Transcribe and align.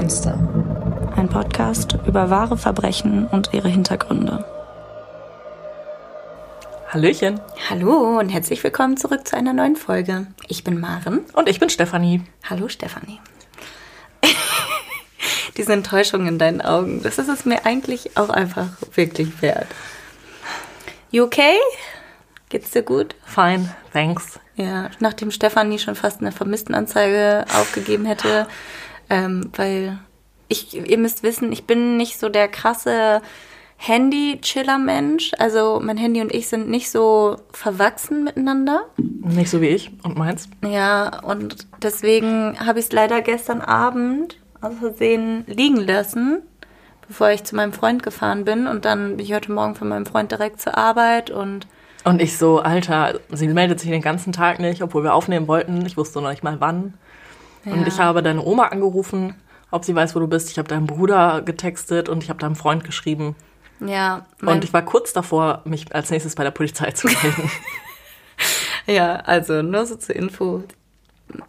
Monster. 0.00 0.32
Ein 1.14 1.28
Podcast 1.28 1.98
über 2.06 2.30
wahre 2.30 2.56
Verbrechen 2.56 3.26
und 3.26 3.50
ihre 3.52 3.68
Hintergründe. 3.68 4.46
Hallöchen. 6.88 7.38
Hallo 7.68 8.18
und 8.18 8.30
herzlich 8.30 8.64
willkommen 8.64 8.96
zurück 8.96 9.28
zu 9.28 9.36
einer 9.36 9.52
neuen 9.52 9.76
Folge. 9.76 10.26
Ich 10.48 10.64
bin 10.64 10.80
Maren. 10.80 11.26
Und 11.34 11.50
ich 11.50 11.60
bin 11.60 11.68
Stefanie. 11.68 12.22
Hallo 12.48 12.70
Stefanie. 12.70 13.20
Diese 15.58 15.74
Enttäuschung 15.74 16.26
in 16.26 16.38
deinen 16.38 16.62
Augen, 16.62 17.02
das 17.02 17.18
ist 17.18 17.28
es 17.28 17.44
mir 17.44 17.66
eigentlich 17.66 18.16
auch 18.16 18.30
einfach 18.30 18.68
wirklich 18.94 19.42
wert. 19.42 19.68
You 21.10 21.24
okay? 21.24 21.58
Geht's 22.48 22.70
dir 22.70 22.82
gut? 22.82 23.16
Fine, 23.26 23.76
thanks. 23.92 24.40
Ja, 24.56 24.88
nachdem 24.98 25.30
Stefanie 25.30 25.78
schon 25.78 25.94
fast 25.94 26.22
eine 26.22 26.32
Vermisstenanzeige 26.32 27.44
aufgegeben 27.54 28.06
hätte, 28.06 28.46
ähm, 29.10 29.50
weil 29.54 29.98
ich, 30.48 30.74
ihr 30.74 30.98
müsst 30.98 31.22
wissen, 31.22 31.52
ich 31.52 31.64
bin 31.64 31.96
nicht 31.96 32.18
so 32.18 32.28
der 32.28 32.48
krasse 32.48 33.20
Handy-Chiller-Mensch. 33.76 35.32
Also 35.38 35.80
mein 35.82 35.96
Handy 35.96 36.20
und 36.20 36.34
ich 36.34 36.48
sind 36.48 36.68
nicht 36.68 36.90
so 36.90 37.36
verwachsen 37.52 38.24
miteinander. 38.24 38.82
Nicht 38.96 39.50
so 39.50 39.60
wie 39.60 39.68
ich 39.68 39.90
und 40.02 40.18
meins. 40.18 40.48
Ja, 40.64 41.20
und 41.22 41.66
deswegen 41.82 42.58
habe 42.64 42.78
ich 42.78 42.86
es 42.86 42.92
leider 42.92 43.22
gestern 43.22 43.60
Abend 43.60 44.38
aus 44.60 44.74
Versehen 44.78 45.44
liegen 45.46 45.76
lassen, 45.76 46.42
bevor 47.06 47.30
ich 47.30 47.44
zu 47.44 47.56
meinem 47.56 47.72
Freund 47.72 48.02
gefahren 48.02 48.44
bin. 48.44 48.66
Und 48.66 48.84
dann 48.84 49.16
bin 49.16 49.24
ich 49.24 49.32
heute 49.32 49.52
Morgen 49.52 49.74
von 49.74 49.88
meinem 49.88 50.06
Freund 50.06 50.30
direkt 50.30 50.60
zur 50.60 50.76
Arbeit 50.76 51.30
und 51.30 51.66
Und 52.04 52.20
ich 52.20 52.36
so, 52.36 52.58
Alter, 52.58 53.20
sie 53.30 53.48
meldet 53.48 53.80
sich 53.80 53.90
den 53.90 54.02
ganzen 54.02 54.32
Tag 54.32 54.58
nicht, 54.58 54.82
obwohl 54.82 55.04
wir 55.04 55.14
aufnehmen 55.14 55.48
wollten. 55.48 55.86
Ich 55.86 55.96
wusste 55.96 56.20
noch 56.20 56.30
nicht 56.30 56.44
mal 56.44 56.60
wann. 56.60 56.94
Und 57.64 57.80
Ja. 57.82 57.86
ich 57.86 57.98
habe 57.98 58.22
deine 58.22 58.42
Oma 58.44 58.68
angerufen, 58.68 59.34
ob 59.70 59.84
sie 59.84 59.94
weiß, 59.94 60.14
wo 60.14 60.20
du 60.20 60.26
bist. 60.26 60.50
Ich 60.50 60.58
habe 60.58 60.68
deinem 60.68 60.86
Bruder 60.86 61.42
getextet 61.42 62.08
und 62.08 62.22
ich 62.22 62.30
habe 62.30 62.38
deinem 62.40 62.56
Freund 62.56 62.84
geschrieben. 62.84 63.36
ja, 63.80 64.26
Und 64.42 64.64
ich 64.64 64.72
war 64.72 64.82
kurz 64.82 65.12
davor, 65.12 65.62
mich 65.64 65.94
als 65.94 66.10
nächstes 66.10 66.34
bei 66.34 66.44
der 66.44 66.50
Polizei 66.50 66.90
zu 66.92 67.06
melden. 67.22 67.50
ja, 68.86 69.16
also 69.16 69.62
nur 69.62 69.86
so 69.86 69.96
zur 69.96 70.16
Info. 70.16 70.64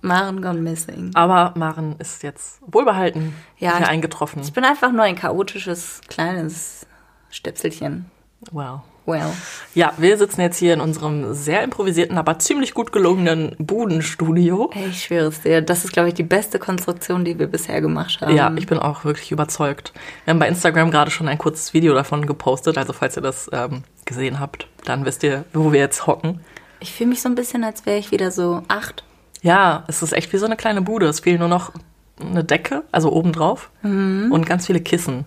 Maren 0.02 0.42
gone 0.44 0.60
missing. 0.62 1.10
Aber 1.16 1.54
Maren 1.58 1.96
ist 1.98 2.22
jetzt 2.22 2.60
wohlbehalten 2.68 3.34
Ja, 3.58 3.78
hier 3.78 3.86
ich- 3.86 3.90
eingetroffen. 3.90 4.42
Ich 4.44 4.54
bin 4.54 4.64
einfach 4.64 4.92
nur 4.92 5.02
ein 5.04 5.16
chaotisches, 5.16 6.02
kleines 6.08 6.86
Stöpselchen. 7.32 8.06
Wow. 8.52 8.82
Well. 9.12 9.32
Ja, 9.74 9.94
wir 9.98 10.18
sitzen 10.18 10.42
jetzt 10.42 10.58
hier 10.58 10.74
in 10.74 10.82
unserem 10.82 11.34
sehr 11.34 11.64
improvisierten, 11.64 12.18
aber 12.18 12.40
ziemlich 12.40 12.74
gut 12.74 12.92
gelungenen 12.92 13.56
Budenstudio. 13.58 14.72
Ey, 14.74 14.88
ich 14.88 15.04
schwöre 15.04 15.28
es 15.28 15.42
dir, 15.42 15.62
das 15.62 15.86
ist, 15.86 15.94
glaube 15.94 16.10
ich, 16.10 16.14
die 16.14 16.24
beste 16.24 16.60
Konstruktion, 16.60 17.24
die 17.24 17.38
wir 17.40 17.48
bisher 17.48 17.82
gemacht 17.82 18.22
haben. 18.22 18.36
Ja, 18.36 18.52
ich 18.56 18.68
bin 18.68 18.80
auch 18.80 19.06
wirklich 19.06 19.32
überzeugt. 19.32 19.94
Wir 20.26 20.32
haben 20.32 20.40
bei 20.40 20.48
Instagram 20.48 20.92
gerade 20.92 21.12
schon 21.12 21.28
ein 21.28 21.38
kurzes 21.38 21.74
Video 21.74 21.94
davon 21.94 22.26
gepostet, 22.26 22.78
also 22.78 22.94
falls 22.94 23.18
ihr 23.18 23.22
das 23.22 23.50
ähm, 23.54 23.84
gesehen 24.06 24.40
habt, 24.40 24.68
dann 24.86 25.06
wisst 25.06 25.24
ihr, 25.24 25.46
wo 25.54 25.72
wir 25.72 25.80
jetzt 25.80 26.08
hocken. 26.08 26.42
Ich 26.80 26.92
fühle 26.94 27.10
mich 27.10 27.22
so 27.22 27.30
ein 27.30 27.36
bisschen, 27.36 27.64
als 27.64 27.86
wäre 27.86 27.98
ich 27.98 28.12
wieder 28.12 28.32
so 28.32 28.64
acht. 28.68 29.04
Ja, 29.42 29.84
es 29.88 30.02
ist 30.02 30.14
echt 30.14 30.32
wie 30.34 30.38
so 30.38 30.46
eine 30.46 30.56
kleine 30.56 30.82
Bude. 30.82 31.08
Es 31.08 31.20
fehlt 31.22 31.40
nur 31.40 31.48
noch 31.48 31.72
eine 32.20 32.44
Decke, 32.44 32.84
also 32.92 33.12
obendrauf, 33.12 33.72
und 33.84 34.46
ganz 34.46 34.68
viele 34.68 34.82
Kissen. 34.82 35.26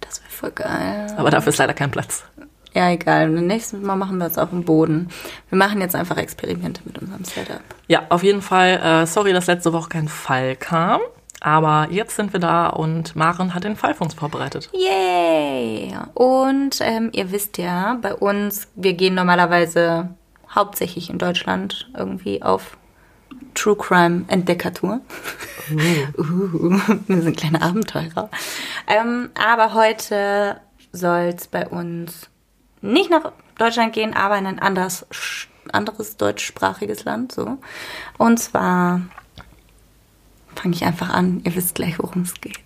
Das 0.00 0.20
wäre 0.20 0.30
voll 0.30 0.50
geil. 0.50 1.06
Aber 1.16 1.30
dafür 1.30 1.50
ist 1.50 1.58
leider 1.58 1.72
kein 1.74 1.90
Platz. 1.90 2.24
Ja, 2.74 2.90
egal. 2.90 3.28
Und 3.36 3.46
nächstes 3.46 3.80
Mal 3.80 3.96
machen 3.96 4.18
wir 4.18 4.26
es 4.26 4.38
auf 4.38 4.50
dem 4.50 4.64
Boden. 4.64 5.08
Wir 5.50 5.58
machen 5.58 5.80
jetzt 5.80 5.94
einfach 5.94 6.16
Experimente 6.16 6.80
mit 6.84 6.98
unserem 6.98 7.24
Setup. 7.24 7.60
Ja, 7.86 8.02
auf 8.08 8.22
jeden 8.22 8.42
Fall, 8.42 8.80
äh, 8.82 9.06
sorry, 9.06 9.32
dass 9.32 9.46
letzte 9.46 9.72
Woche 9.72 9.90
kein 9.90 10.08
Fall 10.08 10.56
kam. 10.56 11.00
Aber 11.40 11.88
jetzt 11.90 12.14
sind 12.14 12.32
wir 12.32 12.38
da 12.38 12.68
und 12.68 13.16
Maren 13.16 13.52
hat 13.52 13.64
den 13.64 13.76
Fall 13.76 13.94
für 13.94 14.04
uns 14.04 14.14
vorbereitet. 14.14 14.70
Yay! 14.72 15.92
Und 16.14 16.78
ähm, 16.80 17.10
ihr 17.12 17.32
wisst 17.32 17.58
ja, 17.58 17.98
bei 18.00 18.14
uns, 18.14 18.68
wir 18.76 18.94
gehen 18.94 19.14
normalerweise 19.14 20.10
hauptsächlich 20.48 21.10
in 21.10 21.18
Deutschland 21.18 21.90
irgendwie 21.96 22.42
auf 22.42 22.76
True 23.54 23.76
Crime 23.76 24.24
Entdeckertour. 24.28 25.00
Uh, 25.72 25.74
wir 27.08 27.22
sind 27.22 27.36
kleine 27.36 27.60
Abenteurer. 27.60 28.30
Ähm, 28.86 29.30
aber 29.34 29.74
heute 29.74 30.60
soll 30.92 31.34
es 31.36 31.48
bei 31.48 31.66
uns 31.66 32.28
nicht 32.82 33.10
nach 33.10 33.32
Deutschland 33.58 33.92
gehen, 33.92 34.14
aber 34.14 34.36
in 34.38 34.46
ein 34.46 34.58
anderes, 34.58 35.06
anderes 35.72 36.16
deutschsprachiges 36.16 37.04
Land. 37.04 37.32
So. 37.32 37.58
Und 38.18 38.38
zwar 38.38 39.02
fange 40.54 40.74
ich 40.74 40.84
einfach 40.84 41.10
an. 41.10 41.40
Ihr 41.44 41.54
wisst 41.54 41.74
gleich, 41.74 41.98
worum 41.98 42.22
es 42.22 42.34
geht. 42.40 42.58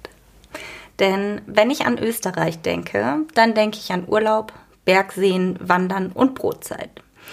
Denn 0.99 1.43
wenn 1.47 1.71
ich 1.71 1.87
an 1.87 1.99
Österreich 1.99 2.63
denke, 2.63 3.21
dann 3.35 3.55
denke 3.55 3.79
ich 3.79 3.93
an 3.93 4.05
Urlaub, 4.09 4.53
Bergseen, 4.85 5.59
Wandern 5.61 6.11
und 6.13 6.35
Brotzeit. 6.35 6.91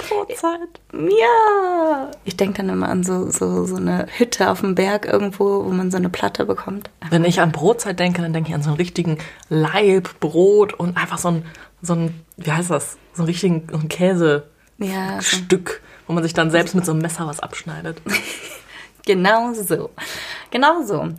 Brotzeit. 0.10 0.82
Ja! 0.92 2.12
Ich 2.26 2.36
denke 2.36 2.58
dann 2.58 2.70
immer 2.70 2.90
an 2.90 3.04
so, 3.04 3.30
so, 3.30 3.66
so 3.66 3.76
eine 3.76 4.08
Hütte 4.18 4.50
auf 4.50 4.62
dem 4.62 4.76
Berg 4.76 5.06
irgendwo, 5.06 5.64
wo 5.66 5.70
man 5.70 5.92
so 5.92 5.98
eine 5.98 6.10
Platte 6.10 6.46
bekommt. 6.46 6.90
Wenn 7.10 7.26
ich 7.26 7.40
an 7.40 7.52
Brotzeit 7.52 8.00
denke, 8.00 8.22
dann 8.22 8.34
denke 8.34 8.50
ich 8.50 8.56
an 8.56 8.64
so 8.64 8.70
einen 8.70 8.78
richtigen 8.78 9.20
Leib, 9.50 10.20
Brot 10.20 10.74
und 10.74 10.98
einfach 10.98 11.20
so 11.20 11.30
ein, 11.30 11.46
so 11.84 11.94
ein 11.94 12.26
wie 12.38 12.52
heißt 12.52 12.72
das, 12.72 12.98
so 13.14 13.22
einen 13.22 13.28
richtigen 13.28 13.68
so 13.72 13.78
ein 13.78 13.88
Käsestück, 13.90 14.48
Ja, 14.80 15.22
so. 15.22 15.38
wo 16.08 16.14
man 16.14 16.24
sich 16.24 16.34
dann 16.34 16.50
selbst 16.50 16.74
mit 16.74 16.86
so 16.86 16.92
einem 16.94 17.02
Messer 17.02 17.28
was 17.28 17.40
abschneidet. 17.40 18.02
Genau 19.06 19.54
so. 19.54 19.90
Genau 20.50 20.82
so. 20.84 21.10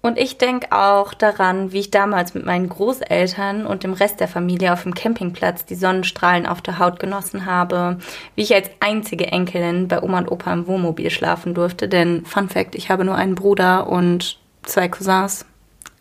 Und 0.00 0.16
ich 0.18 0.38
denke 0.38 0.70
auch 0.70 1.14
daran, 1.14 1.72
wie 1.72 1.80
ich 1.80 1.90
damals 1.90 2.34
mit 2.34 2.44
meinen 2.46 2.68
Großeltern 2.68 3.66
und 3.66 3.82
dem 3.82 3.94
Rest 3.94 4.20
der 4.20 4.28
Familie 4.28 4.72
auf 4.72 4.82
dem 4.82 4.94
Campingplatz 4.94 5.64
die 5.64 5.74
Sonnenstrahlen 5.74 6.46
auf 6.46 6.60
der 6.62 6.78
Haut 6.78 7.00
genossen 7.00 7.46
habe, 7.46 7.98
wie 8.36 8.42
ich 8.42 8.54
als 8.54 8.70
einzige 8.80 9.26
Enkelin 9.26 9.88
bei 9.88 10.02
Oma 10.02 10.18
und 10.18 10.30
Opa 10.30 10.52
im 10.52 10.66
Wohnmobil 10.66 11.10
schlafen 11.10 11.54
durfte. 11.54 11.88
Denn, 11.88 12.24
Fun 12.26 12.48
Fact, 12.48 12.74
ich 12.76 12.90
habe 12.90 13.04
nur 13.04 13.16
einen 13.16 13.34
Bruder 13.34 13.88
und 13.88 14.38
zwei 14.62 14.88
Cousins 14.88 15.46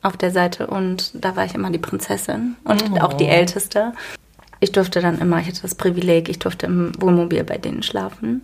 auf 0.03 0.17
der 0.17 0.31
Seite 0.31 0.67
und 0.67 1.11
da 1.13 1.35
war 1.35 1.45
ich 1.45 1.55
immer 1.55 1.71
die 1.71 1.79
Prinzessin 1.79 2.55
und 2.65 3.01
auch 3.01 3.13
die 3.13 3.27
Älteste. 3.27 3.93
Ich 4.59 4.71
durfte 4.71 5.01
dann 5.01 5.19
immer, 5.19 5.39
ich 5.39 5.47
hatte 5.47 5.61
das 5.61 5.75
Privileg, 5.75 6.29
ich 6.29 6.39
durfte 6.39 6.67
im 6.67 6.91
Wohnmobil 7.01 7.43
bei 7.43 7.57
denen 7.57 7.83
schlafen. 7.83 8.43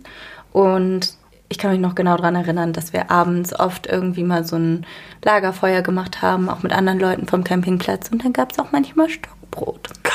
Und 0.52 1.14
ich 1.48 1.58
kann 1.58 1.70
mich 1.70 1.80
noch 1.80 1.94
genau 1.94 2.16
daran 2.16 2.36
erinnern, 2.36 2.72
dass 2.72 2.92
wir 2.92 3.10
abends 3.10 3.58
oft 3.58 3.86
irgendwie 3.86 4.22
mal 4.22 4.44
so 4.44 4.56
ein 4.56 4.86
Lagerfeuer 5.24 5.82
gemacht 5.82 6.22
haben, 6.22 6.48
auch 6.48 6.62
mit 6.62 6.72
anderen 6.72 7.00
Leuten 7.00 7.26
vom 7.26 7.42
Campingplatz. 7.42 8.08
Und 8.10 8.24
dann 8.24 8.32
gab 8.32 8.52
es 8.52 8.58
auch 8.58 8.70
manchmal 8.70 9.08
Stockbrot. 9.08 9.90
Geil. 10.02 10.12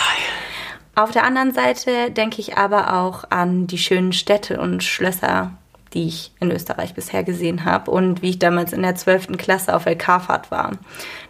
Auf 0.95 1.11
der 1.11 1.25
anderen 1.25 1.53
Seite 1.53 2.09
denke 2.11 2.39
ich 2.39 2.57
aber 2.57 2.93
auch 2.93 3.25
an 3.29 3.67
die 3.67 3.77
schönen 3.77 4.13
Städte 4.13 4.61
und 4.61 4.81
Schlösser, 4.81 5.51
die 5.95 6.07
ich 6.07 6.31
in 6.39 6.51
Österreich 6.51 6.93
bisher 6.93 7.23
gesehen 7.23 7.65
habe 7.65 7.89
und 7.89 8.21
wie 8.21 8.31
ich 8.31 8.39
damals 8.39 8.73
in 8.73 8.83
der 8.83 8.95
12. 8.95 9.37
Klasse 9.37 9.75
auf 9.75 9.85
LK-Fahrt 9.85 10.51
war. 10.51 10.73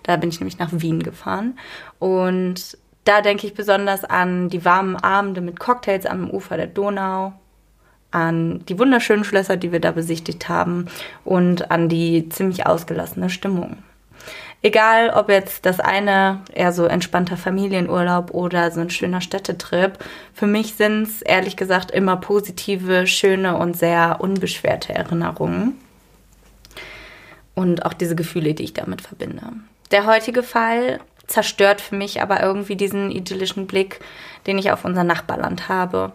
Da 0.03 0.17
bin 0.17 0.29
ich 0.29 0.39
nämlich 0.39 0.59
nach 0.59 0.71
Wien 0.71 1.03
gefahren 1.03 1.57
und 1.99 2.77
da 3.05 3.21
denke 3.21 3.45
ich 3.45 3.53
besonders 3.53 4.03
an 4.03 4.49
die 4.49 4.65
warmen 4.65 4.95
Abende 4.95 5.39
mit 5.39 5.59
Cocktails 5.59 6.05
am 6.07 6.29
Ufer 6.29 6.57
der 6.57 6.67
Donau, 6.67 7.33
an 8.09 8.65
die 8.65 8.79
wunderschönen 8.79 9.23
Schlösser, 9.23 9.57
die 9.57 9.71
wir 9.71 9.79
da 9.79 9.91
besichtigt 9.91 10.49
haben 10.49 10.87
und 11.23 11.69
an 11.69 11.87
die 11.87 12.29
ziemlich 12.29 12.65
ausgelassene 12.65 13.29
Stimmung. 13.29 13.77
Egal, 14.65 15.11
ob 15.11 15.29
jetzt 15.29 15.67
das 15.67 15.79
eine 15.79 16.41
eher 16.51 16.71
so 16.71 16.85
entspannter 16.85 17.37
Familienurlaub 17.37 18.33
oder 18.33 18.71
so 18.71 18.81
ein 18.81 18.89
schöner 18.89 19.21
Städtetrip, 19.21 19.99
für 20.33 20.47
mich 20.47 20.73
sind 20.73 21.03
es 21.03 21.21
ehrlich 21.21 21.55
gesagt 21.55 21.91
immer 21.91 22.17
positive, 22.17 23.05
schöne 23.05 23.57
und 23.57 23.77
sehr 23.77 24.17
unbeschwerte 24.21 24.91
Erinnerungen. 24.91 25.79
Und 27.53 27.85
auch 27.85 27.93
diese 27.93 28.15
Gefühle, 28.15 28.55
die 28.55 28.63
ich 28.63 28.73
damit 28.73 29.01
verbinde. 29.01 29.53
Der 29.91 30.07
heutige 30.07 30.41
Fall 30.41 30.99
zerstört 31.27 31.79
für 31.79 31.95
mich 31.95 32.23
aber 32.23 32.41
irgendwie 32.41 32.75
diesen 32.75 33.11
idyllischen 33.11 33.67
Blick, 33.67 33.99
den 34.47 34.57
ich 34.57 34.71
auf 34.71 34.83
unser 34.83 35.03
Nachbarland 35.03 35.69
habe. 35.69 36.11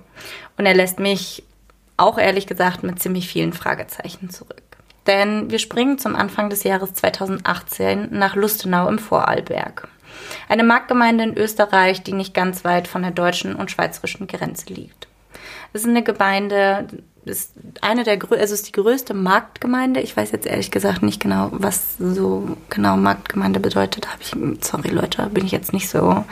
Und 0.58 0.66
er 0.66 0.75
lässt 0.75 0.98
mich 0.98 1.44
auch 1.96 2.19
ehrlich 2.19 2.48
gesagt 2.48 2.82
mit 2.82 3.00
ziemlich 3.00 3.28
vielen 3.28 3.52
Fragezeichen 3.52 4.28
zurück. 4.28 4.59
Denn 5.06 5.50
wir 5.50 5.58
springen 5.58 5.99
zum 5.99 6.14
Anfang 6.14 6.50
des 6.50 6.62
Jahres 6.62 6.94
2018 6.94 8.08
nach 8.11 8.37
Lustenau 8.37 8.88
im 8.88 8.99
Vorarlberg. 8.99 9.88
Eine 10.49 10.64
Marktgemeinde 10.64 11.25
in 11.25 11.37
Österreich, 11.37 12.02
die 12.02 12.12
nicht 12.12 12.35
ganz 12.35 12.64
weit 12.64 12.88
von 12.88 13.02
der 13.02 13.11
deutschen 13.11 13.55
und 13.55 13.70
schweizerischen 13.70 14.26
Grenze 14.26 14.73
liegt. 14.73 15.08
Es 15.73 15.82
ist 15.82 15.88
eine 15.88 16.02
Gemeinde, 16.02 16.87
ist 17.25 17.52
eine 17.81 18.05
der 18.05 18.19
also 18.22 18.55
ist 18.55 18.69
die 18.69 18.72
größte 18.72 19.14
Marktgemeinde. 19.14 20.00
Ich 20.00 20.17
weiß 20.17 20.32
jetzt 20.32 20.46
ehrlich 20.46 20.70
gesagt 20.70 21.02
nicht 21.02 21.20
genau, 21.20 21.49
was 21.52 21.96
so 21.99 22.56
genau 22.70 22.96
Marktgemeinde 22.96 23.61
bedeutet. 23.61 24.08
Habe 24.08 24.22
ich, 24.22 24.34
sorry 24.64 24.88
Leute, 24.88 25.28
bin 25.32 25.44
ich 25.44 25.52
jetzt 25.52 25.72
nicht 25.72 25.88
so 25.88 26.25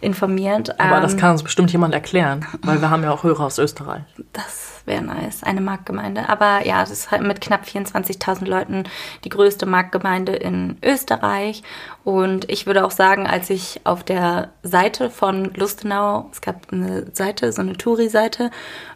informiert. 0.00 0.80
Aber 0.80 0.96
ähm, 0.96 1.02
das 1.02 1.16
kann 1.16 1.32
uns 1.32 1.42
bestimmt 1.42 1.72
jemand 1.72 1.94
erklären, 1.94 2.46
weil 2.62 2.80
wir 2.80 2.90
haben 2.90 3.02
ja 3.02 3.12
auch 3.12 3.22
Hörer 3.22 3.44
aus 3.44 3.58
Österreich. 3.58 4.02
Das 4.32 4.70
wäre 4.86 5.02
nice, 5.02 5.42
eine 5.42 5.60
Marktgemeinde. 5.60 6.28
Aber 6.28 6.66
ja, 6.66 6.80
das 6.80 6.90
ist 6.90 7.10
halt 7.10 7.22
mit 7.22 7.40
knapp 7.40 7.64
24.000 7.64 8.46
Leuten 8.46 8.84
die 9.24 9.28
größte 9.28 9.66
Marktgemeinde 9.66 10.32
in 10.32 10.78
Österreich. 10.82 11.62
Und 12.02 12.50
ich 12.50 12.66
würde 12.66 12.84
auch 12.84 12.90
sagen, 12.90 13.26
als 13.26 13.50
ich 13.50 13.82
auf 13.84 14.02
der 14.02 14.50
Seite 14.62 15.10
von 15.10 15.52
Lustenau, 15.54 16.30
es 16.32 16.40
gab 16.40 16.72
eine 16.72 17.06
Seite, 17.12 17.52
so 17.52 17.60
eine 17.60 17.76
Touri-Seite, 17.76 18.44
und 18.44 18.50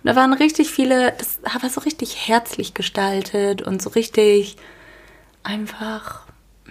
da 0.05 0.17
waren 0.17 0.33
richtig 0.33 0.71
viele, 0.71 1.04
das 1.11 1.39
war 1.63 1.71
so 1.71 1.81
richtig 1.81 2.29
herzlich 2.29 2.75
gestaltet 2.75 3.63
und 3.63 3.83
so 3.83 3.91
richtig 3.91 4.57
einfach, 5.43 6.23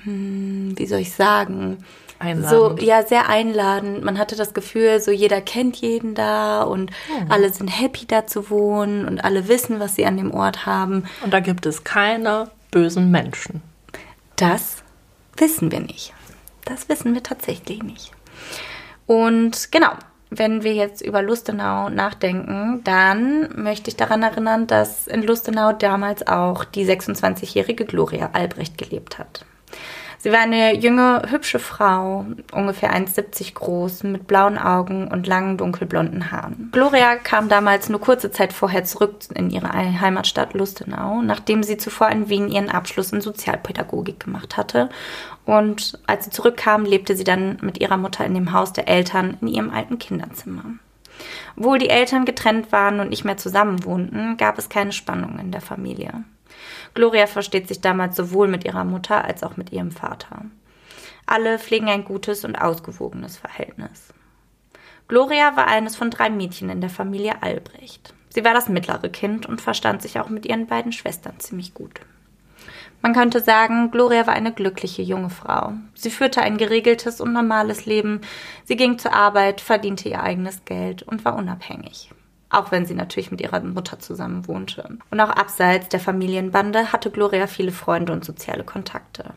hm, 0.03 0.73
wie 0.77 0.85
soll 0.85 0.99
ich 0.99 1.13
sagen, 1.13 1.83
Einladend. 2.19 2.79
so, 2.79 2.85
ja, 2.85 3.03
sehr 3.03 3.27
einladend. 3.27 4.03
Man 4.03 4.17
hatte 4.17 4.35
das 4.35 4.53
Gefühl, 4.53 5.01
so 5.01 5.11
jeder 5.11 5.41
kennt 5.41 5.77
jeden 5.77 6.15
da 6.15 6.63
und 6.63 6.91
alle 7.27 7.51
sind 7.51 7.67
happy 7.67 8.05
da 8.05 8.25
zu 8.25 8.49
wohnen 8.49 9.05
und 9.05 9.23
alle 9.23 9.47
wissen, 9.47 9.79
was 9.79 9.95
sie 9.95 10.05
an 10.05 10.17
dem 10.17 10.33
Ort 10.33 10.65
haben. 10.65 11.03
Und 11.23 11.33
da 11.33 11.41
gibt 11.41 11.65
es 11.65 11.83
keine 11.83 12.49
bösen 12.71 13.11
Menschen. 13.11 13.61
Das 14.37 14.77
wissen 15.37 15.71
wir 15.71 15.81
nicht. 15.81 16.13
Das 16.65 16.87
wissen 16.87 17.13
wir 17.13 17.23
tatsächlich 17.23 17.83
nicht. 17.83 18.11
Und 19.05 19.71
genau, 19.71 19.91
wenn 20.37 20.63
wir 20.63 20.73
jetzt 20.73 21.01
über 21.01 21.21
Lustenau 21.21 21.89
nachdenken, 21.89 22.81
dann 22.83 23.49
möchte 23.55 23.89
ich 23.89 23.95
daran 23.95 24.23
erinnern, 24.23 24.67
dass 24.67 25.07
in 25.07 25.23
Lustenau 25.23 25.73
damals 25.73 26.25
auch 26.27 26.65
die 26.65 26.85
26-jährige 26.85 27.85
Gloria 27.85 28.29
Albrecht 28.33 28.77
gelebt 28.77 29.19
hat. 29.19 29.45
Sie 30.23 30.31
war 30.31 30.39
eine 30.39 30.73
junge, 30.73 31.23
hübsche 31.29 31.59
Frau, 31.59 32.25
ungefähr 32.53 32.95
1,70 32.95 33.55
groß, 33.55 34.03
mit 34.03 34.25
blauen 34.25 34.57
Augen 34.57 35.09
und 35.09 35.27
langen, 35.27 35.57
dunkelblonden 35.57 36.31
Haaren. 36.31 36.69
Gloria 36.71 37.17
kam 37.17 37.49
damals 37.49 37.89
nur 37.89 37.99
kurze 37.99 38.31
Zeit 38.31 38.53
vorher 38.53 38.85
zurück 38.85 39.15
in 39.35 39.49
ihre 39.49 39.73
Heimatstadt 39.73 40.53
Lustenau, 40.53 41.21
nachdem 41.21 41.61
sie 41.61 41.75
zuvor 41.75 42.07
in 42.07 42.29
Wien 42.29 42.47
ihren 42.47 42.69
Abschluss 42.69 43.11
in 43.11 43.19
Sozialpädagogik 43.19 44.21
gemacht 44.21 44.55
hatte. 44.55 44.87
Und 45.45 45.99
als 46.07 46.25
sie 46.25 46.31
zurückkam, 46.31 46.85
lebte 46.85 47.15
sie 47.15 47.23
dann 47.25 47.57
mit 47.61 47.79
ihrer 47.79 47.97
Mutter 47.97 48.25
in 48.25 48.33
dem 48.33 48.53
Haus 48.53 48.73
der 48.73 48.87
Eltern 48.87 49.37
in 49.41 49.47
ihrem 49.47 49.69
alten 49.69 49.99
Kinderzimmer. 49.99 50.63
Obwohl 51.57 51.79
die 51.79 51.89
Eltern 51.89 52.25
getrennt 52.25 52.71
waren 52.71 52.99
und 52.99 53.09
nicht 53.09 53.25
mehr 53.25 53.37
zusammen 53.37 53.83
wohnten, 53.83 54.37
gab 54.37 54.57
es 54.57 54.69
keine 54.69 54.93
Spannung 54.93 55.37
in 55.39 55.51
der 55.51 55.61
Familie. 55.61 56.23
Gloria 56.93 57.27
versteht 57.27 57.67
sich 57.67 57.81
damals 57.81 58.15
sowohl 58.15 58.47
mit 58.47 58.65
ihrer 58.65 58.85
Mutter 58.85 59.23
als 59.23 59.43
auch 59.43 59.57
mit 59.57 59.71
ihrem 59.71 59.91
Vater. 59.91 60.45
Alle 61.25 61.59
pflegen 61.59 61.87
ein 61.89 62.05
gutes 62.05 62.45
und 62.45 62.55
ausgewogenes 62.55 63.37
Verhältnis. 63.37 64.13
Gloria 65.07 65.55
war 65.55 65.67
eines 65.67 65.95
von 65.95 66.09
drei 66.09 66.29
Mädchen 66.29 66.69
in 66.69 66.81
der 66.81 66.89
Familie 66.89 67.41
Albrecht. 67.41 68.13
Sie 68.29 68.43
war 68.43 68.53
das 68.53 68.69
mittlere 68.69 69.09
Kind 69.09 69.45
und 69.45 69.61
verstand 69.61 70.01
sich 70.01 70.19
auch 70.19 70.29
mit 70.29 70.45
ihren 70.45 70.67
beiden 70.67 70.91
Schwestern 70.91 71.39
ziemlich 71.39 71.73
gut. 71.73 72.01
Man 73.03 73.13
könnte 73.13 73.41
sagen, 73.41 73.91
Gloria 73.91 74.25
war 74.25 74.33
eine 74.33 74.53
glückliche 74.53 75.03
junge 75.03 75.29
Frau. 75.29 75.73
Sie 75.93 76.09
führte 76.09 76.41
ein 76.41 76.57
geregeltes 76.57 77.21
und 77.21 77.33
normales 77.33 77.85
Leben. 77.85 78.21
Sie 78.63 78.75
ging 78.75 78.97
zur 78.97 79.13
Arbeit, 79.13 79.61
verdiente 79.61 80.09
ihr 80.09 80.23
eigenes 80.23 80.65
Geld 80.65 81.03
und 81.03 81.23
war 81.23 81.35
unabhängig 81.35 82.09
auch 82.53 82.71
wenn 82.71 82.85
sie 82.85 82.93
natürlich 82.93 83.31
mit 83.31 83.41
ihrer 83.41 83.59
Mutter 83.61 83.99
zusammen 83.99 84.47
wohnte. 84.47 84.97
Und 85.09 85.19
auch 85.19 85.31
abseits 85.31 85.89
der 85.89 85.99
Familienbande 85.99 86.93
hatte 86.93 87.09
Gloria 87.09 87.47
viele 87.47 87.71
Freunde 87.71 88.13
und 88.13 88.23
soziale 88.23 88.63
Kontakte. 88.63 89.33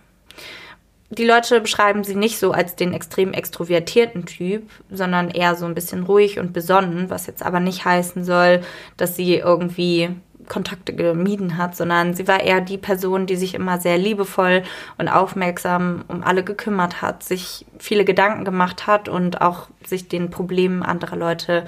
Die 1.10 1.24
Leute 1.24 1.60
beschreiben 1.60 2.04
sie 2.04 2.16
nicht 2.16 2.38
so 2.38 2.50
als 2.50 2.76
den 2.76 2.92
extrem 2.92 3.32
extrovertierten 3.32 4.26
Typ, 4.26 4.68
sondern 4.90 5.30
eher 5.30 5.54
so 5.54 5.64
ein 5.64 5.74
bisschen 5.74 6.02
ruhig 6.02 6.38
und 6.38 6.52
besonnen, 6.52 7.10
was 7.10 7.26
jetzt 7.26 7.44
aber 7.44 7.60
nicht 7.60 7.84
heißen 7.84 8.24
soll, 8.24 8.62
dass 8.96 9.16
sie 9.16 9.36
irgendwie 9.36 10.10
Kontakte 10.48 10.94
gemieden 10.94 11.56
hat, 11.56 11.76
sondern 11.76 12.14
sie 12.14 12.26
war 12.28 12.40
eher 12.40 12.60
die 12.60 12.78
Person, 12.78 13.26
die 13.26 13.36
sich 13.36 13.54
immer 13.54 13.80
sehr 13.80 13.98
liebevoll 13.98 14.62
und 14.98 15.08
aufmerksam 15.08 16.04
um 16.08 16.22
alle 16.22 16.44
gekümmert 16.44 17.02
hat, 17.02 17.22
sich 17.22 17.66
viele 17.78 18.04
Gedanken 18.04 18.44
gemacht 18.44 18.86
hat 18.86 19.08
und 19.08 19.40
auch 19.40 19.68
sich 19.86 20.08
den 20.08 20.30
Problemen 20.30 20.82
anderer 20.82 21.16
Leute 21.16 21.64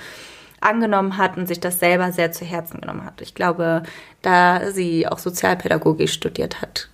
angenommen 0.60 1.16
hat 1.16 1.36
und 1.36 1.46
sich 1.46 1.60
das 1.60 1.78
selber 1.78 2.12
sehr 2.12 2.32
zu 2.32 2.44
Herzen 2.44 2.80
genommen 2.80 3.04
hat. 3.04 3.20
Ich 3.20 3.34
glaube, 3.34 3.82
da 4.22 4.72
sie 4.72 5.06
auch 5.06 5.18
Sozialpädagogik 5.18 6.08
studiert 6.08 6.60
hat, 6.60 6.88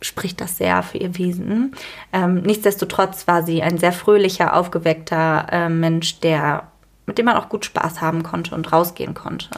spricht 0.00 0.40
das 0.40 0.58
sehr 0.58 0.82
für 0.82 0.98
ihr 0.98 1.16
Wesen. 1.16 1.74
Ähm, 2.12 2.42
nichtsdestotrotz 2.42 3.26
war 3.26 3.42
sie 3.42 3.62
ein 3.62 3.78
sehr 3.78 3.92
fröhlicher, 3.92 4.54
aufgeweckter 4.54 5.46
äh, 5.50 5.68
Mensch, 5.68 6.20
der 6.20 6.68
mit 7.06 7.18
dem 7.18 7.26
man 7.26 7.36
auch 7.36 7.48
gut 7.48 7.64
Spaß 7.64 8.00
haben 8.00 8.22
konnte 8.22 8.54
und 8.54 8.72
rausgehen 8.72 9.14
konnte. 9.14 9.48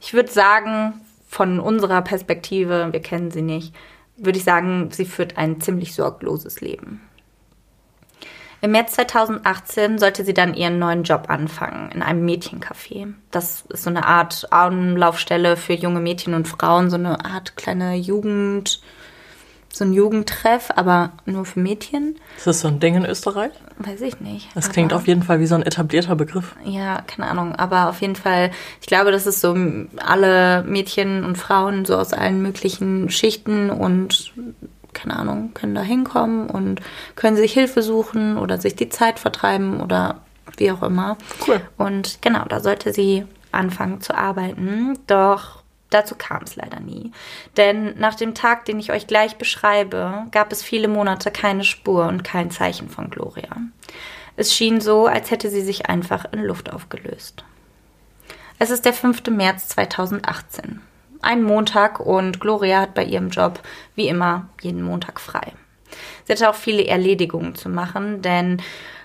Ich 0.00 0.14
würde 0.14 0.30
sagen, 0.30 1.00
von 1.28 1.60
unserer 1.60 2.02
Perspektive, 2.02 2.88
wir 2.92 3.00
kennen 3.00 3.30
sie 3.30 3.42
nicht, 3.42 3.74
würde 4.16 4.38
ich 4.38 4.44
sagen, 4.44 4.90
sie 4.90 5.04
führt 5.04 5.38
ein 5.38 5.60
ziemlich 5.60 5.94
sorgloses 5.94 6.60
Leben. 6.60 7.00
Im 8.62 8.72
März 8.72 8.92
2018 8.92 9.98
sollte 9.98 10.22
sie 10.22 10.34
dann 10.34 10.52
ihren 10.52 10.78
neuen 10.78 11.04
Job 11.04 11.26
anfangen 11.28 11.90
in 11.92 12.02
einem 12.02 12.26
Mädchencafé. 12.26 13.14
Das 13.30 13.64
ist 13.70 13.84
so 13.84 13.90
eine 13.90 14.04
Art 14.04 14.52
Anlaufstelle 14.52 15.56
für 15.56 15.72
junge 15.72 16.00
Mädchen 16.00 16.34
und 16.34 16.46
Frauen, 16.46 16.90
so 16.90 16.96
eine 16.96 17.24
Art 17.24 17.56
kleine 17.56 17.94
Jugend, 17.94 18.82
so 19.72 19.84
ein 19.84 19.92
Jugendtreff, 19.92 20.70
aber 20.74 21.10
nur 21.26 21.44
für 21.44 21.60
Mädchen. 21.60 22.16
Ist 22.36 22.46
das 22.46 22.60
so 22.60 22.68
ein 22.68 22.80
Ding 22.80 22.96
in 22.96 23.04
Österreich? 23.04 23.52
Weiß 23.78 24.00
ich 24.00 24.20
nicht. 24.20 24.48
Das 24.54 24.70
klingt 24.70 24.92
auf 24.92 25.06
jeden 25.06 25.22
Fall 25.22 25.40
wie 25.40 25.46
so 25.46 25.54
ein 25.54 25.62
etablierter 25.62 26.16
Begriff. 26.16 26.56
Ja, 26.64 27.02
keine 27.02 27.28
Ahnung. 27.28 27.54
Aber 27.54 27.88
auf 27.88 28.00
jeden 28.00 28.16
Fall, 28.16 28.50
ich 28.80 28.86
glaube, 28.86 29.12
das 29.12 29.26
ist 29.26 29.40
so 29.40 29.56
alle 30.04 30.64
Mädchen 30.64 31.24
und 31.24 31.38
Frauen 31.38 31.84
so 31.84 31.96
aus 31.96 32.12
allen 32.12 32.42
möglichen 32.42 33.10
Schichten 33.10 33.70
und 33.70 34.32
keine 34.92 35.16
Ahnung, 35.16 35.54
können 35.54 35.74
da 35.74 35.82
hinkommen 35.82 36.50
und 36.50 36.80
können 37.14 37.36
sich 37.36 37.52
Hilfe 37.52 37.82
suchen 37.82 38.36
oder 38.38 38.58
sich 38.58 38.74
die 38.74 38.88
Zeit 38.88 39.20
vertreiben 39.20 39.80
oder 39.80 40.20
wie 40.56 40.72
auch 40.72 40.82
immer. 40.82 41.16
Cool. 41.46 41.60
Und 41.78 42.18
genau, 42.22 42.44
da 42.48 42.60
sollte 42.60 42.92
sie 42.92 43.24
anfangen 43.52 44.00
zu 44.00 44.16
arbeiten. 44.16 44.98
Doch 45.06 45.59
dazu 45.90 46.14
kam 46.16 46.42
es 46.42 46.56
leider 46.56 46.80
nie. 46.80 47.12
Denn 47.56 47.98
nach 47.98 48.14
dem 48.14 48.34
Tag, 48.34 48.64
den 48.64 48.80
ich 48.80 48.92
euch 48.92 49.06
gleich 49.06 49.36
beschreibe, 49.36 50.26
gab 50.30 50.52
es 50.52 50.62
viele 50.62 50.88
Monate 50.88 51.30
keine 51.30 51.64
Spur 51.64 52.06
und 52.06 52.24
kein 52.24 52.50
Zeichen 52.50 52.88
von 52.88 53.10
Gloria. 53.10 53.56
Es 54.36 54.54
schien 54.54 54.80
so, 54.80 55.06
als 55.06 55.30
hätte 55.30 55.50
sie 55.50 55.62
sich 55.62 55.86
einfach 55.86 56.24
in 56.32 56.42
Luft 56.42 56.72
aufgelöst. 56.72 57.44
Es 58.58 58.70
ist 58.70 58.84
der 58.84 58.92
5. 58.92 59.26
März 59.28 59.68
2018 59.68 60.80
ein 61.22 61.42
Montag 61.42 62.00
und 62.00 62.40
Gloria 62.40 62.80
hat 62.80 62.94
bei 62.94 63.04
ihrem 63.04 63.28
Job 63.28 63.60
wie 63.94 64.08
immer 64.08 64.48
jeden 64.62 64.82
Montag 64.82 65.20
frei. 65.20 65.52
Sie 66.24 66.32
hatte 66.32 66.48
auch 66.48 66.54
viele 66.54 66.86
Erledigungen 66.86 67.54
zu 67.54 67.68
machen, 67.68 68.22
denn 68.22 68.62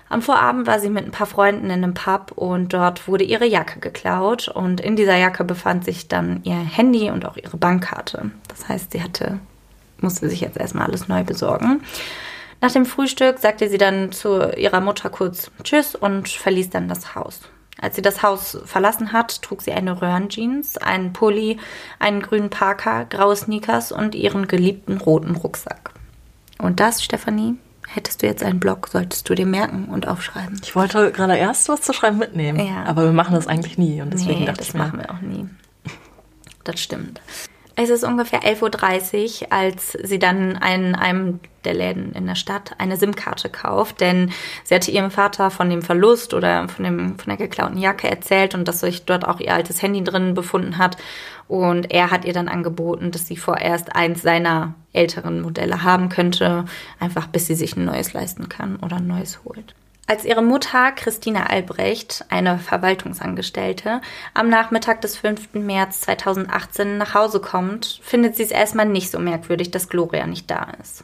am 0.08 0.22
Vorabend 0.22 0.66
war 0.66 0.78
sie 0.78 0.90
mit 0.90 1.04
ein 1.04 1.10
paar 1.10 1.26
Freunden 1.26 1.66
in 1.66 1.82
einem 1.82 1.94
Pub 1.94 2.32
und 2.36 2.72
dort 2.72 3.08
wurde 3.08 3.24
ihre 3.24 3.46
Jacke 3.46 3.80
geklaut 3.80 4.48
und 4.48 4.80
in 4.80 4.96
dieser 4.96 5.16
Jacke 5.16 5.44
befand 5.44 5.84
sich 5.84 6.08
dann 6.08 6.40
ihr 6.44 6.54
Handy 6.54 7.10
und 7.10 7.26
auch 7.26 7.36
ihre 7.36 7.56
Bankkarte. 7.56 8.30
Das 8.48 8.68
heißt, 8.68 8.92
sie 8.92 9.02
hatte 9.02 9.40
musste 10.00 10.28
sich 10.28 10.40
jetzt 10.40 10.56
erstmal 10.56 10.86
alles 10.86 11.08
neu 11.08 11.24
besorgen. 11.24 11.82
Nach 12.60 12.72
dem 12.72 12.86
Frühstück 12.86 13.38
sagte 13.38 13.68
sie 13.68 13.78
dann 13.78 14.12
zu 14.12 14.50
ihrer 14.56 14.80
Mutter 14.80 15.10
kurz 15.10 15.50
Tschüss 15.62 15.94
und 15.94 16.28
verließ 16.28 16.70
dann 16.70 16.88
das 16.88 17.14
Haus. 17.14 17.40
Als 17.78 17.96
sie 17.96 18.02
das 18.02 18.22
Haus 18.22 18.58
verlassen 18.64 19.12
hat, 19.12 19.42
trug 19.42 19.60
sie 19.60 19.72
eine 19.72 20.00
Röhrenjeans, 20.00 20.78
einen 20.78 21.12
Pulli, 21.12 21.58
einen 21.98 22.22
grünen 22.22 22.48
Parker, 22.48 23.04
graue 23.04 23.36
Sneakers 23.36 23.92
und 23.92 24.14
ihren 24.14 24.48
geliebten 24.48 24.96
roten 24.96 25.36
Rucksack. 25.36 25.90
Und 26.58 26.80
das, 26.80 27.04
Stefanie, 27.04 27.56
hättest 27.86 28.22
du 28.22 28.26
jetzt 28.26 28.42
einen 28.42 28.60
Blog, 28.60 28.88
solltest 28.88 29.28
du 29.28 29.34
dir 29.34 29.46
merken 29.46 29.86
und 29.86 30.06
aufschreiben. 30.08 30.60
Ich 30.62 30.74
wollte 30.76 31.12
gerade 31.12 31.36
erst 31.36 31.68
was 31.68 31.80
zu 31.82 31.92
schreiben 31.92 32.18
mitnehmen, 32.18 32.58
Ja. 32.60 32.84
aber 32.84 33.04
wir 33.04 33.12
machen 33.12 33.34
das 33.34 33.46
eigentlich 33.46 33.78
nie 33.78 34.00
und 34.02 34.12
deswegen 34.12 34.40
nee, 34.40 34.46
dachte 34.46 34.58
das 34.58 34.68
ich 34.68 34.74
mir, 34.74 34.80
machen 34.80 34.98
wir 34.98 35.10
auch 35.10 35.20
nie. 35.20 35.48
Das 36.64 36.80
stimmt. 36.80 37.20
Es 37.78 37.90
ist 37.90 38.04
ungefähr 38.04 38.40
11.30 38.40 39.42
Uhr, 39.42 39.52
als 39.52 39.92
sie 39.92 40.18
dann 40.18 40.52
in 40.52 40.94
einem 40.94 41.40
der 41.66 41.74
Läden 41.74 42.12
in 42.12 42.26
der 42.26 42.34
Stadt 42.34 42.74
eine 42.78 42.96
SIM-Karte 42.96 43.50
kauft, 43.50 44.00
denn 44.00 44.32
sie 44.64 44.74
hatte 44.74 44.90
ihrem 44.90 45.10
Vater 45.10 45.50
von 45.50 45.68
dem 45.68 45.82
Verlust 45.82 46.32
oder 46.32 46.68
von, 46.68 46.84
dem, 46.84 47.18
von 47.18 47.26
der 47.26 47.36
geklauten 47.36 47.76
Jacke 47.76 48.08
erzählt 48.08 48.54
und 48.54 48.66
dass 48.66 48.80
sich 48.80 49.04
dort 49.04 49.28
auch 49.28 49.40
ihr 49.40 49.52
altes 49.52 49.82
Handy 49.82 50.02
drin 50.02 50.32
befunden 50.32 50.78
hat. 50.78 50.96
Und 51.48 51.92
er 51.92 52.10
hat 52.10 52.24
ihr 52.24 52.32
dann 52.32 52.48
angeboten, 52.48 53.10
dass 53.10 53.26
sie 53.26 53.36
vorerst 53.36 53.94
eins 53.94 54.22
seiner 54.22 54.74
älteren 54.94 55.42
Modelle 55.42 55.82
haben 55.82 56.08
könnte, 56.08 56.64
einfach 56.98 57.26
bis 57.26 57.46
sie 57.46 57.54
sich 57.54 57.76
ein 57.76 57.84
neues 57.84 58.14
leisten 58.14 58.48
kann 58.48 58.76
oder 58.76 58.96
ein 58.96 59.06
neues 59.06 59.40
holt. 59.44 59.74
Als 60.08 60.24
ihre 60.24 60.42
Mutter 60.42 60.92
Christina 60.92 61.46
Albrecht, 61.46 62.24
eine 62.28 62.58
Verwaltungsangestellte, 62.58 64.00
am 64.34 64.48
Nachmittag 64.48 65.00
des 65.00 65.16
5. 65.16 65.54
März 65.54 66.02
2018 66.02 66.96
nach 66.96 67.14
Hause 67.14 67.40
kommt, 67.40 67.98
findet 68.04 68.36
sie 68.36 68.44
es 68.44 68.52
erstmal 68.52 68.86
nicht 68.86 69.10
so 69.10 69.18
merkwürdig, 69.18 69.72
dass 69.72 69.88
Gloria 69.88 70.28
nicht 70.28 70.48
da 70.48 70.68
ist. 70.80 71.02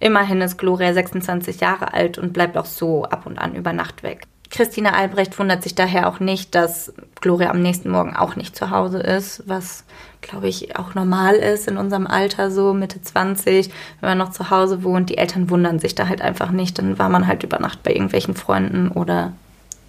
Immerhin 0.00 0.40
ist 0.40 0.58
Gloria 0.58 0.92
26 0.92 1.60
Jahre 1.60 1.94
alt 1.94 2.18
und 2.18 2.32
bleibt 2.32 2.56
auch 2.56 2.66
so 2.66 3.04
ab 3.04 3.24
und 3.24 3.38
an 3.38 3.54
über 3.54 3.72
Nacht 3.72 4.02
weg. 4.02 4.26
Christina 4.50 4.94
Albrecht 4.94 5.38
wundert 5.38 5.62
sich 5.62 5.76
daher 5.76 6.08
auch 6.08 6.18
nicht, 6.18 6.54
dass 6.56 6.92
Gloria 7.20 7.50
am 7.50 7.62
nächsten 7.62 7.90
Morgen 7.90 8.16
auch 8.16 8.34
nicht 8.34 8.56
zu 8.56 8.70
Hause 8.70 8.98
ist, 8.98 9.44
was, 9.46 9.84
glaube 10.22 10.48
ich, 10.48 10.76
auch 10.76 10.94
normal 10.94 11.36
ist 11.36 11.68
in 11.68 11.76
unserem 11.76 12.06
Alter, 12.06 12.50
so 12.50 12.74
Mitte 12.74 13.00
20, 13.00 13.70
wenn 14.00 14.08
man 14.10 14.18
noch 14.18 14.30
zu 14.30 14.50
Hause 14.50 14.82
wohnt. 14.82 15.08
Die 15.08 15.18
Eltern 15.18 15.50
wundern 15.50 15.78
sich 15.78 15.94
da 15.94 16.08
halt 16.08 16.20
einfach 16.20 16.50
nicht. 16.50 16.78
Dann 16.78 16.98
war 16.98 17.08
man 17.08 17.28
halt 17.28 17.44
über 17.44 17.60
Nacht 17.60 17.84
bei 17.84 17.92
irgendwelchen 17.92 18.34
Freunden 18.34 18.88
oder 18.88 19.32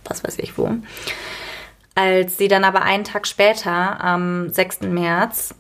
was 0.06 0.24
weiß 0.24 0.38
ich 0.38 0.58
wo. 0.58 0.70
Als 1.96 2.38
sie 2.38 2.48
dann 2.48 2.64
aber 2.64 2.84
einen 2.84 3.04
Tag 3.04 3.28
später, 3.28 4.02
am 4.02 4.50
6. 4.50 4.82
März, 4.82 5.56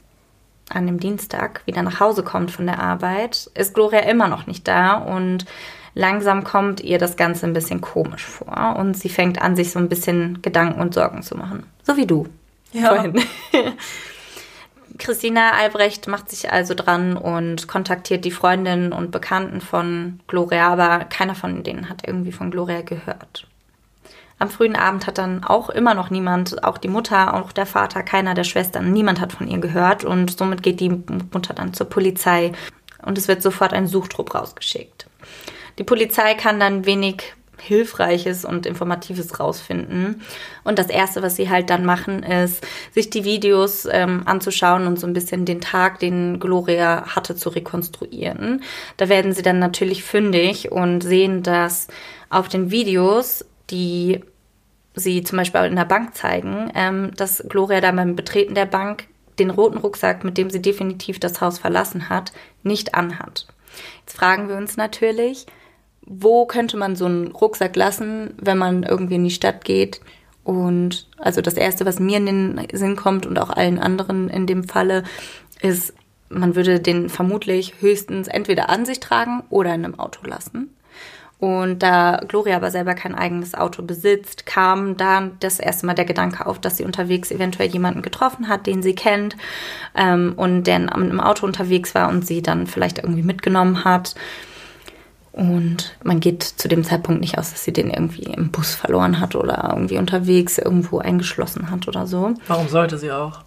an 0.69 0.85
dem 0.85 0.99
Dienstag, 0.99 1.63
wieder 1.65 1.81
nach 1.81 1.99
Hause 1.99 2.23
kommt 2.23 2.51
von 2.51 2.67
der 2.67 2.79
Arbeit, 2.79 3.49
ist 3.55 3.73
Gloria 3.73 4.01
immer 4.01 4.27
noch 4.27 4.47
nicht 4.47 4.67
da 4.67 4.93
und 4.93 5.45
langsam 5.93 6.43
kommt 6.43 6.81
ihr 6.81 6.97
das 6.97 7.17
Ganze 7.17 7.45
ein 7.45 7.53
bisschen 7.53 7.81
komisch 7.81 8.25
vor 8.25 8.75
und 8.77 8.95
sie 8.97 9.09
fängt 9.09 9.41
an, 9.41 9.55
sich 9.55 9.71
so 9.71 9.79
ein 9.79 9.89
bisschen 9.89 10.41
Gedanken 10.41 10.81
und 10.81 10.93
Sorgen 10.93 11.23
zu 11.23 11.37
machen. 11.37 11.63
So 11.83 11.97
wie 11.97 12.05
du 12.05 12.27
ja. 12.71 12.87
vorhin. 12.89 13.21
Christina 14.97 15.53
Albrecht 15.53 16.07
macht 16.07 16.29
sich 16.29 16.51
also 16.51 16.73
dran 16.75 17.17
und 17.17 17.67
kontaktiert 17.67 18.23
die 18.23 18.31
Freundinnen 18.31 18.93
und 18.93 19.11
Bekannten 19.11 19.59
von 19.59 20.19
Gloria, 20.27 20.71
aber 20.71 21.05
keiner 21.05 21.33
von 21.33 21.63
denen 21.63 21.89
hat 21.89 22.05
irgendwie 22.05 22.31
von 22.31 22.51
Gloria 22.51 22.81
gehört. 22.81 23.47
Am 24.37 24.49
frühen 24.49 24.75
Abend 24.75 25.07
hat 25.07 25.17
dann 25.17 25.43
auch 25.43 25.69
immer 25.69 25.93
noch 25.93 26.09
niemand, 26.09 26.63
auch 26.63 26.77
die 26.77 26.87
Mutter, 26.87 27.35
auch 27.35 27.51
der 27.51 27.67
Vater, 27.67 28.03
keiner 28.03 28.33
der 28.33 28.43
Schwestern, 28.43 28.91
niemand 28.91 29.21
hat 29.21 29.33
von 29.33 29.47
ihr 29.47 29.59
gehört 29.59 30.03
und 30.03 30.37
somit 30.37 30.63
geht 30.63 30.79
die 30.79 30.89
Mutter 30.89 31.53
dann 31.53 31.73
zur 31.73 31.89
Polizei 31.89 32.51
und 33.03 33.17
es 33.17 33.27
wird 33.27 33.41
sofort 33.41 33.73
ein 33.73 33.87
Suchtrupp 33.87 34.33
rausgeschickt. 34.33 35.07
Die 35.77 35.83
Polizei 35.83 36.33
kann 36.35 36.59
dann 36.59 36.85
wenig 36.85 37.33
Hilfreiches 37.61 38.43
und 38.43 38.65
Informatives 38.65 39.39
rausfinden. 39.39 40.21
Und 40.63 40.79
das 40.79 40.87
Erste, 40.87 41.21
was 41.21 41.35
sie 41.35 41.49
halt 41.49 41.69
dann 41.69 41.85
machen, 41.85 42.23
ist, 42.23 42.65
sich 42.91 43.09
die 43.09 43.23
Videos 43.23 43.87
ähm, 43.89 44.23
anzuschauen 44.25 44.87
und 44.87 44.99
so 44.99 45.05
ein 45.05 45.13
bisschen 45.13 45.45
den 45.45 45.61
Tag, 45.61 45.99
den 45.99 46.39
Gloria 46.39 47.15
hatte, 47.15 47.35
zu 47.35 47.49
rekonstruieren. 47.49 48.63
Da 48.97 49.09
werden 49.09 49.33
sie 49.33 49.43
dann 49.43 49.59
natürlich 49.59 50.03
fündig 50.03 50.71
und 50.71 51.01
sehen, 51.01 51.43
dass 51.43 51.87
auf 52.29 52.47
den 52.47 52.71
Videos, 52.71 53.45
die 53.69 54.21
sie 54.95 55.23
zum 55.23 55.37
Beispiel 55.37 55.61
in 55.61 55.75
der 55.75 55.85
Bank 55.85 56.15
zeigen, 56.15 56.71
ähm, 56.75 57.11
dass 57.15 57.43
Gloria 57.47 57.79
da 57.79 57.91
beim 57.91 58.15
Betreten 58.15 58.55
der 58.55 58.65
Bank 58.65 59.05
den 59.39 59.49
roten 59.49 59.77
Rucksack, 59.77 60.23
mit 60.23 60.37
dem 60.37 60.49
sie 60.49 60.61
definitiv 60.61 61.19
das 61.19 61.41
Haus 61.41 61.59
verlassen 61.59 62.09
hat, 62.09 62.33
nicht 62.63 62.95
anhat. 62.95 63.47
Jetzt 64.01 64.17
fragen 64.17 64.49
wir 64.49 64.57
uns 64.57 64.77
natürlich, 64.77 65.45
wo 66.05 66.45
könnte 66.45 66.77
man 66.77 66.95
so 66.95 67.05
einen 67.05 67.27
Rucksack 67.27 67.75
lassen, 67.75 68.33
wenn 68.37 68.57
man 68.57 68.83
irgendwie 68.83 69.15
in 69.15 69.23
die 69.23 69.31
Stadt 69.31 69.63
geht? 69.65 70.01
Und 70.43 71.07
also 71.17 71.41
das 71.41 71.53
Erste, 71.53 71.85
was 71.85 71.99
mir 71.99 72.17
in 72.17 72.25
den 72.25 72.67
Sinn 72.73 72.95
kommt 72.95 73.25
und 73.25 73.37
auch 73.37 73.49
allen 73.49 73.79
anderen 73.79 74.29
in 74.29 74.47
dem 74.47 74.63
Falle, 74.63 75.03
ist, 75.61 75.93
man 76.29 76.55
würde 76.55 76.79
den 76.79 77.09
vermutlich 77.09 77.75
höchstens 77.79 78.27
entweder 78.27 78.69
an 78.69 78.85
sich 78.85 78.99
tragen 78.99 79.43
oder 79.49 79.73
in 79.75 79.85
einem 79.85 79.99
Auto 79.99 80.25
lassen. 80.25 80.73
Und 81.41 81.81
da 81.81 82.21
Gloria 82.27 82.57
aber 82.57 82.69
selber 82.69 82.93
kein 82.93 83.15
eigenes 83.15 83.55
Auto 83.55 83.81
besitzt, 83.81 84.45
kam 84.45 84.95
dann 84.95 85.37
das 85.39 85.59
erste 85.59 85.87
Mal 85.87 85.95
der 85.95 86.05
Gedanke 86.05 86.45
auf, 86.45 86.59
dass 86.59 86.77
sie 86.77 86.83
unterwegs 86.83 87.31
eventuell 87.31 87.67
jemanden 87.67 88.03
getroffen 88.03 88.47
hat, 88.47 88.67
den 88.67 88.83
sie 88.83 88.93
kennt 88.93 89.35
ähm, 89.95 90.33
und 90.35 90.65
der 90.65 90.75
im 90.75 91.19
Auto 91.19 91.47
unterwegs 91.47 91.95
war 91.95 92.09
und 92.09 92.27
sie 92.27 92.43
dann 92.43 92.67
vielleicht 92.67 92.99
irgendwie 92.99 93.23
mitgenommen 93.23 93.83
hat. 93.83 94.13
Und 95.33 95.95
man 96.03 96.19
geht 96.19 96.43
zu 96.43 96.67
dem 96.67 96.83
Zeitpunkt 96.83 97.21
nicht 97.21 97.37
aus, 97.37 97.51
dass 97.51 97.63
sie 97.63 97.71
den 97.71 97.89
irgendwie 97.89 98.23
im 98.23 98.51
Bus 98.51 98.75
verloren 98.75 99.19
hat 99.19 99.35
oder 99.35 99.69
irgendwie 99.71 99.97
unterwegs 99.97 100.57
irgendwo 100.57 100.99
eingeschlossen 100.99 101.71
hat 101.71 101.87
oder 101.87 102.05
so. 102.05 102.33
Warum 102.47 102.67
sollte 102.67 102.97
sie 102.97 103.11
auch? 103.11 103.39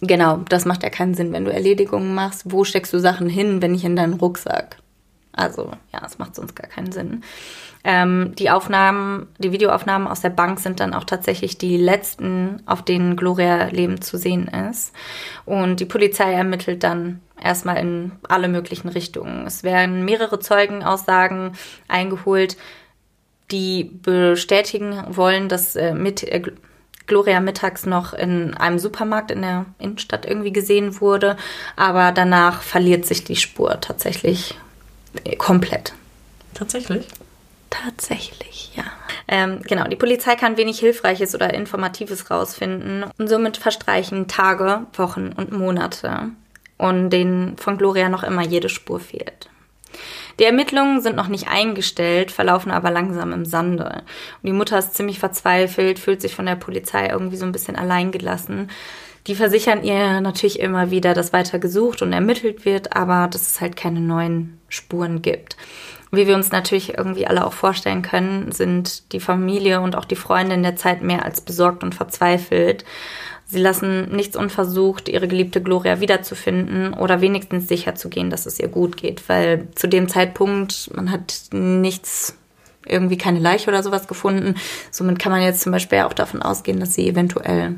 Genau, 0.00 0.38
das 0.48 0.64
macht 0.64 0.82
ja 0.82 0.90
keinen 0.90 1.14
Sinn, 1.14 1.32
wenn 1.32 1.44
du 1.44 1.52
Erledigungen 1.52 2.14
machst. 2.14 2.42
Wo 2.46 2.64
steckst 2.64 2.92
du 2.92 2.98
Sachen 2.98 3.28
hin, 3.28 3.62
wenn 3.62 3.72
nicht 3.72 3.84
in 3.84 3.96
deinen 3.96 4.14
Rucksack? 4.14 4.76
Also, 5.32 5.70
ja, 5.92 6.02
es 6.04 6.18
macht 6.18 6.34
sonst 6.34 6.56
gar 6.56 6.68
keinen 6.68 6.90
Sinn. 6.90 7.22
Ähm, 7.84 8.34
die 8.36 8.50
Aufnahmen, 8.50 9.28
die 9.38 9.52
Videoaufnahmen 9.52 10.08
aus 10.08 10.20
der 10.20 10.30
Bank 10.30 10.58
sind 10.58 10.80
dann 10.80 10.94
auch 10.94 11.04
tatsächlich 11.04 11.58
die 11.58 11.76
letzten, 11.76 12.60
auf 12.66 12.82
denen 12.82 13.16
Gloria 13.16 13.66
lebend 13.66 14.02
zu 14.02 14.18
sehen 14.18 14.48
ist. 14.48 14.92
Und 15.44 15.78
die 15.78 15.84
Polizei 15.84 16.32
ermittelt 16.32 16.82
dann 16.82 17.20
erstmal 17.42 17.78
in 17.78 18.12
alle 18.28 18.48
möglichen 18.48 18.88
Richtungen. 18.88 19.46
Es 19.46 19.62
werden 19.62 20.04
mehrere 20.04 20.40
Zeugenaussagen 20.40 21.52
eingeholt, 21.88 22.56
die 23.50 23.84
bestätigen 23.84 25.02
wollen, 25.08 25.48
dass 25.48 25.76
äh, 25.76 25.94
mit 25.94 26.22
äh, 26.22 26.42
Gloria 27.06 27.40
mittags 27.40 27.86
noch 27.86 28.12
in 28.12 28.54
einem 28.54 28.78
Supermarkt 28.78 29.30
in 29.30 29.42
der 29.42 29.64
Innenstadt 29.78 30.26
irgendwie 30.26 30.52
gesehen 30.52 31.00
wurde, 31.00 31.36
aber 31.74 32.12
danach 32.12 32.62
verliert 32.62 33.06
sich 33.06 33.24
die 33.24 33.36
Spur 33.36 33.80
tatsächlich 33.80 34.54
äh, 35.24 35.36
komplett. 35.36 35.94
Tatsächlich? 36.54 37.06
Tatsächlich, 37.70 38.72
ja. 38.74 38.84
Ähm, 39.26 39.60
genau, 39.62 39.84
die 39.84 39.96
Polizei 39.96 40.36
kann 40.36 40.56
wenig 40.56 40.78
Hilfreiches 40.80 41.34
oder 41.34 41.52
Informatives 41.52 42.30
rausfinden 42.30 43.04
und 43.18 43.28
somit 43.28 43.58
verstreichen 43.58 44.26
Tage, 44.26 44.86
Wochen 44.94 45.32
und 45.36 45.52
Monate 45.52 46.30
und 46.78 47.10
denen 47.10 47.56
von 47.58 47.76
Gloria 47.76 48.08
noch 48.08 48.22
immer 48.22 48.42
jede 48.42 48.68
Spur 48.68 49.00
fehlt. 49.00 49.50
Die 50.38 50.44
Ermittlungen 50.44 51.00
sind 51.00 51.16
noch 51.16 51.28
nicht 51.28 51.48
eingestellt, 51.48 52.30
verlaufen 52.30 52.70
aber 52.70 52.90
langsam 52.90 53.32
im 53.32 53.44
Sande. 53.44 54.02
Und 54.42 54.46
die 54.46 54.52
Mutter 54.52 54.78
ist 54.78 54.94
ziemlich 54.94 55.18
verzweifelt, 55.18 55.98
fühlt 55.98 56.20
sich 56.22 56.34
von 56.34 56.46
der 56.46 56.54
Polizei 56.54 57.08
irgendwie 57.08 57.36
so 57.36 57.44
ein 57.44 57.52
bisschen 57.52 57.74
alleingelassen. 57.74 58.70
Die 59.26 59.34
versichern 59.34 59.82
ihr 59.82 60.20
natürlich 60.20 60.60
immer 60.60 60.90
wieder, 60.90 61.12
dass 61.12 61.32
weiter 61.32 61.58
gesucht 61.58 62.02
und 62.02 62.12
ermittelt 62.12 62.64
wird, 62.64 62.96
aber 62.96 63.28
dass 63.28 63.42
es 63.42 63.60
halt 63.60 63.76
keine 63.76 64.00
neuen 64.00 64.58
Spuren 64.68 65.22
gibt. 65.22 65.56
Wie 66.10 66.26
wir 66.26 66.36
uns 66.36 66.52
natürlich 66.52 66.96
irgendwie 66.96 67.26
alle 67.26 67.44
auch 67.44 67.52
vorstellen 67.52 68.02
können, 68.02 68.52
sind 68.52 69.12
die 69.12 69.20
Familie 69.20 69.80
und 69.80 69.96
auch 69.96 70.06
die 70.06 70.16
Freunde 70.16 70.54
in 70.54 70.62
der 70.62 70.76
Zeit 70.76 71.02
mehr 71.02 71.24
als 71.24 71.42
besorgt 71.42 71.82
und 71.82 71.94
verzweifelt. 71.94 72.84
Sie 73.50 73.58
lassen 73.58 74.14
nichts 74.14 74.36
unversucht, 74.36 75.08
ihre 75.08 75.26
geliebte 75.26 75.62
Gloria 75.62 76.00
wiederzufinden 76.00 76.92
oder 76.92 77.22
wenigstens 77.22 77.66
sicher 77.66 77.94
zu 77.94 78.10
gehen, 78.10 78.28
dass 78.28 78.44
es 78.44 78.60
ihr 78.60 78.68
gut 78.68 78.98
geht, 78.98 79.26
weil 79.26 79.68
zu 79.74 79.88
dem 79.88 80.06
Zeitpunkt, 80.06 80.90
man 80.94 81.10
hat 81.10 81.44
nichts, 81.52 82.36
irgendwie 82.86 83.16
keine 83.16 83.38
Leiche 83.38 83.70
oder 83.70 83.82
sowas 83.82 84.06
gefunden. 84.06 84.56
Somit 84.90 85.18
kann 85.18 85.32
man 85.32 85.40
jetzt 85.40 85.62
zum 85.62 85.72
Beispiel 85.72 86.00
auch 86.00 86.12
davon 86.12 86.42
ausgehen, 86.42 86.78
dass 86.78 86.92
sie 86.92 87.08
eventuell 87.08 87.76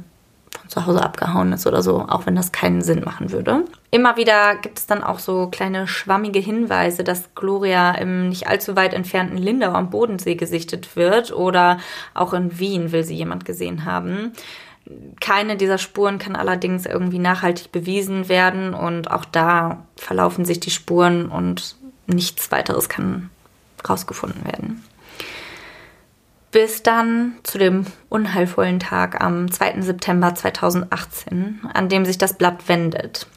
von 0.59 0.69
zu 0.69 0.87
Hause 0.87 1.05
abgehauen 1.05 1.53
ist 1.53 1.69
oder 1.69 1.83
so, 1.83 2.01
auch 2.09 2.27
wenn 2.27 2.35
das 2.35 2.51
keinen 2.51 2.83
Sinn 2.83 3.03
machen 3.05 3.31
würde. 3.31 3.65
Immer 3.93 4.17
wieder 4.17 4.57
gibt 4.57 4.79
es 4.79 4.87
dann 4.87 5.05
auch 5.05 5.21
so 5.21 5.47
kleine 5.49 5.87
schwammige 5.87 6.41
Hinweise, 6.41 7.05
dass 7.05 7.35
Gloria 7.37 7.93
im 7.93 8.29
nicht 8.29 8.49
allzu 8.49 8.75
weit 8.75 8.93
entfernten 8.93 9.39
Lindau 9.39 9.73
am 9.73 9.91
Bodensee 9.91 10.35
gesichtet 10.35 10.97
wird 10.97 11.33
oder 11.33 11.79
auch 12.15 12.33
in 12.33 12.59
Wien 12.59 12.91
will 12.91 13.05
sie 13.05 13.15
jemand 13.15 13.45
gesehen 13.45 13.85
haben. 13.85 14.33
Keine 15.21 15.57
dieser 15.57 15.79
Spuren 15.79 16.19
kann 16.19 16.37
allerdings 16.37 16.87
irgendwie 16.87 17.19
nachhaltig 17.19 17.73
bewiesen 17.73 18.29
werden 18.29 18.75
und 18.75 19.11
auch 19.11 19.25
da 19.25 19.87
verlaufen 19.97 20.45
sich 20.45 20.61
die 20.61 20.71
Spuren 20.71 21.29
und 21.29 21.77
nichts 22.07 22.51
weiteres 22.51 22.89
kann 22.89 23.31
rausgefunden 23.89 24.45
werden. 24.45 24.85
Bis 26.51 26.83
dann 26.83 27.35
zu 27.45 27.59
dem 27.59 27.87
unheilvollen 28.09 28.81
Tag 28.81 29.21
am 29.21 29.51
2. 29.51 29.83
September 29.83 30.35
2018, 30.35 31.61
an 31.73 31.89
dem 31.89 32.05
sich 32.05 32.19
das 32.19 32.37
Blatt 32.37 32.69
wendet. 32.69 33.29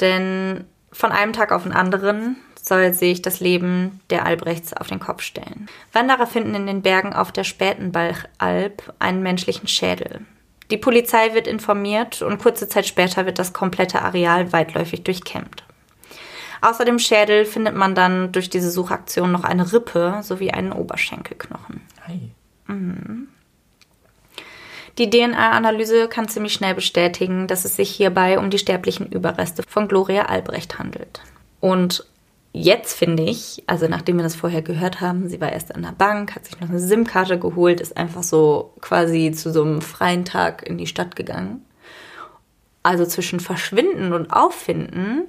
Denn 0.00 0.64
von 0.90 1.12
einem 1.12 1.34
Tag 1.34 1.52
auf 1.52 1.64
den 1.64 1.72
anderen 1.72 2.36
soll 2.60 2.94
sich 2.94 3.20
das 3.20 3.40
Leben 3.40 4.00
der 4.08 4.24
Albrechts 4.24 4.72
auf 4.72 4.86
den 4.86 5.00
Kopf 5.00 5.22
stellen. 5.22 5.66
Wanderer 5.92 6.26
finden 6.26 6.54
in 6.54 6.66
den 6.66 6.82
Bergen 6.82 7.12
auf 7.12 7.32
der 7.32 7.44
Spätenbalchalb 7.44 8.94
einen 8.98 9.22
menschlichen 9.22 9.68
Schädel. 9.68 10.20
Die 10.70 10.76
Polizei 10.76 11.34
wird 11.34 11.46
informiert 11.46 12.22
und 12.22 12.38
kurze 12.38 12.68
Zeit 12.68 12.86
später 12.86 13.26
wird 13.26 13.38
das 13.38 13.52
komplette 13.52 14.02
Areal 14.02 14.52
weitläufig 14.52 15.02
durchkämmt. 15.02 15.64
Außer 16.62 16.84
dem 16.84 16.98
Schädel 16.98 17.44
findet 17.44 17.74
man 17.74 17.94
dann 17.94 18.32
durch 18.32 18.50
diese 18.50 18.70
Suchaktion 18.70 19.32
noch 19.32 19.44
eine 19.44 19.72
Rippe 19.72 20.20
sowie 20.22 20.50
einen 20.50 20.72
Oberschenkelknochen. 20.72 21.80
Hey. 22.02 22.30
Mhm. 22.66 23.28
Die 24.98 25.08
DNA-Analyse 25.08 26.08
kann 26.08 26.28
ziemlich 26.28 26.52
schnell 26.52 26.74
bestätigen, 26.74 27.46
dass 27.46 27.64
es 27.64 27.76
sich 27.76 27.90
hierbei 27.90 28.38
um 28.38 28.50
die 28.50 28.58
sterblichen 28.58 29.06
Überreste 29.06 29.62
von 29.66 29.88
Gloria 29.88 30.26
Albrecht 30.26 30.78
handelt. 30.78 31.22
Und 31.60 32.04
jetzt 32.52 32.96
finde 32.96 33.22
ich, 33.22 33.62
also 33.66 33.86
nachdem 33.88 34.16
wir 34.16 34.22
das 34.22 34.36
vorher 34.36 34.62
gehört 34.62 35.00
haben, 35.00 35.28
sie 35.28 35.40
war 35.40 35.52
erst 35.52 35.74
an 35.74 35.82
der 35.82 35.92
Bank, 35.92 36.34
hat 36.34 36.46
sich 36.46 36.60
noch 36.60 36.68
eine 36.68 36.80
SIM-Karte 36.80 37.38
geholt, 37.38 37.80
ist 37.80 37.96
einfach 37.96 38.22
so 38.22 38.72
quasi 38.80 39.32
zu 39.32 39.52
so 39.52 39.62
einem 39.62 39.82
freien 39.82 40.24
Tag 40.24 40.66
in 40.66 40.78
die 40.78 40.86
Stadt 40.86 41.16
gegangen. 41.16 41.64
Also 42.82 43.04
zwischen 43.04 43.40
Verschwinden 43.40 44.12
und 44.12 44.32
Auffinden 44.32 45.24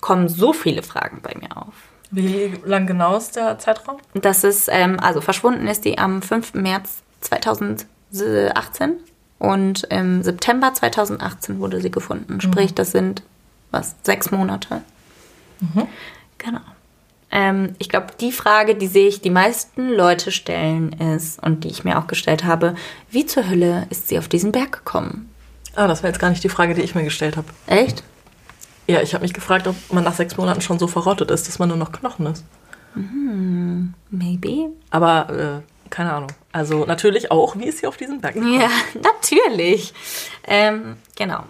kommen 0.00 0.28
so 0.28 0.52
viele 0.52 0.82
Fragen 0.82 1.20
bei 1.22 1.34
mir 1.38 1.56
auf. 1.56 1.74
Wie 2.10 2.52
lang 2.64 2.86
genau 2.86 3.16
ist 3.16 3.36
der 3.36 3.58
Zeitraum? 3.58 3.96
Das 4.14 4.44
ist, 4.44 4.68
ähm, 4.70 5.00
also 5.00 5.20
verschwunden 5.20 5.66
ist 5.66 5.84
die 5.84 5.98
am 5.98 6.22
5. 6.22 6.54
März 6.54 7.02
2018 7.22 8.96
und 9.38 9.84
im 9.90 10.22
September 10.22 10.72
2018 10.72 11.58
wurde 11.58 11.80
sie 11.80 11.90
gefunden. 11.90 12.40
Sprich, 12.40 12.74
das 12.74 12.92
sind 12.92 13.22
was, 13.70 13.96
sechs 14.02 14.30
Monate. 14.30 14.82
Mhm. 15.74 15.86
Genau. 16.38 16.60
Ähm, 17.30 17.74
ich 17.78 17.88
glaube, 17.88 18.08
die 18.20 18.32
Frage, 18.32 18.74
die 18.76 18.86
sehe 18.86 19.08
ich 19.08 19.20
die 19.20 19.30
meisten 19.30 19.88
Leute 19.88 20.30
stellen, 20.30 20.92
ist, 20.92 21.42
und 21.42 21.64
die 21.64 21.68
ich 21.68 21.82
mir 21.84 21.98
auch 21.98 22.06
gestellt 22.06 22.44
habe, 22.44 22.74
wie 23.10 23.26
zur 23.26 23.48
Hölle 23.48 23.86
ist 23.90 24.08
sie 24.08 24.18
auf 24.18 24.28
diesen 24.28 24.52
Berg 24.52 24.72
gekommen? 24.72 25.30
Ah, 25.74 25.88
das 25.88 26.02
war 26.02 26.10
jetzt 26.10 26.20
gar 26.20 26.30
nicht 26.30 26.44
die 26.44 26.48
Frage, 26.48 26.74
die 26.74 26.82
ich 26.82 26.94
mir 26.94 27.02
gestellt 27.02 27.36
habe. 27.36 27.48
Echt? 27.66 28.04
Ja, 28.86 29.00
ich 29.00 29.14
habe 29.14 29.22
mich 29.22 29.32
gefragt, 29.32 29.66
ob 29.66 29.74
man 29.90 30.04
nach 30.04 30.14
sechs 30.14 30.36
Monaten 30.36 30.60
schon 30.60 30.78
so 30.78 30.86
verrottet 30.86 31.30
ist, 31.30 31.48
dass 31.48 31.58
man 31.58 31.68
nur 31.68 31.78
noch 31.78 31.90
Knochen 31.90 32.26
ist. 32.26 32.44
Maybe. 34.10 34.70
Aber 34.90 35.62
äh, 35.64 35.90
keine 35.90 36.12
Ahnung. 36.12 36.30
Also 36.52 36.84
natürlich 36.84 37.30
auch, 37.30 37.56
wie 37.56 37.64
ist 37.64 37.78
sie 37.78 37.86
auf 37.86 37.96
diesen 37.96 38.20
Berg 38.20 38.34
gekommen? 38.34 38.60
Ja, 38.60 38.68
natürlich. 39.02 39.92
Ähm, 40.46 40.96
genau. 41.16 41.44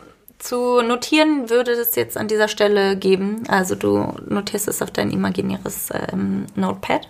Zu 0.45 0.83
notieren 0.83 1.49
würde 1.49 1.71
es 1.71 1.95
jetzt 1.95 2.19
an 2.19 2.29
dieser 2.29 2.49
Stelle 2.49 2.99
geben. 2.99 3.45
Also 3.49 3.77
du 3.77 4.13
notierst 4.29 4.69
es 4.69 4.83
auf 4.83 4.91
dein 4.91 5.11
imaginäres 5.11 5.89
ähm, 6.13 6.45
Notepad. 6.55 7.09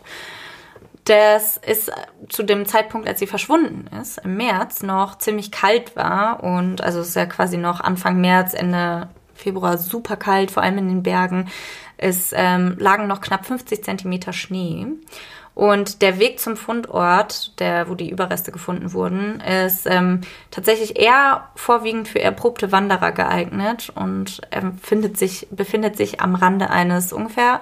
Das 1.02 1.56
ist 1.56 1.90
zu 2.28 2.44
dem 2.44 2.64
Zeitpunkt, 2.64 3.08
als 3.08 3.18
sie 3.18 3.26
verschwunden 3.26 3.88
ist, 4.00 4.18
im 4.18 4.36
März, 4.36 4.84
noch 4.84 5.18
ziemlich 5.18 5.50
kalt 5.50 5.96
war. 5.96 6.44
Und 6.44 6.80
also 6.80 7.00
es 7.00 7.08
ist 7.08 7.16
ja 7.16 7.26
quasi 7.26 7.56
noch 7.56 7.80
Anfang 7.80 8.20
März, 8.20 8.54
Ende 8.54 9.08
Februar 9.34 9.78
super 9.78 10.16
kalt, 10.16 10.52
vor 10.52 10.62
allem 10.62 10.78
in 10.78 10.88
den 10.88 11.02
Bergen. 11.02 11.48
Es 11.96 12.32
ähm, 12.36 12.76
lagen 12.78 13.08
noch 13.08 13.20
knapp 13.20 13.46
50 13.46 13.82
Zentimeter 13.82 14.32
Schnee. 14.32 14.86
Und 15.54 16.02
der 16.02 16.18
Weg 16.18 16.40
zum 16.40 16.56
Fundort, 16.56 17.58
der, 17.60 17.88
wo 17.88 17.94
die 17.94 18.10
Überreste 18.10 18.50
gefunden 18.50 18.92
wurden, 18.92 19.40
ist 19.40 19.86
ähm, 19.86 20.22
tatsächlich 20.50 20.98
eher 20.98 21.48
vorwiegend 21.54 22.08
für 22.08 22.20
erprobte 22.20 22.72
Wanderer 22.72 23.12
geeignet 23.12 23.92
und 23.94 24.40
findet 24.82 25.16
sich, 25.16 25.46
befindet 25.50 25.96
sich 25.96 26.20
am 26.20 26.34
Rande 26.34 26.70
eines 26.70 27.12
ungefähr 27.12 27.60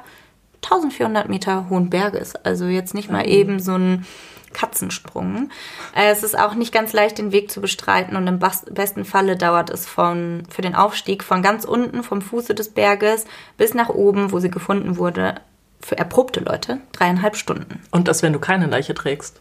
1400 0.64 1.28
Meter 1.28 1.68
hohen 1.68 1.90
Berges. 1.90 2.34
Also 2.34 2.66
jetzt 2.66 2.94
nicht 2.94 3.10
mal 3.10 3.28
eben 3.28 3.60
so 3.60 3.74
ein 3.74 4.06
Katzensprung. 4.52 5.50
Äh, 5.94 6.10
Es 6.10 6.22
ist 6.22 6.38
auch 6.38 6.54
nicht 6.54 6.72
ganz 6.72 6.92
leicht, 6.92 7.18
den 7.18 7.32
Weg 7.32 7.50
zu 7.50 7.60
bestreiten 7.60 8.16
und 8.16 8.26
im 8.26 8.38
besten 8.38 9.04
Falle 9.04 9.36
dauert 9.36 9.70
es 9.70 9.86
von, 9.86 10.44
für 10.50 10.62
den 10.62 10.74
Aufstieg 10.74 11.24
von 11.24 11.42
ganz 11.42 11.64
unten 11.64 12.02
vom 12.02 12.22
Fuße 12.22 12.54
des 12.54 12.70
Berges 12.70 13.26
bis 13.56 13.74
nach 13.74 13.88
oben, 13.88 14.32
wo 14.32 14.38
sie 14.38 14.50
gefunden 14.50 14.96
wurde, 14.96 15.36
für 15.84 15.98
erprobte 15.98 16.40
Leute 16.40 16.78
dreieinhalb 16.92 17.36
Stunden. 17.36 17.80
Und 17.90 18.08
das, 18.08 18.22
wenn 18.22 18.32
du 18.32 18.38
keine 18.38 18.66
Leiche 18.66 18.94
trägst. 18.94 19.40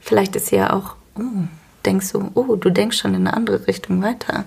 Vielleicht 0.00 0.36
ist 0.36 0.46
sie 0.46 0.56
ja 0.56 0.72
auch, 0.72 0.96
oh, 1.16 1.46
denkst 1.84 2.12
du, 2.12 2.30
oh, 2.34 2.56
du 2.56 2.70
denkst 2.70 2.98
schon 2.98 3.14
in 3.14 3.26
eine 3.26 3.36
andere 3.36 3.66
Richtung 3.66 4.02
weiter. 4.02 4.44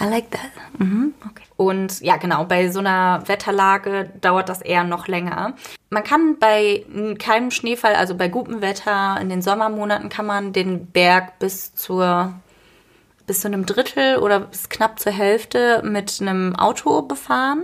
I 0.00 0.04
like 0.04 0.30
that. 0.30 0.50
Mhm, 0.78 1.14
okay. 1.28 1.44
Und 1.56 2.00
ja, 2.00 2.16
genau, 2.16 2.44
bei 2.44 2.70
so 2.70 2.80
einer 2.80 3.22
Wetterlage 3.26 4.10
dauert 4.20 4.48
das 4.48 4.62
eher 4.62 4.84
noch 4.84 5.08
länger. 5.08 5.54
Man 5.90 6.04
kann 6.04 6.38
bei 6.38 6.84
keinem 7.18 7.50
Schneefall, 7.50 7.94
also 7.94 8.14
bei 8.14 8.28
gutem 8.28 8.62
Wetter 8.62 9.18
in 9.20 9.28
den 9.28 9.42
Sommermonaten, 9.42 10.08
kann 10.08 10.26
man 10.26 10.52
den 10.52 10.86
Berg 10.86 11.38
bis 11.38 11.74
zur 11.74 12.34
bis 13.26 13.42
zu 13.42 13.46
einem 13.46 13.64
Drittel 13.64 14.16
oder 14.16 14.40
bis 14.40 14.68
knapp 14.68 14.98
zur 14.98 15.12
Hälfte 15.12 15.82
mit 15.84 16.18
einem 16.20 16.56
Auto 16.56 17.02
befahren, 17.02 17.62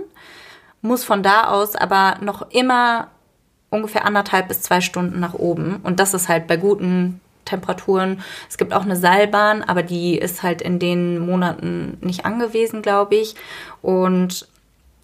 muss 0.87 1.03
von 1.03 1.23
da 1.23 1.49
aus 1.49 1.75
aber 1.75 2.17
noch 2.21 2.49
immer 2.51 3.09
ungefähr 3.69 4.05
anderthalb 4.05 4.47
bis 4.47 4.61
zwei 4.61 4.81
Stunden 4.81 5.19
nach 5.19 5.33
oben. 5.33 5.77
Und 5.83 5.99
das 5.99 6.13
ist 6.13 6.29
halt 6.29 6.47
bei 6.47 6.57
guten 6.57 7.19
Temperaturen. 7.45 8.21
Es 8.49 8.57
gibt 8.57 8.73
auch 8.73 8.83
eine 8.83 8.95
Seilbahn, 8.95 9.63
aber 9.63 9.83
die 9.83 10.17
ist 10.17 10.43
halt 10.43 10.61
in 10.61 10.79
den 10.79 11.19
Monaten 11.19 11.97
nicht 12.01 12.25
angewiesen, 12.25 12.81
glaube 12.81 13.15
ich. 13.15 13.35
Und 13.81 14.47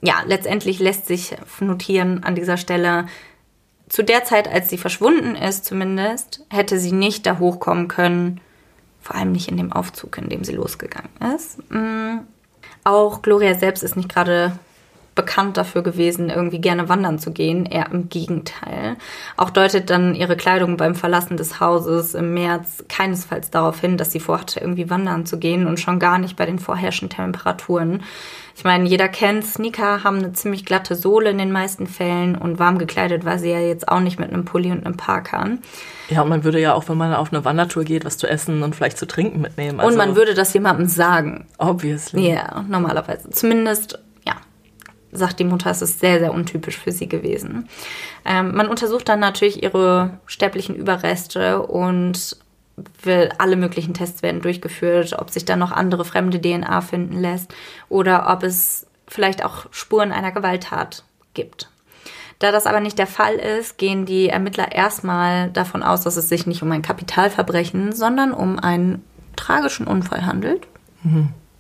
ja, 0.02 0.16
letztendlich 0.25 0.80
lässt 0.80 1.08
sich 1.08 1.36
notieren 1.60 2.24
an 2.24 2.36
dieser 2.36 2.58
Stelle, 2.58 3.06
zu 3.89 4.04
der 4.04 4.24
Zeit, 4.24 4.48
als 4.48 4.69
sie 4.69 4.78
verschwunden 4.78 5.36
ist 5.36 5.65
zumindest, 5.65 6.43
hätte 6.50 6.80
sie 6.80 6.91
nicht 6.91 7.26
da 7.28 7.38
hochkommen 7.38 7.88
können, 7.88 8.41
vor 9.00 9.15
allem 9.15 9.34
nicht 9.34 9.50
in 9.50 9.58
dem 9.58 9.72
Aufzug, 9.72 10.17
in 10.17 10.30
dem 10.30 10.43
sie 10.43 10.54
losgegangen 10.54 11.12
ist. 11.36 11.60
Mm. 11.72 12.22
Auch 12.86 13.22
Gloria 13.22 13.54
selbst 13.54 13.84
ist 13.84 13.96
nicht 13.96 14.10
gerade 14.10 14.58
bekannt 15.15 15.58
dafür 15.58 15.84
gewesen, 15.84 16.30
irgendwie 16.30 16.60
gerne 16.60 16.89
wandern 16.89 17.19
zu 17.19 17.32
gehen. 17.32 17.65
Eher 17.65 17.91
im 17.91 18.10
Gegenteil. 18.10 18.97
Auch 19.38 19.49
deutet 19.49 19.89
dann 19.89 20.15
ihre 20.15 20.36
Kleidung 20.36 20.78
beim 20.78 20.95
Verlassen 20.95 21.38
des 21.38 21.60
Hauses 21.60 22.15
im 22.15 22.34
März 22.34 22.86
keinesfalls 22.89 23.49
darauf 23.52 23.80
hin, 23.80 23.97
dass 23.97 24.12
sie 24.12 24.19
vorhatte, 24.19 24.60
irgendwie 24.60 24.89
wandern 24.89 25.26
zu 25.26 25.38
gehen 25.38 25.67
und 25.67 25.80
schon 25.80 25.99
gar 25.99 26.17
nicht 26.17 26.36
bei 26.36 26.45
den 26.45 26.60
vorherrschenden 26.60 27.17
Temperaturen. 27.17 28.04
Ich 28.56 28.63
meine, 28.63 28.88
jeder 28.88 29.08
kennt, 29.08 29.45
Sneaker 29.45 30.04
haben 30.04 30.17
eine 30.17 30.34
ziemlich 30.34 30.63
glatte 30.63 30.95
Sohle 30.95 31.32
in 31.32 31.39
den 31.39 31.52
meisten 31.52 31.88
Fällen 31.88 32.36
und 32.36 32.60
warm 32.60 32.78
gekleidet 32.78 33.26
war 33.26 33.39
sie 33.39 33.49
ja 33.49 33.60
jetzt 33.60 33.88
auch 33.88 33.99
nicht 33.99 34.19
mit 34.19 34.32
einem 34.32 34.45
Pulli 34.45 34.71
und 34.71 34.86
einem 34.86 34.95
Parker. 34.95 35.58
Ja, 36.10 36.21
und 36.21 36.30
man 36.30 36.43
würde 36.43 36.60
ja 36.60 36.73
auch, 36.73 36.88
wenn 36.88 36.97
man 36.97 37.13
auf 37.13 37.34
eine 37.34 37.43
Wandertour 37.45 37.84
geht, 37.84 38.06
was 38.06 38.17
zu 38.17 38.28
essen 38.28 38.62
und 38.62 38.76
vielleicht 38.76 38.97
zu 38.97 39.08
trinken 39.08 39.41
mitnehmen. 39.41 39.80
Also, 39.80 39.91
und 39.91 39.97
man 39.97 40.15
würde 40.15 40.36
das 40.36 40.54
jemandem 40.54 40.86
sagen. 40.88 41.47
Obviously. 41.58 42.30
Ja, 42.30 42.63
normalerweise. 42.67 43.32
Zumindest, 43.32 43.99
sagt 45.13 45.39
die 45.39 45.43
Mutter, 45.43 45.69
es 45.69 45.82
ist 45.82 45.99
sehr, 45.99 46.19
sehr 46.19 46.34
untypisch 46.34 46.78
für 46.78 46.91
sie 46.91 47.08
gewesen. 47.08 47.69
Ähm, 48.26 48.56
man 48.56 48.67
untersucht 48.67 49.10
dann 49.10 49.19
natürlich 49.19 49.63
ihre 49.63 50.19
sterblichen 50.26 50.76
Überreste 50.76 51.62
und 51.62 52.38
will, 53.04 53.30
alle 53.38 53.56
möglichen 53.56 53.93
Tests 53.93 54.23
werden 54.23 54.41
durchgeführt, 54.41 55.15
ob 55.19 55.30
sich 55.30 55.45
da 55.45 55.56
noch 55.56 55.71
andere 55.71 56.06
fremde 56.06 56.41
DNA 56.41 56.82
finden 56.82 57.19
lässt 57.19 57.54
oder 57.89 58.32
ob 58.32 58.43
es 58.43 58.88
vielleicht 59.08 59.45
auch 59.45 59.67
Spuren 59.71 60.12
einer 60.12 60.32
Gewalttat 60.32 61.04
gibt. 61.34 61.69
Da 62.39 62.52
das 62.52 62.65
aber 62.65 62.80
nicht 62.80 62.97
der 62.97 63.08
Fall 63.08 63.36
ist, 63.36 63.78
gehen 63.78 64.06
die 64.06 64.28
Ermittler 64.30 64.71
erstmal 64.71 65.49
davon 65.52 65.84
aus, 65.84 66.02
dass 66.02 66.17
es 66.17 66.30
sich 66.30 66.47
nicht 66.47 66.63
um 66.63 66.71
ein 66.71 66.82
Kapitalverbrechen, 66.82 67.93
sondern 67.93 68.34
um 68.34 68.60
einen 68.60 69.04
tragischen 69.36 69.88
Unfall 69.88 70.26
handelt. 70.26 70.67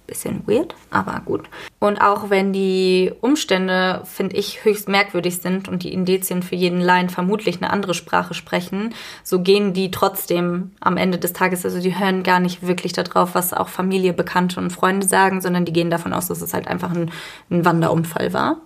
Bisschen 0.05 0.45
weird, 0.47 0.75
aber 0.91 1.21
gut. 1.23 1.45
Und 1.79 2.01
auch 2.01 2.29
wenn 2.29 2.51
die 2.51 3.13
Umstände, 3.21 4.01
finde 4.03 4.35
ich, 4.35 4.65
höchst 4.65 4.89
merkwürdig 4.89 5.37
sind 5.37 5.69
und 5.69 5.83
die 5.83 5.93
Indizien 5.93 6.43
für 6.43 6.55
jeden 6.55 6.81
Laien 6.81 7.09
vermutlich 7.09 7.57
eine 7.57 7.71
andere 7.71 7.93
Sprache 7.93 8.33
sprechen, 8.33 8.93
so 9.23 9.41
gehen 9.41 9.73
die 9.73 9.91
trotzdem 9.91 10.71
am 10.81 10.97
Ende 10.97 11.19
des 11.19 11.31
Tages, 11.31 11.63
also 11.63 11.79
die 11.79 11.97
hören 11.97 12.23
gar 12.23 12.41
nicht 12.41 12.67
wirklich 12.67 12.91
darauf, 12.91 13.33
was 13.33 13.53
auch 13.53 13.69
Familie, 13.69 14.11
Bekannte 14.11 14.59
und 14.59 14.71
Freunde 14.71 15.07
sagen, 15.07 15.39
sondern 15.39 15.63
die 15.63 15.73
gehen 15.73 15.89
davon 15.89 16.11
aus, 16.11 16.27
dass 16.27 16.41
es 16.41 16.53
halt 16.53 16.67
einfach 16.67 16.91
ein, 16.91 17.09
ein 17.49 17.63
Wanderunfall 17.63 18.33
war. 18.33 18.57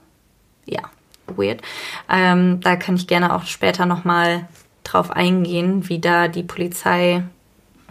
Ja, 0.66 0.82
weird. 1.28 1.62
Ähm, 2.10 2.62
da 2.62 2.76
kann 2.76 2.96
ich 2.96 3.06
gerne 3.06 3.36
auch 3.36 3.44
später 3.44 3.86
nochmal 3.86 4.48
drauf 4.84 5.12
eingehen, 5.12 5.88
wie 5.88 6.00
da 6.00 6.28
die 6.28 6.44
Polizei 6.44 7.24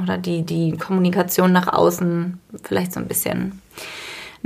oder 0.03 0.19
die, 0.19 0.43
die 0.43 0.77
Kommunikation 0.77 1.53
nach 1.53 1.73
außen 1.73 2.41
vielleicht 2.63 2.93
so 2.93 3.01
ein 3.01 3.09
bisschen 3.09 3.63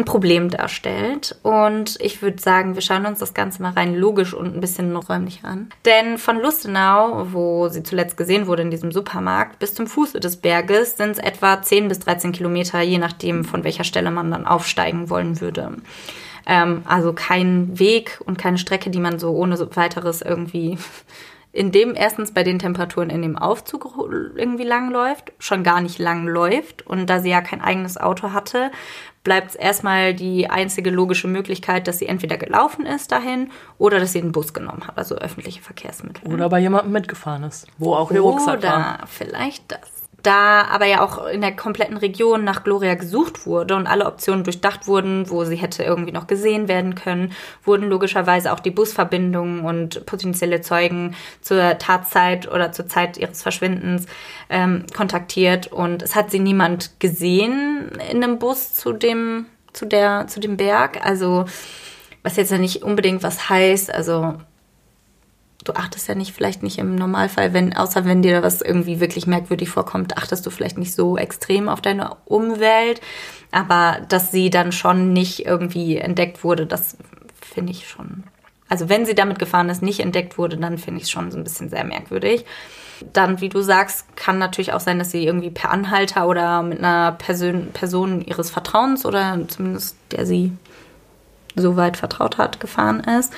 ein 0.01 0.05
Problem 0.05 0.51
darstellt. 0.51 1.37
Und 1.43 1.97
ich 2.01 2.23
würde 2.23 2.41
sagen, 2.41 2.75
wir 2.75 2.83
schauen 2.83 3.07
uns 3.07 3.19
das 3.19 3.35
Ganze 3.35 3.63
mal 3.63 3.73
rein 3.73 3.95
logisch 3.95 4.35
und 4.35 4.55
ein 4.55 4.61
bisschen 4.61 4.95
räumlich 4.97 5.45
an. 5.45 5.69
Denn 5.85 6.19
von 6.19 6.41
Lustenau, 6.41 7.27
wo 7.33 7.69
sie 7.69 7.83
zuletzt 7.83 8.17
gesehen 8.17 8.47
wurde 8.47 8.63
in 8.63 8.71
diesem 8.71 8.93
Supermarkt, 8.93 9.59
bis 9.59 9.75
zum 9.75 9.87
Fuße 9.87 10.21
des 10.21 10.37
Berges 10.37 10.97
sind 10.97 11.13
es 11.13 11.19
etwa 11.19 11.61
10 11.63 11.89
bis 11.89 12.01
13 12.01 12.33
Kilometer, 12.33 12.81
je 12.81 12.99
nachdem, 12.99 13.45
von 13.45 13.65
welcher 13.65 13.85
Stelle 13.85 14.11
man 14.11 14.31
dann 14.31 14.47
aufsteigen 14.47 15.11
wollen 15.11 15.41
würde. 15.41 15.77
Ähm, 16.47 16.83
also 16.87 17.13
kein 17.13 17.79
Weg 17.79 18.21
und 18.25 18.39
keine 18.39 18.59
Strecke, 18.59 18.91
die 18.91 19.01
man 19.01 19.19
so 19.19 19.33
ohne 19.33 19.59
weiteres 19.77 20.23
irgendwie 20.23 20.79
in 21.53 21.73
dem 21.73 21.95
erstens 21.95 22.33
bei 22.33 22.43
den 22.45 22.59
Temperaturen 22.59 23.11
in 23.11 23.23
dem 23.23 23.37
Aufzug 23.37 23.97
irgendwie 24.37 24.65
lang 24.65 24.91
läuft, 24.91 25.33
schon 25.39 25.65
gar 25.65 25.81
nicht 25.81 25.99
lang 25.99 26.27
läuft. 26.27 26.87
Und 26.87 27.07
da 27.11 27.21
sie 27.21 27.31
ja 27.31 27.41
kein 27.41 27.61
eigenes 27.61 27.99
Auto 27.99 28.33
hatte, 28.33 28.71
bleibt 29.25 29.51
es 29.51 29.55
erstmal 29.57 30.15
die 30.15 30.49
einzige 30.49 30.91
logische 30.91 31.29
Möglichkeit, 31.29 31.89
dass 31.89 31.99
sie 31.99 32.07
entweder 32.07 32.37
gelaufen 32.37 32.87
ist 32.87 33.13
dahin 33.13 33.51
oder 33.79 33.99
dass 33.99 34.13
sie 34.13 34.21
einen 34.21 34.33
Bus 34.33 34.55
genommen 34.55 34.87
hat, 34.87 34.97
also 34.97 35.17
öffentliche 35.17 35.61
Verkehrsmittel. 35.61 36.33
Oder 36.33 36.49
bei 36.49 36.61
jemandem 36.61 36.93
mitgefahren 36.93 37.43
ist, 37.43 37.67
wo 37.79 37.95
auch 37.95 38.11
ihr 38.13 38.21
Rucksack 38.21 38.63
war. 38.63 38.77
Oder 38.77 39.07
vielleicht 39.07 39.73
das. 39.73 40.00
Da 40.23 40.63
aber 40.63 40.87
ja 40.87 41.03
auch 41.03 41.27
in 41.27 41.41
der 41.41 41.55
kompletten 41.55 41.97
Region 41.97 42.45
nach 42.45 42.65
Gloria 42.65 42.95
gesucht 42.95 43.47
wurde 43.47 43.77
und 43.77 43.87
alle 43.87 44.07
Optionen 44.07 44.45
durchdacht 44.45 44.87
wurden, 44.87 45.31
wo 45.31 45.45
sie 45.45 45.57
hätte 45.57 45.83
irgendwie 45.83 46.13
noch 46.13 46.27
gesehen 46.27 46.69
werden 46.69 46.95
können, 46.95 47.33
wurden 47.65 47.89
logischerweise 47.89 48.53
auch 48.53 48.61
die 48.61 48.71
Busverbindungen 48.71 49.65
und 49.65 50.07
potenzielle 50.07 50.61
Zeugen 50.61 51.15
zur 51.41 51.79
Tatzeit 51.79 52.51
oder 52.51 52.73
zur 52.73 52.87
Zeit 52.87 53.17
ihres 53.17 53.43
Verschwindens 53.43 54.07
ähm, 54.49 54.85
kontaktiert. 54.97 55.69
Und 55.69 56.03
es 56.03 56.15
hat 56.15 56.31
sie 56.31 56.41
niemand 56.41 57.01
gesehen 57.01 57.91
in 58.11 58.23
einem 58.23 58.39
Bus 58.39 58.75
zu 58.75 58.93
dem, 58.93 59.47
zu 59.73 59.87
der, 59.87 60.27
zu 60.27 60.41
dem 60.41 60.57
Berg. 60.57 61.05
Also, 61.05 61.47
was 62.23 62.37
jetzt 62.37 62.51
ja 62.51 62.59
nicht 62.59 62.83
unbedingt 62.83 63.23
was 63.23 63.49
heißt, 63.49 63.93
also 63.93 64.35
du 65.65 65.73
achtest 65.75 66.09
ja 66.09 66.15
nicht, 66.15 66.33
vielleicht 66.33 66.63
nicht 66.63 66.79
im 66.79 66.95
Normalfall, 66.95 67.53
wenn, 67.53 67.77
außer 67.77 68.05
wenn 68.05 68.23
dir 68.23 68.43
was 68.43 68.63
irgendwie 68.63 69.01
wirklich 69.01 69.27
merkwürdig 69.27 69.69
vorkommt, 69.69 70.17
achtest 70.17 70.47
du 70.47 70.51
vielleicht 70.51 70.79
nicht 70.79 70.95
so 70.95 71.17
extrem 71.17 71.69
auf 71.69 71.81
deine 71.81 72.17
Umwelt. 72.25 73.01
Aber 73.53 73.99
dass 74.09 74.31
sie 74.31 74.51
dann 74.51 74.73
schon 74.73 75.13
nicht 75.13 75.45
irgendwie 75.45 75.97
entdeckt 75.97 76.45
wurde, 76.45 76.67
das 76.67 76.97
finde 77.41 77.73
ich 77.73 77.89
schon. 77.89 78.25
Also 78.69 78.89
wenn 78.89 79.05
sie 79.05 79.15
damit 79.15 79.39
gefahren 79.39 79.69
ist, 79.69 79.83
nicht 79.83 80.01
entdeckt 80.01 80.39
wurde, 80.39 80.57
dann 80.57 80.79
finde 80.79 80.99
ich 80.99 81.05
es 81.05 81.11
schon 81.11 81.31
so 81.31 81.37
ein 81.37 81.45
bisschen 81.45 81.69
sehr 81.69 81.85
merkwürdig. 81.85 82.47
Dann, 83.13 83.41
wie 83.41 83.49
du 83.49 83.63
sagst, 83.63 84.17
kann 84.17 84.39
natürlich 84.39 84.73
auch 84.73 84.81
sein, 84.81 84.99
dass 84.99 85.11
sie 85.11 85.25
irgendwie 85.25 85.51
per 85.51 85.71
Anhalter 85.71 86.29
oder 86.29 86.63
mit 86.63 86.79
einer 86.79 87.13
Person, 87.13 87.71
Person 87.73 88.21
ihres 88.21 88.51
Vertrauens 88.51 89.05
oder 89.05 89.39
zumindest 89.49 89.97
der 90.13 90.27
sie 90.27 90.53
so 91.57 91.77
weit 91.77 91.97
vertraut 91.97 92.39
hat, 92.39 92.61
gefahren 92.61 93.01
ist. 93.01 93.33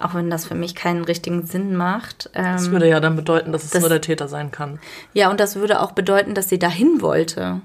Auch 0.00 0.14
wenn 0.14 0.30
das 0.30 0.46
für 0.46 0.54
mich 0.54 0.74
keinen 0.74 1.04
richtigen 1.04 1.44
Sinn 1.44 1.74
macht. 1.76 2.30
das 2.32 2.66
ähm, 2.66 2.72
würde 2.72 2.88
ja 2.88 3.00
dann 3.00 3.16
bedeuten, 3.16 3.50
dass 3.52 3.64
es 3.64 3.70
das, 3.70 3.80
nur 3.80 3.88
der 3.88 4.00
Täter 4.00 4.28
sein 4.28 4.50
kann. 4.50 4.78
Ja, 5.12 5.30
und 5.30 5.40
das 5.40 5.56
würde 5.56 5.80
auch 5.80 5.92
bedeuten, 5.92 6.34
dass 6.34 6.48
sie 6.48 6.58
dahin 6.58 7.00
wollte. 7.00 7.60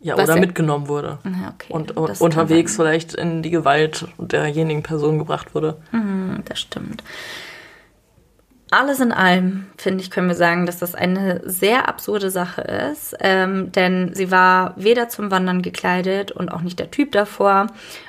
Ja, 0.00 0.14
oder 0.14 0.34
ja, 0.34 0.36
mitgenommen 0.40 0.88
wurde. 0.88 1.18
Ja, 1.24 1.52
okay, 1.54 1.72
und 1.72 1.92
unterwegs 1.92 2.76
vielleicht 2.76 3.14
in 3.14 3.42
die 3.42 3.50
Gewalt 3.50 4.08
derjenigen 4.18 4.82
Person 4.82 5.18
gebracht 5.18 5.54
wurde. 5.54 5.76
Mhm, 5.92 6.42
das 6.46 6.58
stimmt. 6.58 7.04
Alles 8.70 9.00
in 9.00 9.12
allem, 9.12 9.66
finde 9.76 10.02
ich, 10.02 10.10
können 10.10 10.28
wir 10.28 10.36
sagen, 10.36 10.64
dass 10.64 10.78
das 10.78 10.94
eine 10.94 11.42
sehr 11.44 11.88
absurde 11.88 12.30
Sache 12.30 12.62
ist. 12.62 13.16
Ähm, 13.20 13.72
denn 13.72 14.14
sie 14.14 14.30
war 14.30 14.74
weder 14.76 15.08
zum 15.08 15.30
Wandern 15.30 15.60
gekleidet 15.60 16.30
und 16.30 16.50
auch 16.50 16.62
nicht 16.62 16.78
der 16.78 16.90
Typ 16.90 17.12
davor. 17.12 17.66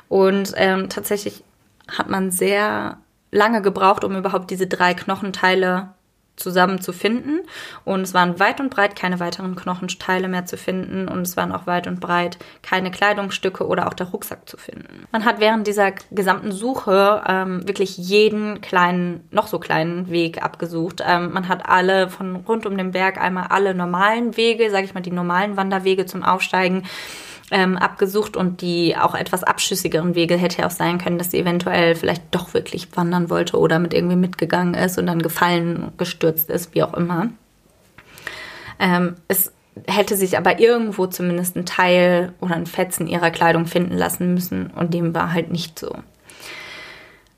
Und 0.08 0.54
ähm, 0.56 0.88
tatsächlich 0.88 1.44
hat 1.88 2.10
man 2.10 2.32
sehr 2.32 2.98
lange 3.32 3.62
gebraucht, 3.62 4.04
um 4.04 4.16
überhaupt 4.16 4.52
diese 4.52 4.68
drei 4.68 4.94
Knochenteile 4.94 5.94
zusammen 6.42 6.82
zu 6.82 6.92
finden. 6.92 7.42
Und 7.86 8.02
es 8.02 8.14
waren 8.14 8.40
weit 8.40 8.60
und 8.60 8.70
breit 8.70 8.96
keine 8.96 9.20
weiteren 9.20 9.56
Knochenteile 9.56 10.28
mehr 10.28 10.46
zu 10.46 10.58
finden. 10.58 11.08
Und 11.08 11.22
es 11.22 11.38
waren 11.38 11.52
auch 11.52 11.68
weit 11.68 11.88
und 11.88 12.00
breit 12.00 12.38
keine 12.64 12.92
Kleidungsstücke 12.92 13.66
oder 13.66 13.88
auch 13.88 13.94
der 13.94 14.08
Rucksack 14.08 14.50
zu 14.50 14.58
finden. 14.58 15.06
Man 15.12 15.26
hat 15.26 15.40
während 15.40 15.68
dieser 15.68 15.92
gesamten 16.10 16.52
Suche 16.52 17.22
ähm, 17.28 17.68
wirklich 17.68 17.98
jeden 17.98 18.62
kleinen, 18.62 19.28
noch 19.32 19.48
so 19.48 19.60
kleinen 19.60 20.10
Weg 20.10 20.44
abgesucht. 20.44 21.04
Ähm, 21.06 21.32
man 21.32 21.48
hat 21.48 21.70
alle 21.70 22.10
von 22.10 22.38
rund 22.38 22.66
um 22.66 22.78
den 22.78 22.92
Berg 22.92 23.22
einmal 23.22 23.48
alle 23.50 23.76
normalen 23.76 24.36
Wege, 24.36 24.70
sage 24.72 24.86
ich 24.86 24.94
mal, 24.94 25.02
die 25.02 25.12
normalen 25.12 25.58
Wanderwege 25.58 26.06
zum 26.06 26.24
Aufsteigen 26.24 26.84
ähm, 27.52 27.78
abgesucht 27.78 28.38
und 28.38 28.62
die 28.62 28.96
auch 28.98 29.14
etwas 29.14 29.44
abschüssigeren 29.44 30.16
Wege 30.16 30.36
hätte 30.36 30.66
auch 30.66 30.72
sein 30.72 30.98
können, 30.98 31.18
dass 31.18 31.32
sie 31.32 31.40
eventuell 31.40 31.96
vielleicht 31.96 32.24
doch 32.32 32.54
wirklich 32.54 32.96
wandern 32.96 33.30
wollte 33.30 33.60
oder 33.60 33.78
mit 33.78 33.94
irgendwie 33.94 34.16
mitgegangen 34.16 34.74
ist 34.74 34.98
und 34.98 35.06
dann 35.06 35.22
gefallen, 35.22 35.92
gestürzt 35.98 36.50
ist, 36.50 36.74
wie 36.74 36.84
auch 36.84 36.94
immer. 36.94 37.30
Ähm, 38.80 39.16
es 39.28 39.52
hätte 39.88 40.16
sich 40.16 40.38
aber 40.38 40.60
irgendwo 40.60 41.08
zumindest 41.08 41.56
ein 41.56 41.66
Teil 41.66 42.34
oder 42.40 42.56
ein 42.56 42.66
Fetzen 42.66 43.08
ihrer 43.08 43.32
Kleidung 43.32 43.68
finden 43.68 43.98
lassen 43.98 44.34
müssen 44.34 44.72
und 44.72 44.94
dem 44.94 45.14
war 45.14 45.34
halt 45.34 45.52
nicht 45.52 45.78
so. 45.78 45.96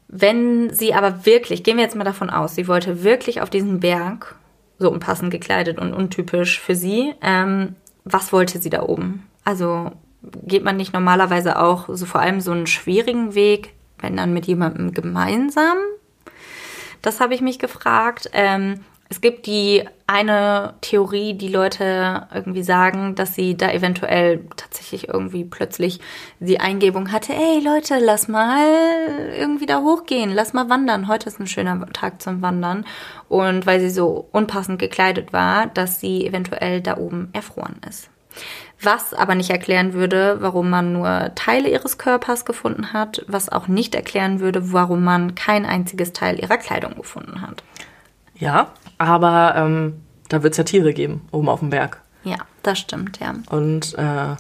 Wenn 0.08 0.72
sie 0.72 0.94
aber 0.94 1.26
wirklich, 1.26 1.64
gehen 1.64 1.78
wir 1.78 1.84
jetzt 1.84 1.96
mal 1.96 2.04
davon 2.04 2.30
aus, 2.30 2.54
sie 2.54 2.68
wollte 2.68 3.04
wirklich 3.04 3.42
auf 3.42 3.50
diesen 3.50 3.80
Berg, 3.80 4.36
so 4.78 4.92
unpassend 4.92 5.32
gekleidet 5.32 5.80
und 5.80 5.94
untypisch 5.94 6.60
für 6.60 6.76
sie, 6.76 7.14
ähm, 7.22 7.76
was 8.04 8.32
wollte 8.32 8.60
sie 8.60 8.70
da 8.70 8.84
oben? 8.84 9.28
Also 9.44 9.92
geht 10.44 10.64
man 10.64 10.78
nicht 10.78 10.94
normalerweise 10.94 11.60
auch 11.60 11.90
so 11.90 12.06
vor 12.06 12.22
allem 12.22 12.42
so 12.42 12.52
einen 12.52 12.68
schwierigen 12.68 13.36
Weg, 13.36 13.74
wenn 14.00 14.18
dann 14.18 14.34
mit 14.34 14.46
jemandem 14.46 14.94
gemeinsam? 14.94 15.78
Das 17.02 17.20
habe 17.20 17.34
ich 17.34 17.42
mich 17.42 17.60
gefragt. 17.60 18.30
Ähm, 18.34 18.80
es 19.10 19.22
gibt 19.22 19.46
die 19.46 19.84
eine 20.08 20.74
Theorie, 20.82 21.36
die 21.36 21.50
Leute 21.50 22.28
irgendwie 22.34 22.64
sagen, 22.64 23.14
dass 23.14 23.36
sie 23.36 23.56
da 23.56 23.72
eventuell 23.72 24.46
tatsächlich 24.58 25.08
irgendwie 25.10 25.44
plötzlich 25.44 26.00
die 26.40 26.60
Eingebung 26.60 27.12
hatte, 27.12 27.34
ey 27.34 27.62
Leute, 27.64 28.00
lass 28.00 28.28
mal 28.28 29.30
irgendwie 29.38 29.68
da 29.68 29.82
hochgehen, 29.82 30.32
lass 30.34 30.54
mal 30.54 30.70
wandern. 30.70 31.08
Heute 31.08 31.28
ist 31.28 31.40
ein 31.40 31.46
schöner 31.46 31.86
Tag 31.94 32.24
zum 32.24 32.42
Wandern. 32.42 32.86
Und 33.30 33.68
weil 33.68 33.80
sie 33.82 33.92
so 33.92 34.28
unpassend 34.32 34.80
gekleidet 34.80 35.32
war, 35.32 35.68
dass 35.68 36.00
sie 36.00 36.26
eventuell 36.26 36.82
da 36.82 36.98
oben 36.98 37.30
erfroren 37.34 37.82
ist 37.88 38.10
was 38.84 39.14
aber 39.14 39.36
nicht 39.36 39.50
erklären 39.50 39.94
würde, 39.94 40.38
warum 40.40 40.70
man 40.70 40.94
nur 40.94 41.32
Teile 41.36 41.70
ihres 41.70 41.98
Körpers 41.98 42.46
gefunden 42.46 42.94
hat, 42.94 43.24
was 43.28 43.50
auch 43.50 43.68
nicht 43.68 43.96
erklären 43.96 44.40
würde, 44.40 44.72
warum 44.74 45.04
man 45.04 45.36
kein 45.36 45.66
einziges 45.66 46.14
Teil 46.14 46.40
ihrer 46.40 46.58
Kleidung 46.58 46.96
gefunden 46.96 47.42
hat. 47.42 47.64
Ja, 48.36 48.68
aber 48.98 49.54
ähm, 49.56 50.02
da 50.30 50.44
wird 50.44 50.54
es 50.54 50.58
ja 50.58 50.64
Tiere 50.64 50.94
geben, 50.94 51.28
oben 51.32 51.50
auf 51.50 51.60
dem 51.60 51.70
Berg. 51.70 52.02
Ja, 52.24 52.38
das 52.64 52.80
stimmt, 52.80 53.20
ja. 53.20 53.34
Und 53.50 53.98
äh, 53.98 54.36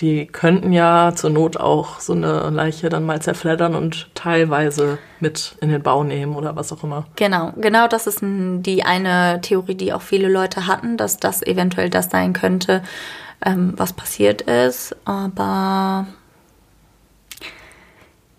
die 0.00 0.26
könnten 0.26 0.72
ja 0.72 1.12
zur 1.14 1.30
Not 1.30 1.56
auch 1.56 2.00
so 2.00 2.12
eine 2.12 2.50
Leiche 2.50 2.88
dann 2.88 3.06
mal 3.06 3.22
zerfleddern 3.22 3.74
und 3.74 4.10
teilweise 4.14 4.98
mit 5.20 5.56
in 5.60 5.68
den 5.68 5.82
Bau 5.82 6.02
nehmen 6.02 6.34
oder 6.34 6.56
was 6.56 6.72
auch 6.72 6.82
immer. 6.82 7.06
Genau, 7.16 7.52
genau 7.56 7.86
das 7.86 8.06
ist 8.06 8.20
die 8.22 8.82
eine 8.82 9.40
Theorie, 9.40 9.76
die 9.76 9.92
auch 9.92 10.02
viele 10.02 10.28
Leute 10.28 10.66
hatten, 10.66 10.96
dass 10.96 11.18
das 11.18 11.42
eventuell 11.42 11.90
das 11.90 12.10
sein 12.10 12.32
könnte, 12.32 12.82
ähm, 13.44 13.74
was 13.76 13.92
passiert 13.92 14.42
ist, 14.42 14.96
aber 15.04 16.06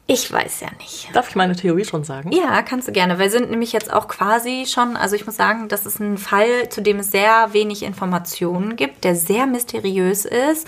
ich 0.08 0.32
weiß 0.32 0.62
ja 0.62 0.68
nicht. 0.80 1.10
Darf 1.14 1.30
ich 1.30 1.36
meine 1.36 1.56
Theorie 1.56 1.86
schon 1.86 2.04
sagen? 2.04 2.32
Ja, 2.32 2.62
kannst 2.62 2.88
du 2.88 2.92
gerne. 2.92 3.18
Wir 3.18 3.32
sind 3.32 3.50
nämlich 3.50 3.74
jetzt 3.74 3.92
auch 3.92 4.08
quasi 4.08 4.66
schon, 4.68 4.96
also 4.96 5.16
ich 5.16 5.26
muss 5.26 5.36
sagen, 5.36 5.68
das 5.68 5.88
ist 5.88 6.00
ein 6.00 6.20
Fall, 6.20 6.70
zu 6.70 6.82
dem 6.82 7.00
es 7.00 7.10
sehr 7.10 7.54
wenig 7.54 7.82
Informationen 7.82 8.76
gibt, 8.76 9.04
der 9.04 9.16
sehr 9.16 9.48
mysteriös 9.48 10.26
ist 10.26 10.68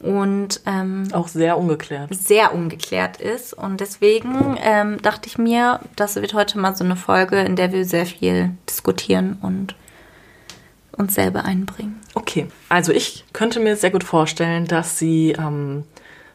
und 0.00 0.60
ähm, 0.66 1.08
auch 1.12 1.28
sehr 1.28 1.58
ungeklärt. 1.58 2.14
Sehr 2.14 2.54
ungeklärt 2.54 3.18
ist. 3.20 3.54
Und 3.54 3.80
deswegen 3.80 4.58
ähm, 4.62 5.00
dachte 5.00 5.28
ich 5.28 5.38
mir, 5.38 5.80
das 5.96 6.16
wird 6.16 6.34
heute 6.34 6.58
mal 6.58 6.76
so 6.76 6.84
eine 6.84 6.96
Folge, 6.96 7.40
in 7.40 7.56
der 7.56 7.72
wir 7.72 7.86
sehr 7.86 8.06
viel 8.06 8.50
diskutieren 8.68 9.38
und 9.40 9.74
uns 10.98 11.14
selber 11.14 11.44
einbringen. 11.44 12.00
Okay, 12.14 12.48
also 12.68 12.92
ich 12.92 13.24
könnte 13.32 13.60
mir 13.60 13.76
sehr 13.76 13.90
gut 13.90 14.04
vorstellen, 14.04 14.66
dass 14.66 14.98
sie 14.98 15.32
ähm, 15.38 15.84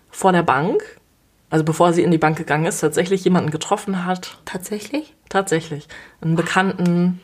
vor 0.09 0.31
der 0.31 0.43
Bank, 0.43 0.81
also 1.49 1.63
bevor 1.63 1.93
sie 1.93 2.03
in 2.03 2.11
die 2.11 2.17
Bank 2.17 2.37
gegangen 2.37 2.65
ist, 2.65 2.79
tatsächlich 2.79 3.23
jemanden 3.23 3.51
getroffen 3.51 4.05
hat. 4.05 4.37
Tatsächlich? 4.45 5.13
Tatsächlich. 5.29 5.87
Einen 6.21 6.35
Bekannten, 6.35 7.19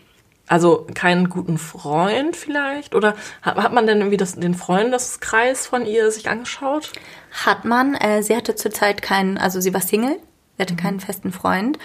also 0.47 0.88
keinen 0.93 1.30
guten 1.30 1.58
Freund 1.58 2.36
vielleicht? 2.36 2.95
Oder 2.95 3.15
hat, 3.41 3.56
hat 3.56 3.73
man 3.73 3.88
denn 3.88 3.99
irgendwie 3.99 4.17
das, 4.17 4.36
den 4.36 4.56
Freundeskreis 4.56 5.67
von 5.67 5.86
ihr 5.86 6.12
sich 6.12 6.30
angeschaut? 6.30 6.91
Hat 7.45 7.65
man. 7.65 7.95
Äh, 7.95 8.23
sie 8.23 8.36
hatte 8.36 8.56
zurzeit 8.56 9.02
keinen, 9.02 9.38
also 9.38 9.62
sie 9.62 9.73
war 9.73 9.82
Single, 9.82 10.17
sie 10.58 10.62
hatte 10.63 10.73
mhm. 10.73 10.78
keinen 10.78 10.99
festen 10.99 11.32
Freund. 11.32 11.78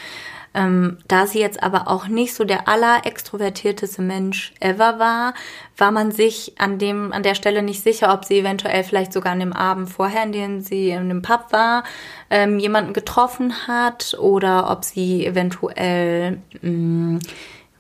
Ähm, 0.55 0.99
da 1.09 1.27
sie 1.27 1.41
jetzt 1.41 1.63
aber 1.63 1.89
auch 1.89 2.07
nicht 2.07 2.35
so 2.35 2.45
der 2.45 2.69
allerextrovertierteste 2.69 4.03
Mensch 4.03 4.55
ever 4.61 5.01
war, 5.01 5.35
war 5.77 5.91
man 5.91 6.13
sich 6.13 6.55
an 6.59 6.79
dem, 6.79 7.13
an 7.13 7.25
der 7.25 7.35
Stelle 7.35 7.63
nicht 7.63 7.83
sicher, 7.83 8.15
ob 8.15 8.25
sie 8.25 8.39
eventuell 8.39 8.85
vielleicht 8.85 9.13
sogar 9.13 9.33
an 9.33 9.41
dem 9.41 9.53
Abend 9.53 9.91
vorher, 9.91 10.23
in 10.23 10.33
dem 10.33 10.61
sie 10.61 10.91
in 10.91 11.09
dem 11.09 11.23
Pub 11.23 11.47
war, 11.51 11.83
ähm, 12.31 12.61
jemanden 12.61 12.93
getroffen 12.93 13.67
hat 13.67 14.17
oder 14.21 14.71
ob 14.71 14.85
sie 14.85 15.27
eventuell 15.27 16.39
mh, 16.63 16.71
mm, 16.71 17.21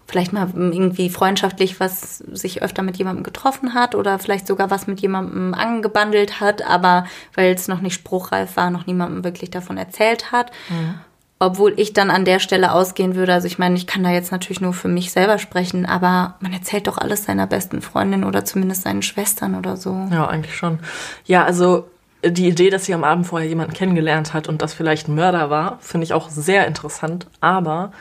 vielleicht 0.06 0.32
mal 0.32 0.48
irgendwie 0.54 1.08
freundschaftlich 1.08 1.80
was 1.80 2.18
sich 2.18 2.62
öfter 2.62 2.82
mit 2.82 2.96
jemandem 2.98 3.24
getroffen 3.24 3.74
hat 3.74 3.94
oder 3.94 4.18
vielleicht 4.18 4.46
sogar 4.46 4.70
was 4.70 4.86
mit 4.86 5.00
jemandem 5.00 5.54
angebandelt 5.54 6.40
hat, 6.40 6.62
aber 6.62 7.06
weil 7.34 7.54
es 7.54 7.68
noch 7.68 7.80
nicht 7.80 7.94
spruchreif 7.94 8.56
war, 8.56 8.70
noch 8.70 8.86
niemandem 8.86 9.24
wirklich 9.24 9.50
davon 9.50 9.76
erzählt 9.76 10.30
hat. 10.30 10.50
Mhm. 10.68 11.00
Obwohl 11.44 11.74
ich 11.76 11.92
dann 11.92 12.10
an 12.10 12.24
der 12.24 12.38
Stelle 12.38 12.72
ausgehen 12.72 13.14
würde, 13.16 13.34
also 13.34 13.46
ich 13.46 13.58
meine, 13.58 13.76
ich 13.76 13.86
kann 13.86 14.02
da 14.02 14.10
jetzt 14.10 14.32
natürlich 14.32 14.60
nur 14.60 14.72
für 14.72 14.88
mich 14.88 15.12
selber 15.12 15.38
sprechen, 15.38 15.84
aber 15.84 16.36
man 16.40 16.52
erzählt 16.52 16.86
doch 16.86 16.96
alles 16.96 17.24
seiner 17.24 17.46
besten 17.46 17.82
Freundin 17.82 18.24
oder 18.24 18.44
zumindest 18.44 18.82
seinen 18.82 19.02
Schwestern 19.02 19.54
oder 19.54 19.76
so. 19.76 20.08
Ja, 20.10 20.26
eigentlich 20.26 20.56
schon. 20.56 20.78
Ja, 21.26 21.44
also 21.44 21.86
die 22.24 22.48
Idee, 22.48 22.70
dass 22.70 22.86
sie 22.86 22.94
am 22.94 23.04
Abend 23.04 23.26
vorher 23.26 23.48
jemanden 23.48 23.74
kennengelernt 23.74 24.32
hat 24.32 24.48
und 24.48 24.62
das 24.62 24.72
vielleicht 24.72 25.08
ein 25.08 25.14
Mörder 25.14 25.50
war, 25.50 25.78
finde 25.80 26.04
ich 26.04 26.14
auch 26.14 26.30
sehr 26.30 26.66
interessant. 26.66 27.26
Aber 27.40 27.92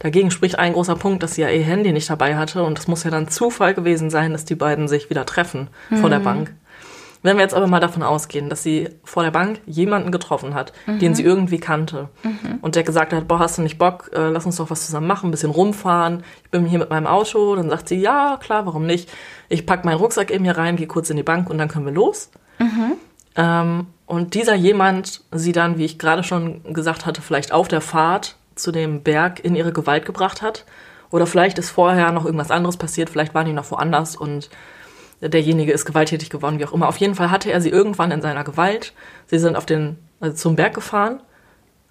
Dagegen 0.00 0.30
spricht 0.30 0.58
ein 0.58 0.74
großer 0.74 0.94
Punkt, 0.94 1.22
dass 1.22 1.34
sie 1.34 1.42
ja 1.42 1.50
ihr 1.50 1.62
Handy 1.62 1.92
nicht 1.92 2.08
dabei 2.08 2.36
hatte 2.36 2.62
und 2.62 2.78
es 2.78 2.86
muss 2.86 3.02
ja 3.04 3.10
dann 3.10 3.28
Zufall 3.28 3.74
gewesen 3.74 4.10
sein, 4.10 4.32
dass 4.32 4.44
die 4.44 4.54
beiden 4.54 4.86
sich 4.86 5.10
wieder 5.10 5.26
treffen 5.26 5.68
mhm. 5.90 5.96
vor 5.98 6.10
der 6.10 6.20
Bank. 6.20 6.52
Wenn 7.22 7.36
wir 7.36 7.42
jetzt 7.42 7.54
aber 7.54 7.66
mal 7.66 7.80
davon 7.80 8.02
ausgehen, 8.02 8.48
dass 8.48 8.62
sie 8.62 8.88
vor 9.04 9.24
der 9.24 9.30
Bank 9.30 9.60
jemanden 9.66 10.12
getroffen 10.12 10.54
hat, 10.54 10.72
mhm. 10.86 10.98
den 11.00 11.14
sie 11.14 11.24
irgendwie 11.24 11.58
kannte 11.58 12.08
mhm. 12.22 12.58
und 12.60 12.76
der 12.76 12.84
gesagt 12.84 13.12
hat, 13.12 13.26
boah, 13.26 13.40
hast 13.40 13.58
du 13.58 13.62
nicht 13.62 13.78
Bock, 13.78 14.10
äh, 14.14 14.28
lass 14.28 14.46
uns 14.46 14.56
doch 14.56 14.70
was 14.70 14.86
zusammen 14.86 15.06
machen, 15.06 15.28
ein 15.28 15.30
bisschen 15.32 15.50
rumfahren, 15.50 16.22
ich 16.44 16.50
bin 16.50 16.64
hier 16.64 16.78
mit 16.78 16.90
meinem 16.90 17.06
Auto, 17.06 17.56
dann 17.56 17.70
sagt 17.70 17.88
sie, 17.88 17.96
ja, 17.96 18.38
klar, 18.40 18.66
warum 18.66 18.86
nicht? 18.86 19.10
Ich 19.48 19.66
pack 19.66 19.84
meinen 19.84 19.98
Rucksack 19.98 20.30
eben 20.30 20.44
hier 20.44 20.56
rein, 20.56 20.76
gehe 20.76 20.86
kurz 20.86 21.10
in 21.10 21.16
die 21.16 21.22
Bank 21.22 21.50
und 21.50 21.58
dann 21.58 21.68
können 21.68 21.86
wir 21.86 21.92
los. 21.92 22.30
Mhm. 22.58 22.92
Ähm, 23.36 23.86
und 24.06 24.34
dieser 24.34 24.54
jemand 24.54 25.22
sie 25.32 25.52
dann, 25.52 25.78
wie 25.78 25.84
ich 25.84 25.98
gerade 25.98 26.24
schon 26.24 26.62
gesagt 26.72 27.04
hatte, 27.04 27.20
vielleicht 27.20 27.52
auf 27.52 27.68
der 27.68 27.80
Fahrt 27.80 28.36
zu 28.54 28.72
dem 28.72 29.02
Berg 29.02 29.44
in 29.44 29.54
ihre 29.54 29.72
Gewalt 29.72 30.06
gebracht 30.06 30.42
hat. 30.42 30.64
Oder 31.10 31.26
vielleicht 31.26 31.58
ist 31.58 31.70
vorher 31.70 32.12
noch 32.12 32.24
irgendwas 32.24 32.50
anderes 32.50 32.76
passiert, 32.76 33.08
vielleicht 33.08 33.34
waren 33.34 33.46
die 33.46 33.52
noch 33.52 33.70
woanders 33.70 34.14
und 34.16 34.50
derjenige 35.20 35.72
ist 35.72 35.84
gewalttätig 35.84 36.30
geworden, 36.30 36.58
wie 36.58 36.64
auch 36.64 36.72
immer. 36.72 36.88
Auf 36.88 36.98
jeden 36.98 37.14
Fall 37.14 37.30
hatte 37.30 37.50
er 37.50 37.60
sie 37.60 37.70
irgendwann 37.70 38.10
in 38.10 38.22
seiner 38.22 38.44
Gewalt. 38.44 38.92
Sie 39.26 39.38
sind 39.38 39.56
auf 39.56 39.66
den, 39.66 39.98
also 40.20 40.36
zum 40.36 40.56
Berg 40.56 40.74
gefahren 40.74 41.20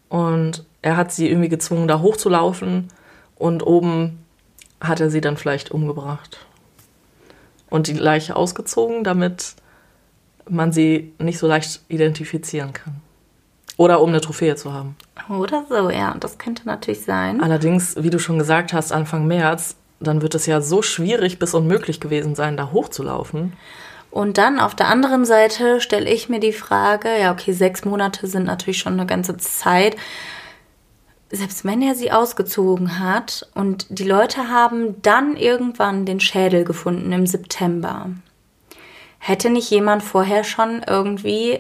und 0.10 0.66
er 0.82 0.96
hat 0.96 1.12
sie 1.12 1.30
irgendwie 1.30 1.50
gezwungen, 1.50 1.88
da 1.88 2.02
hochzulaufen 2.02 2.88
und 3.36 3.64
oben 3.66 4.24
hat 4.80 5.02
er 5.02 5.10
sie 5.10 5.22
dann 5.22 5.38
vielleicht 5.38 5.72
umgebracht. 5.72 6.46
Und 7.70 7.88
die 7.88 7.94
Leiche 7.94 8.36
ausgezogen, 8.36 9.04
damit 9.04 9.56
man 10.50 10.72
sie 10.72 11.14
nicht 11.20 11.40
so 11.40 11.48
leicht 11.48 11.82
identifizieren 11.90 12.72
kann. 12.72 13.02
Oder 13.76 14.02
um 14.02 14.10
eine 14.10 14.22
Trophäe 14.22 14.56
zu 14.56 14.74
haben. 14.74 14.96
Oder 15.30 15.66
so, 15.68 15.90
ja, 15.90 16.16
das 16.20 16.38
könnte 16.38 16.66
natürlich 16.66 17.04
sein. 17.04 17.42
Allerdings, 17.44 17.96
wie 18.00 18.10
du 18.10 18.18
schon 18.18 18.40
gesagt 18.40 18.74
hast, 18.74 18.92
Anfang 18.92 19.28
März, 19.28 19.76
dann 20.00 20.22
wird 20.22 20.36
es 20.36 20.46
ja 20.46 20.62
so 20.62 20.82
schwierig 20.82 21.40
bis 21.40 21.54
unmöglich 21.54 22.00
gewesen 22.00 22.36
sein, 22.36 22.58
da 22.58 22.72
hochzulaufen. 22.72 23.54
Und 24.12 24.38
dann 24.38 24.60
auf 24.60 24.74
der 24.74 24.88
anderen 24.88 25.26
Seite 25.26 25.82
stelle 25.82 26.10
ich 26.10 26.30
mir 26.30 26.40
die 26.40 26.54
Frage, 26.54 27.10
ja, 27.20 27.32
okay, 27.32 27.52
sechs 27.52 27.86
Monate 27.86 28.28
sind 28.28 28.46
natürlich 28.46 28.80
schon 28.80 28.94
eine 28.94 29.06
ganze 29.06 29.38
Zeit. 29.38 29.96
Selbst 31.30 31.66
wenn 31.66 31.82
er 31.82 31.94
sie 31.94 32.12
ausgezogen 32.12 33.00
hat 33.00 33.50
und 33.54 33.86
die 33.90 34.06
Leute 34.06 34.48
haben 34.48 35.02
dann 35.02 35.36
irgendwann 35.36 36.06
den 36.06 36.22
Schädel 36.22 36.64
gefunden 36.64 37.12
im 37.12 37.28
September, 37.28 38.10
hätte 39.20 39.50
nicht 39.50 39.70
jemand 39.70 40.04
vorher 40.04 40.46
schon 40.46 40.84
irgendwie 40.88 41.60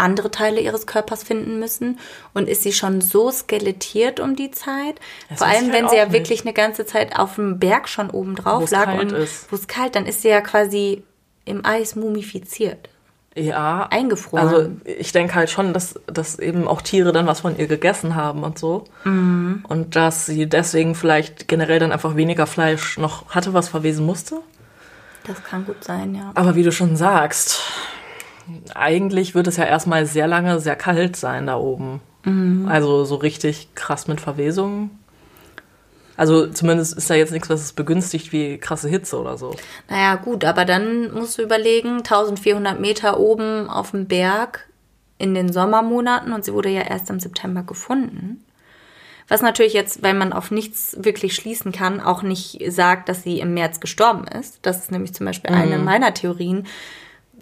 andere 0.00 0.30
Teile 0.30 0.60
ihres 0.60 0.86
Körpers 0.86 1.22
finden 1.22 1.58
müssen 1.58 1.98
und 2.34 2.48
ist 2.48 2.62
sie 2.62 2.72
schon 2.72 3.00
so 3.00 3.30
skelettiert 3.30 4.20
um 4.20 4.36
die 4.36 4.50
Zeit. 4.50 5.00
Das 5.28 5.38
Vor 5.38 5.46
allem, 5.46 5.64
halt 5.64 5.72
wenn 5.72 5.88
sie 5.88 5.96
ja 5.96 6.04
nicht. 6.04 6.12
wirklich 6.14 6.42
eine 6.42 6.52
ganze 6.52 6.86
Zeit 6.86 7.18
auf 7.18 7.36
dem 7.36 7.58
Berg 7.58 7.88
schon 7.88 8.10
oben 8.10 8.34
drauf 8.34 8.70
lag 8.70 8.98
und 8.98 9.12
wo 9.12 9.56
es 9.56 9.68
kalt, 9.68 9.94
dann 9.94 10.06
ist 10.06 10.22
sie 10.22 10.28
ja 10.28 10.40
quasi 10.40 11.04
im 11.44 11.64
Eis 11.64 11.96
mumifiziert. 11.96 12.88
Ja. 13.36 13.86
Eingefroren. 13.90 14.48
Also 14.48 14.70
ich 14.84 15.12
denke 15.12 15.34
halt 15.36 15.50
schon, 15.50 15.72
dass, 15.72 15.94
dass 16.06 16.38
eben 16.38 16.66
auch 16.66 16.82
Tiere 16.82 17.12
dann 17.12 17.26
was 17.26 17.40
von 17.40 17.56
ihr 17.56 17.68
gegessen 17.68 18.16
haben 18.16 18.42
und 18.42 18.58
so. 18.58 18.84
Mhm. 19.04 19.64
Und 19.68 19.94
dass 19.94 20.26
sie 20.26 20.48
deswegen 20.48 20.94
vielleicht 20.94 21.46
generell 21.46 21.78
dann 21.78 21.92
einfach 21.92 22.16
weniger 22.16 22.46
Fleisch 22.46 22.98
noch 22.98 23.28
hatte, 23.28 23.54
was 23.54 23.68
verwesen 23.68 24.04
musste. 24.04 24.40
Das 25.24 25.42
kann 25.44 25.64
gut 25.64 25.84
sein, 25.84 26.14
ja. 26.14 26.32
Aber 26.34 26.56
wie 26.56 26.62
du 26.62 26.72
schon 26.72 26.96
sagst, 26.96 27.60
eigentlich 28.74 29.34
wird 29.34 29.46
es 29.46 29.56
ja 29.56 29.64
erstmal 29.64 30.06
sehr 30.06 30.26
lange 30.26 30.60
sehr 30.60 30.76
kalt 30.76 31.16
sein 31.16 31.46
da 31.46 31.56
oben. 31.56 32.00
Mhm. 32.24 32.66
Also 32.68 33.04
so 33.04 33.16
richtig 33.16 33.74
krass 33.74 34.08
mit 34.08 34.20
Verwesung. 34.20 34.90
Also 36.16 36.46
zumindest 36.48 36.98
ist 36.98 37.08
da 37.08 37.14
jetzt 37.14 37.32
nichts, 37.32 37.48
was 37.48 37.62
es 37.62 37.72
begünstigt 37.72 38.30
wie 38.32 38.58
krasse 38.58 38.90
Hitze 38.90 39.18
oder 39.18 39.38
so. 39.38 39.56
Naja, 39.88 40.16
gut, 40.16 40.44
aber 40.44 40.66
dann 40.66 41.14
musst 41.14 41.38
du 41.38 41.42
überlegen, 41.42 41.98
1400 41.98 42.78
Meter 42.78 43.18
oben 43.18 43.70
auf 43.70 43.92
dem 43.92 44.06
Berg 44.06 44.68
in 45.16 45.34
den 45.34 45.50
Sommermonaten 45.50 46.32
und 46.32 46.44
sie 46.44 46.52
wurde 46.52 46.68
ja 46.68 46.82
erst 46.82 47.08
im 47.08 47.20
September 47.20 47.62
gefunden. 47.62 48.44
Was 49.28 49.42
natürlich 49.42 49.74
jetzt, 49.74 50.02
weil 50.02 50.14
man 50.14 50.32
auf 50.32 50.50
nichts 50.50 50.96
wirklich 50.98 51.34
schließen 51.34 51.72
kann, 51.72 52.00
auch 52.00 52.22
nicht 52.22 52.60
sagt, 52.68 53.08
dass 53.08 53.22
sie 53.22 53.38
im 53.38 53.54
März 53.54 53.80
gestorben 53.80 54.26
ist. 54.26 54.58
Das 54.62 54.78
ist 54.78 54.90
nämlich 54.90 55.14
zum 55.14 55.24
Beispiel 55.24 55.52
mhm. 55.52 55.56
eine 55.56 55.78
meiner 55.78 56.12
Theorien, 56.12 56.66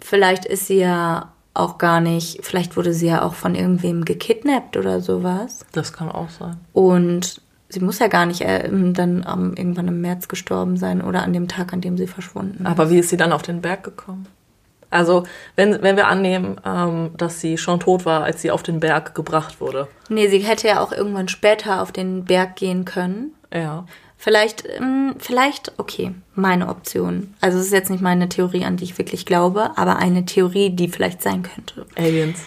vielleicht 0.01 0.45
ist 0.45 0.67
sie 0.67 0.79
ja 0.79 1.31
auch 1.53 1.77
gar 1.77 1.99
nicht, 1.99 2.45
vielleicht 2.45 2.77
wurde 2.77 2.93
sie 2.93 3.07
ja 3.07 3.21
auch 3.21 3.33
von 3.33 3.55
irgendwem 3.55 4.05
gekidnappt 4.05 4.77
oder 4.77 5.01
sowas. 5.01 5.65
Das 5.71 5.93
kann 5.93 6.09
auch 6.09 6.29
sein. 6.29 6.57
Und 6.73 7.41
sie 7.69 7.79
muss 7.79 7.99
ja 7.99 8.07
gar 8.07 8.25
nicht 8.25 8.41
äh, 8.41 8.69
dann 8.93 9.23
um, 9.23 9.55
irgendwann 9.55 9.87
im 9.87 10.01
März 10.01 10.27
gestorben 10.27 10.77
sein 10.77 11.01
oder 11.01 11.23
an 11.23 11.33
dem 11.33 11.47
Tag, 11.47 11.73
an 11.73 11.81
dem 11.81 11.97
sie 11.97 12.07
verschwunden 12.07 12.63
ist. 12.63 12.65
Aber 12.65 12.89
wie 12.89 12.99
ist 12.99 13.09
sie 13.09 13.17
dann 13.17 13.33
auf 13.33 13.41
den 13.41 13.61
Berg 13.61 13.83
gekommen? 13.83 14.27
Also, 14.91 15.23
wenn, 15.55 15.83
wenn 15.83 15.97
wir 15.97 16.07
annehmen, 16.07 16.59
ähm, 16.65 17.11
dass 17.15 17.39
sie 17.39 17.59
schon 17.59 17.79
tot 17.79 18.05
war, 18.05 18.23
als 18.23 18.41
sie 18.41 18.49
auf 18.49 18.63
den 18.63 18.79
Berg 18.79 19.13
gebracht 19.13 19.61
wurde. 19.61 19.87
Nee, 20.09 20.29
sie 20.29 20.39
hätte 20.39 20.67
ja 20.67 20.79
auch 20.79 20.91
irgendwann 20.91 21.27
später 21.27 21.81
auf 21.81 21.91
den 21.91 22.25
Berg 22.25 22.55
gehen 22.55 22.85
können. 22.85 23.35
Ja. 23.53 23.85
Vielleicht, 24.21 24.65
ähm, 24.67 25.15
vielleicht, 25.17 25.79
okay, 25.79 26.11
meine 26.35 26.67
Option. 26.67 27.33
Also 27.39 27.57
es 27.57 27.67
ist 27.67 27.71
jetzt 27.71 27.89
nicht 27.89 28.01
meine 28.03 28.27
Theorie, 28.27 28.65
an 28.65 28.75
die 28.75 28.83
ich 28.83 28.97
wirklich 28.97 29.25
glaube, 29.25 29.77
aber 29.77 29.95
eine 29.95 30.25
Theorie, 30.25 30.71
die 30.71 30.89
vielleicht 30.89 31.21
sein 31.21 31.41
könnte. 31.41 31.85
Aliens. 31.95 32.41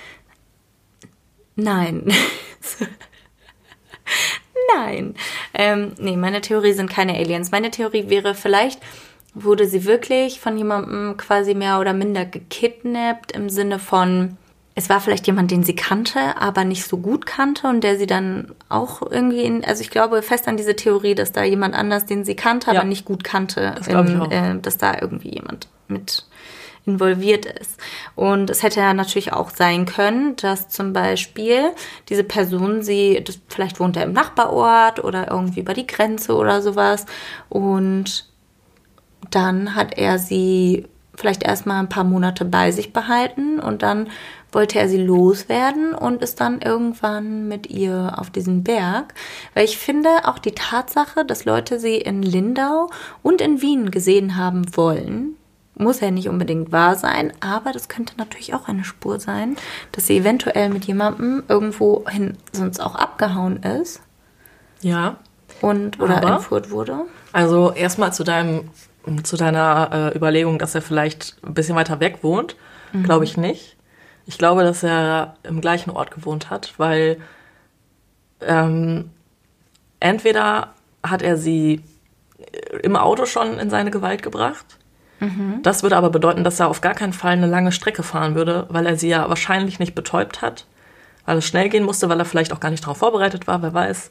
Nein. 1.56 2.12
Nein. 4.76 5.14
Ähm, 5.54 5.92
nee, 5.96 6.18
meine 6.18 6.42
Theorie 6.42 6.74
sind 6.74 6.90
keine 6.90 7.16
Aliens. 7.16 7.52
Meine 7.52 7.70
Theorie 7.70 8.10
wäre 8.10 8.34
vielleicht, 8.34 8.78
wurde 9.32 9.66
sie 9.66 9.86
wirklich 9.86 10.40
von 10.40 10.58
jemandem 10.58 11.16
quasi 11.16 11.54
mehr 11.54 11.80
oder 11.80 11.94
minder 11.94 12.26
gekidnappt 12.26 13.32
im 13.32 13.48
Sinne 13.48 13.78
von, 13.78 14.36
es 14.74 14.88
war 14.88 15.00
vielleicht 15.00 15.26
jemand, 15.26 15.50
den 15.50 15.64
sie 15.64 15.74
kannte, 15.74 16.36
aber 16.40 16.64
nicht 16.64 16.84
so 16.84 16.96
gut 16.96 17.26
kannte 17.26 17.68
und 17.68 17.84
der 17.84 17.98
sie 17.98 18.06
dann 18.06 18.52
auch 18.68 19.02
irgendwie 19.02 19.42
in, 19.42 19.64
also 19.64 19.82
ich 19.82 19.90
glaube 19.90 20.22
fest 20.22 20.48
an 20.48 20.56
diese 20.56 20.76
Theorie, 20.76 21.14
dass 21.14 21.32
da 21.32 21.44
jemand 21.44 21.74
anders, 21.74 22.06
den 22.06 22.24
sie 22.24 22.36
kannte, 22.36 22.70
ja. 22.70 22.78
aber 22.78 22.88
nicht 22.88 23.04
gut 23.04 23.22
kannte, 23.22 23.74
das 23.76 23.88
in, 23.88 24.30
äh, 24.30 24.58
dass 24.60 24.78
da 24.78 24.96
irgendwie 25.00 25.34
jemand 25.34 25.68
mit 25.88 26.24
involviert 26.84 27.46
ist. 27.46 27.78
Und 28.16 28.50
es 28.50 28.62
hätte 28.62 28.80
ja 28.80 28.92
natürlich 28.92 29.32
auch 29.32 29.50
sein 29.50 29.86
können, 29.86 30.34
dass 30.36 30.68
zum 30.68 30.92
Beispiel 30.92 31.70
diese 32.08 32.24
Person 32.24 32.82
sie, 32.82 33.22
das, 33.24 33.38
vielleicht 33.48 33.78
wohnt 33.78 33.96
er 33.96 34.04
im 34.04 34.12
Nachbarort 34.12 35.04
oder 35.04 35.30
irgendwie 35.30 35.60
über 35.60 35.74
die 35.74 35.86
Grenze 35.86 36.34
oder 36.34 36.60
sowas 36.60 37.06
und 37.48 38.26
dann 39.30 39.76
hat 39.76 39.96
er 39.96 40.18
sie 40.18 40.86
vielleicht 41.14 41.44
erstmal 41.44 41.78
ein 41.78 41.88
paar 41.88 42.04
Monate 42.04 42.44
bei 42.44 42.72
sich 42.72 42.92
behalten 42.92 43.60
und 43.60 43.82
dann 43.82 44.08
wollte 44.52 44.78
er 44.78 44.88
sie 44.88 45.02
loswerden 45.02 45.94
und 45.94 46.22
ist 46.22 46.40
dann 46.40 46.60
irgendwann 46.60 47.48
mit 47.48 47.68
ihr 47.68 48.14
auf 48.16 48.30
diesen 48.30 48.62
Berg. 48.62 49.14
Weil 49.54 49.64
ich 49.64 49.78
finde 49.78 50.08
auch 50.24 50.38
die 50.38 50.52
Tatsache, 50.52 51.24
dass 51.24 51.44
Leute 51.44 51.78
sie 51.78 51.96
in 51.96 52.22
Lindau 52.22 52.90
und 53.22 53.40
in 53.40 53.62
Wien 53.62 53.90
gesehen 53.90 54.36
haben 54.36 54.76
wollen, 54.76 55.36
muss 55.74 56.00
ja 56.00 56.10
nicht 56.10 56.28
unbedingt 56.28 56.70
wahr 56.70 56.96
sein, 56.96 57.32
aber 57.40 57.72
das 57.72 57.88
könnte 57.88 58.14
natürlich 58.18 58.54
auch 58.54 58.68
eine 58.68 58.84
Spur 58.84 59.18
sein, 59.18 59.56
dass 59.92 60.06
sie 60.06 60.18
eventuell 60.18 60.68
mit 60.68 60.84
jemandem 60.84 61.42
irgendwo 61.48 62.04
hin 62.08 62.36
sonst 62.52 62.80
auch 62.80 62.94
abgehauen 62.94 63.62
ist. 63.62 64.02
Ja. 64.82 65.16
Und 65.60 66.00
oder 66.00 66.18
aber, 66.18 66.36
entführt 66.36 66.70
wurde. 66.70 67.06
Also 67.32 67.72
erstmal 67.72 68.12
zu 68.12 68.24
deinem 68.24 68.68
zu 69.24 69.36
deiner 69.36 70.12
äh, 70.12 70.16
Überlegung, 70.16 70.60
dass 70.60 70.76
er 70.76 70.82
vielleicht 70.82 71.36
ein 71.44 71.54
bisschen 71.54 71.74
weiter 71.74 71.98
weg 71.98 72.18
wohnt, 72.22 72.54
mhm. 72.92 73.02
glaube 73.02 73.24
ich 73.24 73.36
nicht. 73.36 73.76
Ich 74.26 74.38
glaube, 74.38 74.62
dass 74.62 74.82
er 74.82 75.36
im 75.42 75.60
gleichen 75.60 75.90
Ort 75.90 76.10
gewohnt 76.10 76.50
hat, 76.50 76.74
weil 76.78 77.18
ähm, 78.40 79.10
entweder 80.00 80.74
hat 81.02 81.22
er 81.22 81.36
sie 81.36 81.82
im 82.82 82.96
Auto 82.96 83.26
schon 83.26 83.58
in 83.58 83.70
seine 83.70 83.90
Gewalt 83.90 84.22
gebracht. 84.22 84.78
Mhm. 85.20 85.60
Das 85.62 85.82
würde 85.82 85.96
aber 85.96 86.10
bedeuten, 86.10 86.44
dass 86.44 86.60
er 86.60 86.68
auf 86.68 86.80
gar 86.80 86.94
keinen 86.94 87.12
Fall 87.12 87.32
eine 87.32 87.46
lange 87.46 87.72
Strecke 87.72 88.02
fahren 88.02 88.34
würde, 88.34 88.66
weil 88.68 88.86
er 88.86 88.96
sie 88.96 89.08
ja 89.08 89.28
wahrscheinlich 89.28 89.78
nicht 89.78 89.94
betäubt 89.94 90.42
hat, 90.42 90.66
weil 91.24 91.38
es 91.38 91.46
schnell 91.46 91.68
gehen 91.68 91.84
musste, 91.84 92.08
weil 92.08 92.18
er 92.18 92.24
vielleicht 92.24 92.52
auch 92.52 92.60
gar 92.60 92.70
nicht 92.70 92.82
darauf 92.84 92.98
vorbereitet 92.98 93.46
war, 93.46 93.62
wer 93.62 93.72
weiß. 93.72 94.08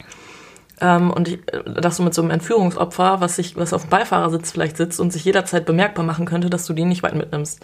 Ähm, 0.80 1.10
und 1.10 1.28
ich, 1.28 1.40
dass 1.80 1.98
du 1.98 2.02
mit 2.02 2.14
so 2.14 2.22
einem 2.22 2.30
Entführungsopfer, 2.30 3.20
was, 3.20 3.36
sich, 3.36 3.56
was 3.56 3.72
auf 3.72 3.82
dem 3.82 3.90
Beifahrersitz 3.90 4.50
vielleicht 4.50 4.76
sitzt 4.76 5.00
und 5.00 5.12
sich 5.12 5.24
jederzeit 5.24 5.66
bemerkbar 5.66 6.04
machen 6.04 6.24
könnte, 6.24 6.50
dass 6.50 6.66
du 6.66 6.72
die 6.72 6.84
nicht 6.84 7.02
weit 7.02 7.14
mitnimmst. 7.14 7.60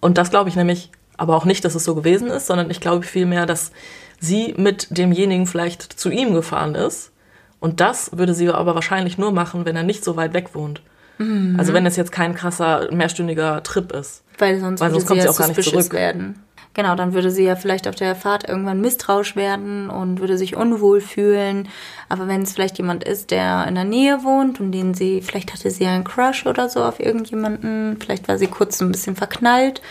Und 0.00 0.16
das 0.16 0.30
glaube 0.30 0.48
ich 0.48 0.56
nämlich 0.56 0.90
aber 1.18 1.36
auch 1.36 1.44
nicht, 1.44 1.64
dass 1.64 1.74
es 1.74 1.84
so 1.84 1.94
gewesen 1.94 2.28
ist, 2.28 2.46
sondern 2.46 2.70
ich 2.70 2.80
glaube 2.80 3.04
vielmehr, 3.04 3.44
dass 3.44 3.72
sie 4.18 4.54
mit 4.56 4.96
demjenigen 4.96 5.46
vielleicht 5.46 5.82
zu 5.82 6.10
ihm 6.10 6.32
gefahren 6.32 6.74
ist. 6.74 7.12
Und 7.60 7.80
das 7.80 8.16
würde 8.16 8.34
sie 8.34 8.48
aber 8.48 8.74
wahrscheinlich 8.74 9.18
nur 9.18 9.32
machen, 9.32 9.66
wenn 9.66 9.76
er 9.76 9.82
nicht 9.82 10.04
so 10.04 10.16
weit 10.16 10.32
weg 10.32 10.54
wohnt. 10.54 10.80
Mhm. 11.18 11.56
Also 11.58 11.72
wenn 11.72 11.84
es 11.84 11.96
jetzt 11.96 12.12
kein 12.12 12.34
krasser 12.34 12.88
mehrstündiger 12.92 13.62
Trip 13.64 13.92
ist. 13.92 14.22
Weil 14.38 14.60
sonst, 14.60 14.80
Weil 14.80 14.92
sonst 14.92 15.06
kommt 15.06 15.20
sie, 15.20 15.26
ja 15.26 15.32
auch 15.32 15.36
gar 15.36 15.48
nicht 15.48 15.62
zurück. 15.62 15.92
Werden. 15.92 16.40
Genau, 16.74 16.94
dann 16.94 17.12
würde 17.12 17.32
sie 17.32 17.42
ja 17.42 17.56
vielleicht 17.56 17.88
auf 17.88 17.96
der 17.96 18.14
Fahrt 18.14 18.48
irgendwann 18.48 18.80
misstrauisch 18.80 19.34
werden 19.34 19.90
und 19.90 20.20
würde 20.20 20.38
sich 20.38 20.54
unwohl 20.54 21.00
fühlen. 21.00 21.68
Aber 22.08 22.28
wenn 22.28 22.42
es 22.42 22.52
vielleicht 22.52 22.78
jemand 22.78 23.02
ist, 23.02 23.32
der 23.32 23.66
in 23.66 23.74
der 23.74 23.82
Nähe 23.82 24.22
wohnt 24.22 24.60
und 24.60 24.70
den 24.70 24.94
sie, 24.94 25.20
vielleicht 25.20 25.52
hatte 25.52 25.72
sie 25.72 25.86
einen 25.86 26.04
Crush 26.04 26.46
oder 26.46 26.68
so 26.68 26.84
auf 26.84 27.00
irgendjemanden, 27.00 27.96
vielleicht 27.98 28.28
war 28.28 28.38
sie 28.38 28.46
kurz 28.46 28.80
ein 28.80 28.92
bisschen 28.92 29.16
verknallt 29.16 29.82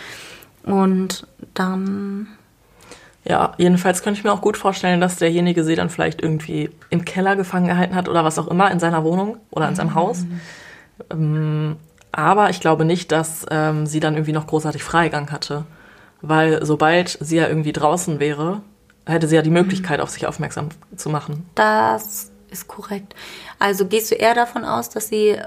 und 0.67 1.27
dann. 1.53 2.27
Ja, 3.23 3.53
jedenfalls 3.58 4.03
könnte 4.03 4.19
ich 4.19 4.23
mir 4.23 4.32
auch 4.32 4.41
gut 4.41 4.56
vorstellen, 4.56 5.01
dass 5.01 5.17
derjenige 5.17 5.65
sie 5.65 5.75
dann 5.75 5.89
vielleicht 5.89 6.21
irgendwie 6.21 6.69
im 6.89 7.03
Keller 7.03 7.36
gefangen 7.36 7.67
gehalten 7.67 7.93
hat 7.93 8.08
oder 8.08 8.23
was 8.23 8.39
auch 8.39 8.47
immer 8.47 8.71
in 8.71 8.80
seiner 8.80 9.03
Wohnung 9.03 9.38
oder 9.51 9.67
in 9.67 9.75
seinem 9.75 9.95
Haus. 9.95 10.25
Ähm, 11.12 11.75
aber 12.13 12.49
ich 12.49 12.62
glaube 12.62 12.86
nicht, 12.86 13.12
dass 13.12 13.45
ähm, 13.51 13.86
sie 13.86 13.99
dann 13.99 14.13
irgendwie 14.13 14.32
noch 14.32 14.47
großartig 14.47 14.82
Freigang 14.84 15.30
hatte. 15.32 15.65
Weil 16.21 16.65
sobald 16.65 17.17
sie 17.21 17.36
ja 17.36 17.47
irgendwie 17.47 17.73
draußen 17.73 18.19
wäre, 18.19 18.62
hätte 19.06 19.27
sie 19.27 19.36
ja 19.36 19.41
die 19.41 19.49
Möglichkeit, 19.49 19.99
auf 19.99 20.10
sich 20.10 20.25
aufmerksam 20.25 20.69
zu 20.95 21.10
machen. 21.10 21.45
Das 21.56 22.32
ist 22.49 22.67
korrekt. 22.67 23.13
Also 23.60 23.86
gehst 23.86 24.12
du 24.12 24.15
eher 24.15 24.34
davon 24.34 24.65
aus, 24.65 24.89
dass 24.89 25.10
sie 25.10 25.38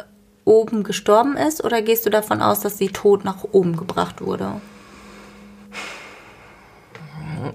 oben 0.44 0.82
gestorben 0.82 1.36
ist 1.36 1.64
oder 1.64 1.82
gehst 1.82 2.06
du 2.06 2.10
davon 2.10 2.42
aus, 2.42 2.60
dass 2.60 2.78
sie 2.78 2.88
tot 2.88 3.24
nach 3.24 3.44
oben 3.52 3.76
gebracht 3.76 4.20
wurde? 4.20 4.60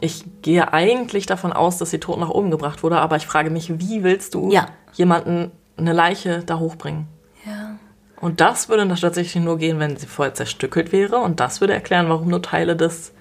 Ich 0.01 0.23
gehe 0.41 0.71
eigentlich 0.73 1.25
davon 1.25 1.53
aus, 1.53 1.77
dass 1.77 1.89
sie 1.91 1.99
tot 1.99 2.19
nach 2.19 2.29
oben 2.29 2.51
gebracht 2.51 2.83
wurde, 2.83 2.97
aber 2.97 3.15
ich 3.15 3.25
frage 3.27 3.49
mich, 3.49 3.79
wie 3.79 4.03
willst 4.03 4.33
du 4.33 4.51
Ja. 4.51 4.67
jemanden 4.93 5.51
eine 5.77 5.93
Leiche 5.93 6.43
da 6.45 6.59
hochbringen? 6.59 7.07
Ja. 7.45 7.75
Und 8.21 8.41
das 8.41 8.69
würde 8.69 8.87
dann 8.87 8.97
tatsächlich 8.97 9.43
nur 9.43 9.57
gehen, 9.57 9.79
wenn 9.79 9.97
sie 9.97 10.07
vorher 10.07 10.33
zerstückelt 10.33 10.91
wäre. 10.91 11.17
Und 11.17 11.39
das 11.39 11.61
würde 11.61 11.73
erklären, 11.73 12.09
warum 12.09 12.29
nur 12.29 12.41
Teile 12.41 12.75
des, 12.75 13.11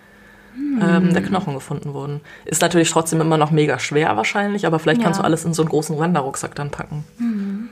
ähm, 0.81 1.13
der 1.13 1.23
Knochen 1.23 1.53
gefunden 1.55 1.95
wurden. 1.95 2.21
Ist 2.45 2.63
natürlich 2.63 2.91
trotzdem 2.91 3.21
immer 3.21 3.37
noch 3.37 3.51
mega 3.51 3.79
schwer 3.81 4.17
wahrscheinlich, 4.17 4.67
aber 4.67 4.79
vielleicht 4.79 5.03
kannst 5.03 5.19
Ja. 5.19 5.23
du 5.23 5.27
alles 5.27 5.45
in 5.45 5.53
so 5.53 5.63
einen 5.63 5.69
großen 5.69 5.99
Wanderrucksack 5.99 6.55
dann 6.55 6.71
packen. 6.71 7.05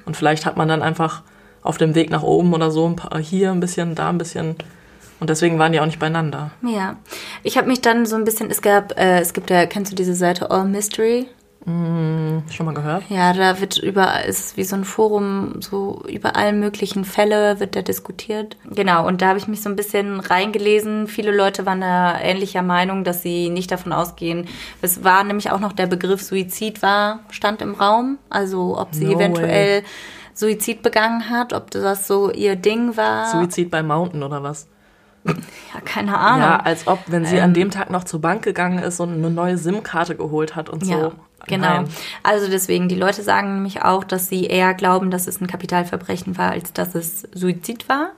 Und 0.04 0.16
vielleicht 0.16 0.44
hat 0.46 0.56
man 0.56 0.68
dann 0.68 0.82
einfach 0.82 1.22
auf 1.62 1.78
dem 1.78 1.94
Weg 1.94 2.10
nach 2.10 2.24
oben 2.24 2.52
oder 2.54 2.72
so 2.72 2.86
ein 2.88 2.96
paar, 2.96 3.18
hier 3.20 3.52
ein 3.52 3.60
bisschen, 3.60 3.94
da 3.94 4.08
ein 4.08 4.18
bisschen. 4.18 4.56
Und 5.22 5.30
deswegen 5.30 5.56
waren 5.60 5.70
die 5.70 5.78
auch 5.78 5.86
nicht 5.86 6.00
beieinander. 6.00 6.50
Ja. 6.62 6.96
Ich 7.44 7.56
habe 7.56 7.68
mich 7.68 7.80
dann 7.80 8.06
so 8.06 8.16
ein 8.16 8.24
bisschen, 8.24 8.50
es 8.50 8.60
gab, 8.60 8.98
äh, 8.98 9.20
es 9.20 9.34
gibt 9.34 9.50
ja, 9.50 9.66
kennst 9.66 9.92
du 9.92 9.94
diese 9.94 10.16
Seite 10.16 10.50
All 10.50 10.64
Mystery? 10.64 11.28
Schon 11.64 12.66
mal 12.66 12.74
gehört? 12.74 13.04
Ja, 13.08 13.32
da 13.32 13.60
wird 13.60 13.78
überall, 13.78 14.24
ist 14.24 14.56
wie 14.56 14.64
so 14.64 14.74
ein 14.74 14.84
Forum, 14.84 15.60
so 15.62 16.02
über 16.08 16.34
allen 16.34 16.58
möglichen 16.58 17.04
Fälle 17.04 17.60
wird 17.60 17.76
da 17.76 17.82
diskutiert. 17.82 18.56
Genau, 18.68 19.06
und 19.06 19.22
da 19.22 19.28
habe 19.28 19.38
ich 19.38 19.46
mich 19.46 19.62
so 19.62 19.70
ein 19.70 19.76
bisschen 19.76 20.18
reingelesen. 20.18 21.06
Viele 21.06 21.30
Leute 21.30 21.66
waren 21.66 21.82
da 21.82 22.18
ähnlicher 22.20 22.62
Meinung, 22.62 23.04
dass 23.04 23.22
sie 23.22 23.48
nicht 23.48 23.70
davon 23.70 23.92
ausgehen. 23.92 24.48
Es 24.80 25.04
war 25.04 25.22
nämlich 25.22 25.52
auch 25.52 25.60
noch 25.60 25.72
der 25.72 25.86
Begriff 25.86 26.20
Suizid 26.20 26.82
war, 26.82 27.20
stand 27.30 27.62
im 27.62 27.74
Raum. 27.76 28.18
Also 28.28 28.76
ob 28.76 28.92
sie 28.92 29.04
No 29.04 29.12
eventuell 29.12 29.84
Suizid 30.34 30.82
begangen 30.82 31.30
hat, 31.30 31.52
ob 31.52 31.70
das 31.70 32.08
so 32.08 32.32
ihr 32.32 32.56
Ding 32.56 32.96
war. 32.96 33.30
Suizid 33.30 33.70
bei 33.70 33.84
Mountain 33.84 34.24
oder 34.24 34.42
was? 34.42 34.66
Ja, 35.24 35.80
keine 35.84 36.16
Ahnung. 36.18 36.40
Ja, 36.40 36.56
als 36.60 36.86
ob, 36.86 36.98
wenn 37.06 37.24
sie 37.24 37.36
Ähm. 37.36 37.44
an 37.44 37.54
dem 37.54 37.70
Tag 37.70 37.90
noch 37.90 38.04
zur 38.04 38.20
Bank 38.20 38.42
gegangen 38.42 38.78
ist 38.78 39.00
und 39.00 39.12
eine 39.12 39.30
neue 39.30 39.58
SIM-Karte 39.58 40.16
geholt 40.16 40.56
hat 40.56 40.68
und 40.68 40.84
Ja, 40.86 41.00
so. 41.00 41.12
genau. 41.46 41.66
Nein. 41.82 41.88
Also 42.22 42.50
deswegen, 42.50 42.88
die 42.88 42.94
Leute 42.96 43.22
sagen 43.22 43.54
nämlich 43.54 43.82
auch, 43.82 44.04
dass 44.04 44.28
sie 44.28 44.44
eher 44.46 44.74
glauben, 44.74 45.10
dass 45.10 45.26
es 45.26 45.40
ein 45.40 45.46
Kapitalverbrechen 45.46 46.36
war, 46.38 46.50
als 46.52 46.72
dass 46.72 46.94
es 46.94 47.28
Suizid 47.34 47.88
war. 47.88 48.10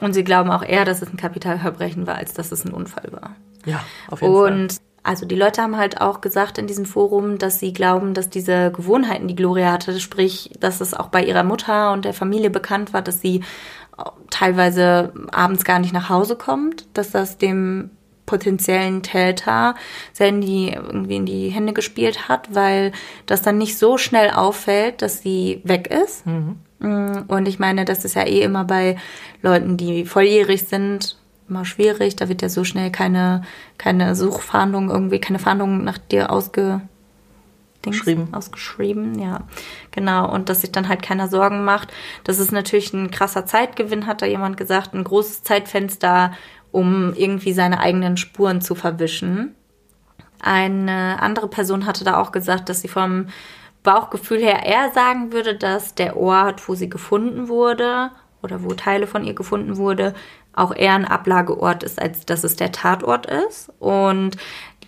Und 0.00 0.14
sie 0.14 0.24
glauben 0.24 0.50
auch 0.50 0.64
eher, 0.64 0.84
dass 0.84 1.00
es 1.00 1.10
ein 1.12 1.16
Kapitalverbrechen 1.16 2.06
war, 2.08 2.16
als 2.16 2.34
dass 2.34 2.50
es 2.50 2.64
ein 2.64 2.72
Unfall 2.72 3.12
war. 3.12 3.36
Ja, 3.64 3.80
auf 4.10 4.20
jeden 4.20 4.34
Fall. 4.34 4.52
Und 4.52 4.76
also 5.04 5.26
die 5.26 5.34
Leute 5.36 5.62
haben 5.62 5.76
halt 5.76 6.00
auch 6.00 6.20
gesagt 6.20 6.58
in 6.58 6.66
diesem 6.68 6.86
Forum, 6.86 7.38
dass 7.38 7.58
sie 7.58 7.72
glauben, 7.72 8.14
dass 8.14 8.28
diese 8.30 8.70
Gewohnheiten, 8.72 9.26
die 9.28 9.34
Gloria 9.34 9.72
hatte, 9.72 9.98
sprich, 9.98 10.50
dass 10.60 10.80
es 10.80 10.94
auch 10.94 11.08
bei 11.08 11.24
ihrer 11.24 11.42
Mutter 11.42 11.92
und 11.92 12.04
der 12.04 12.14
Familie 12.14 12.50
bekannt 12.50 12.92
war, 12.92 13.02
dass 13.02 13.20
sie 13.20 13.42
teilweise 14.30 15.12
abends 15.30 15.64
gar 15.64 15.78
nicht 15.78 15.92
nach 15.92 16.08
Hause 16.08 16.36
kommt, 16.36 16.86
dass 16.94 17.10
das 17.10 17.38
dem 17.38 17.90
potenziellen 18.26 19.02
Täter 19.02 19.74
Sandy 20.12 20.70
irgendwie 20.74 21.16
in 21.16 21.26
die 21.26 21.48
Hände 21.48 21.72
gespielt 21.72 22.28
hat, 22.28 22.54
weil 22.54 22.92
das 23.26 23.42
dann 23.42 23.58
nicht 23.58 23.76
so 23.78 23.98
schnell 23.98 24.30
auffällt, 24.30 25.02
dass 25.02 25.20
sie 25.20 25.60
weg 25.64 25.88
ist. 25.88 26.24
Mm, 26.78 27.24
Und 27.28 27.46
ich 27.46 27.58
meine, 27.58 27.84
das 27.84 28.04
ist 28.04 28.14
ja 28.14 28.22
eh 28.24 28.40
immer 28.42 28.64
bei 28.64 28.96
Leuten, 29.42 29.76
die 29.76 30.06
volljährig 30.06 30.66
sind, 30.68 31.18
immer 31.48 31.64
schwierig. 31.64 32.16
Da 32.16 32.28
wird 32.28 32.42
ja 32.42 32.48
so 32.48 32.64
schnell 32.64 32.90
keine, 32.90 33.42
keine 33.76 34.14
Suchfahndung 34.14 34.88
irgendwie, 34.88 35.18
keine 35.20 35.38
Fahndung 35.38 35.84
nach 35.84 35.98
dir 35.98 36.30
ausge, 36.30 36.80
Dings, 37.84 37.98
Geschrieben. 37.98 38.28
ausgeschrieben, 38.32 39.18
ja. 39.18 39.40
Genau. 39.90 40.32
Und 40.32 40.48
dass 40.48 40.60
sich 40.60 40.72
dann 40.72 40.88
halt 40.88 41.02
keiner 41.02 41.28
Sorgen 41.28 41.64
macht. 41.64 41.92
Das 42.24 42.38
ist 42.38 42.52
natürlich 42.52 42.92
ein 42.92 43.10
krasser 43.10 43.46
Zeitgewinn, 43.46 44.06
hat 44.06 44.22
da 44.22 44.26
jemand 44.26 44.56
gesagt, 44.56 44.94
ein 44.94 45.04
großes 45.04 45.42
Zeitfenster, 45.42 46.32
um 46.70 47.12
irgendwie 47.14 47.52
seine 47.52 47.80
eigenen 47.80 48.16
Spuren 48.16 48.60
zu 48.60 48.74
verwischen. 48.74 49.54
Eine 50.40 51.20
andere 51.20 51.48
Person 51.48 51.86
hatte 51.86 52.04
da 52.04 52.18
auch 52.18 52.32
gesagt, 52.32 52.68
dass 52.68 52.80
sie 52.80 52.88
vom 52.88 53.26
Bauchgefühl 53.82 54.38
her 54.40 54.64
eher 54.64 54.90
sagen 54.92 55.32
würde, 55.32 55.56
dass 55.56 55.94
der 55.94 56.16
Ort, 56.16 56.68
wo 56.68 56.74
sie 56.74 56.88
gefunden 56.88 57.48
wurde 57.48 58.10
oder 58.42 58.62
wo 58.62 58.74
Teile 58.74 59.06
von 59.06 59.24
ihr 59.24 59.34
gefunden 59.34 59.76
wurde, 59.76 60.14
auch 60.54 60.74
eher 60.74 60.94
ein 60.94 61.04
Ablageort 61.04 61.82
ist, 61.82 62.00
als 62.00 62.26
dass 62.26 62.44
es 62.44 62.56
der 62.56 62.72
Tatort 62.72 63.26
ist. 63.26 63.72
Und 63.78 64.36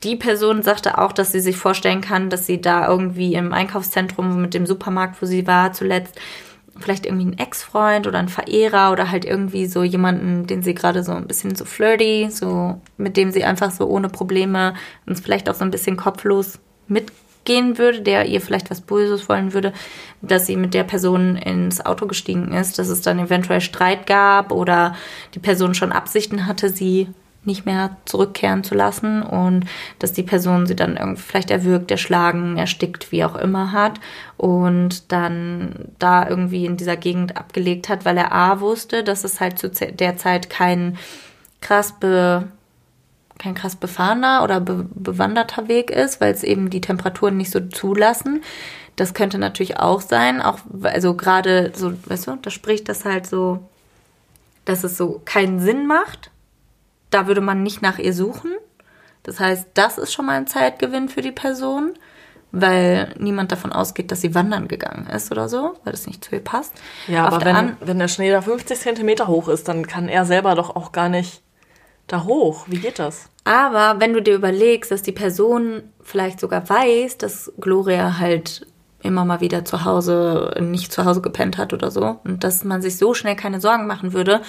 die 0.05 0.17
Person 0.17 0.63
sagte 0.63 0.99
auch, 0.99 1.13
dass 1.13 1.33
sie 1.33 1.41
sich 1.41 1.57
vorstellen 1.57 2.03
kann, 2.03 2.31
dass 2.31 2.47
sie 2.47 2.61
da 2.61 2.87
irgendwie 2.89 3.35
im 3.35 3.53
Einkaufszentrum 3.53 4.41
mit 4.41 4.53
dem 4.55 4.67
Supermarkt, 4.67 5.21
wo 5.21 5.27
sie 5.27 5.47
war 5.47 5.73
zuletzt, 5.73 6.21
vielleicht 6.79 7.07
irgendwie 7.07 7.27
ein 7.27 7.39
Ex-Freund 7.39 8.07
oder 8.07 8.19
ein 8.19 8.29
Verehrer 8.29 8.93
oder 8.93 9.11
halt 9.11 9.25
irgendwie 9.25 9.67
so 9.67 9.83
jemanden, 9.83 10.47
den 10.47 10.63
sie 10.63 10.75
gerade 10.75 11.03
so 11.03 11.13
ein 11.13 11.27
bisschen 11.27 11.55
so 11.55 11.65
flirty, 11.65 12.29
so 12.31 12.81
mit 12.97 13.17
dem 13.17 13.31
sie 13.31 13.45
einfach 13.45 13.71
so 13.71 13.87
ohne 13.87 14.09
Probleme 14.09 14.75
und 15.07 15.19
vielleicht 15.19 15.49
auch 15.49 15.55
so 15.55 15.65
ein 15.65 15.71
bisschen 15.71 15.97
kopflos 15.97 16.59
mitgehen 16.89 17.79
würde, 17.79 18.03
der 18.03 18.27
ihr 18.27 18.41
vielleicht 18.41 18.71
was 18.71 18.81
Böses 18.81 19.29
wollen 19.29 19.55
würde, 19.55 19.73
dass 20.21 20.47
sie 20.47 20.57
mit 20.57 20.75
der 20.75 20.85
Person 20.85 21.37
ins 21.37 21.85
Auto 21.85 22.07
gestiegen 22.07 22.53
ist, 22.53 22.79
dass 22.79 22.89
es 22.89 23.01
dann 23.01 23.19
eventuell 23.19 23.61
Streit 23.61 24.07
gab 24.07 24.51
oder 24.53 24.97
die 25.35 25.41
Person 25.41 25.75
schon 25.75 25.93
Absichten 25.93 26.47
hatte, 26.47 26.69
sie 26.69 27.09
nicht 27.47 27.67
mehr 27.67 27.97
zurückkehren 28.05 28.65
zu 28.65 28.75
lassen 28.75 29.23
und 29.23 29.67
dass 29.99 30.13
die 30.13 30.23
Person 30.23 30.67
sie 30.67 30.77
dann 30.77 30.97
irgendwie 30.97 31.23
vielleicht 31.23 31.51
erwürgt, 31.51 31.91
erschlagen, 31.91 32.57
erstickt, 32.57 33.13
wie 33.13 33.25
auch 33.25 33.37
immer 33.37 33.73
hat 33.73 34.01
und 34.37 35.13
dann 35.13 35.91
da 35.99 36.29
irgendwie 36.29 36.67
in 36.67 36.77
dieser 36.77 36.97
Gegend 36.97 37.37
abgelegt 37.37 37.89
hat, 37.89 38.05
weil 38.05 38.17
er 38.17 38.33
A 38.33 38.61
wusste, 38.61 39.05
dass 39.05 39.25
es 39.25 39.41
halt 39.41 39.59
zu 39.59 39.71
der 39.71 40.17
Zeit 40.17 40.51
kein 40.51 40.99
krass 41.61 41.93
be 41.99 42.49
kein 43.39 43.55
krass 43.55 43.75
befahrener 43.77 44.43
oder 44.45 44.61
be 44.61 44.87
bewanderter 44.95 45.69
Weg 45.69 45.91
ist, 45.91 46.21
weil 46.21 46.33
es 46.33 46.45
eben 46.45 46.71
die 46.71 46.81
Temperaturen 46.81 47.37
nicht 47.37 47.51
so 47.51 47.61
zulassen. 47.61 48.43
Das 48.97 49.13
könnte 49.13 49.39
natürlich 49.39 49.79
auch 49.79 50.01
sein, 50.01 50.41
auch 50.41 50.61
also 50.85 51.15
gerade 51.15 51.73
so, 51.75 51.93
weißt 52.07 52.29
du, 52.29 52.37
da 52.37 52.51
spricht 52.51 52.89
das 52.89 53.05
halt 53.05 53.27
so, 53.27 53.59
dass 54.65 54.85
es 54.85 54.97
so 54.97 55.21
keinen 55.25 55.59
Sinn 55.59 55.87
macht. 55.87 56.31
Da 57.15 57.27
würde 57.27 57.41
man 57.41 57.63
nicht 57.63 57.81
nach 57.83 57.99
ihr 57.99 58.13
suchen. 58.13 58.51
Das 59.23 59.41
heißt, 59.41 59.69
das 59.75 59.99
ist 59.99 60.13
schon 60.13 60.27
mal 60.27 60.37
ein 60.37 60.47
Zeitgewinn 60.47 61.09
für 61.09 61.23
die 61.23 61.33
Person, 61.33 61.95
weil 62.53 63.15
niemand 63.19 63.51
davon 63.53 63.73
ausgeht, 63.73 64.11
dass 64.13 64.21
sie 64.21 64.35
wandern 64.35 64.69
gegangen 64.69 65.07
ist 65.07 65.31
oder 65.33 65.49
so, 65.49 65.75
weil 65.85 65.93
das 65.93 66.07
nicht 66.07 66.25
zu 66.25 66.35
ihr 66.35 66.45
passt. 66.45 66.73
Ja, 67.09 67.23
Auf 67.27 67.35
aber 67.35 67.39
der 67.39 67.47
wenn, 67.49 67.57
an- 67.57 67.77
wenn 67.81 67.99
der 67.99 68.09
Schnee 68.09 68.31
da 68.31 68.41
50 68.43 68.79
Zentimeter 68.79 69.27
hoch 69.29 69.49
ist, 69.49 69.67
dann 69.69 69.87
kann 69.87 70.09
er 70.09 70.25
selber 70.25 70.55
doch 70.55 70.77
auch 70.77 70.93
gar 70.93 71.09
nicht 71.09 71.43
da 72.07 72.25
hoch. 72.25 72.67
Wie 72.69 72.79
geht 72.79 72.99
das? 72.99 73.29
Aber 73.45 73.99
wenn 74.01 74.13
du 74.13 74.21
dir 74.23 74.35
überlegst, 74.35 74.91
dass 74.91 75.03
die 75.03 75.13
Person 75.13 75.83
vielleicht 76.03 76.39
sogar 76.41 76.69
weiß, 76.69 77.19
dass 77.19 77.53
Gloria 77.61 78.19
halt 78.19 78.67
immer 79.05 79.25
mal 79.25 79.41
wieder 79.41 79.65
zu 79.65 79.85
Hause, 79.85 80.55
nicht 80.61 80.93
zu 80.93 81.05
Hause 81.05 81.21
gepennt 81.21 81.59
hat 81.59 81.73
oder 81.73 81.91
so, 81.91 82.19
und 82.25 82.43
dass 82.43 82.65
man 82.65 82.83
sich 82.83 82.97
so 82.97 83.15
schnell 83.15 83.37
keine 83.37 83.61
Sorgen 83.61 83.87
machen 83.87 84.13
würde, 84.13 84.41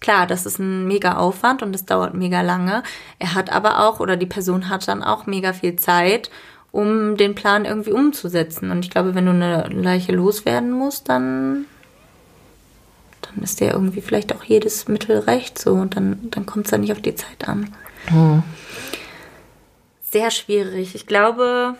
klar, 0.00 0.26
das 0.26 0.46
ist 0.46 0.58
ein 0.58 0.86
mega 0.86 1.16
Aufwand 1.16 1.62
und 1.62 1.72
das 1.72 1.84
dauert 1.84 2.14
mega 2.14 2.40
lange. 2.40 2.82
Er 3.18 3.34
hat 3.34 3.52
aber 3.52 3.80
auch, 3.80 4.00
oder 4.00 4.16
die 4.16 4.26
Person 4.26 4.68
hat 4.68 4.86
dann 4.88 5.02
auch 5.02 5.26
mega 5.26 5.52
viel 5.52 5.76
Zeit, 5.76 6.30
um 6.72 7.16
den 7.16 7.34
Plan 7.34 7.64
irgendwie 7.64 7.92
umzusetzen. 7.92 8.70
Und 8.70 8.84
ich 8.84 8.90
glaube, 8.90 9.14
wenn 9.14 9.26
du 9.26 9.32
eine 9.32 9.68
Leiche 9.68 10.12
loswerden 10.12 10.72
musst, 10.72 11.08
dann 11.08 11.66
dann 13.34 13.42
ist 13.42 13.60
dir 13.60 13.72
irgendwie 13.72 14.00
vielleicht 14.00 14.34
auch 14.34 14.44
jedes 14.44 14.88
Mittel 14.88 15.18
recht 15.18 15.58
so 15.58 15.72
und 15.72 15.96
dann, 15.96 16.30
dann 16.30 16.46
kommt 16.46 16.66
es 16.66 16.72
ja 16.72 16.78
nicht 16.78 16.92
auf 16.92 17.00
die 17.00 17.14
Zeit 17.14 17.48
an. 17.48 17.74
Sehr 20.02 20.30
schwierig. 20.30 20.94
Ich 20.94 21.06
glaube, 21.06 21.74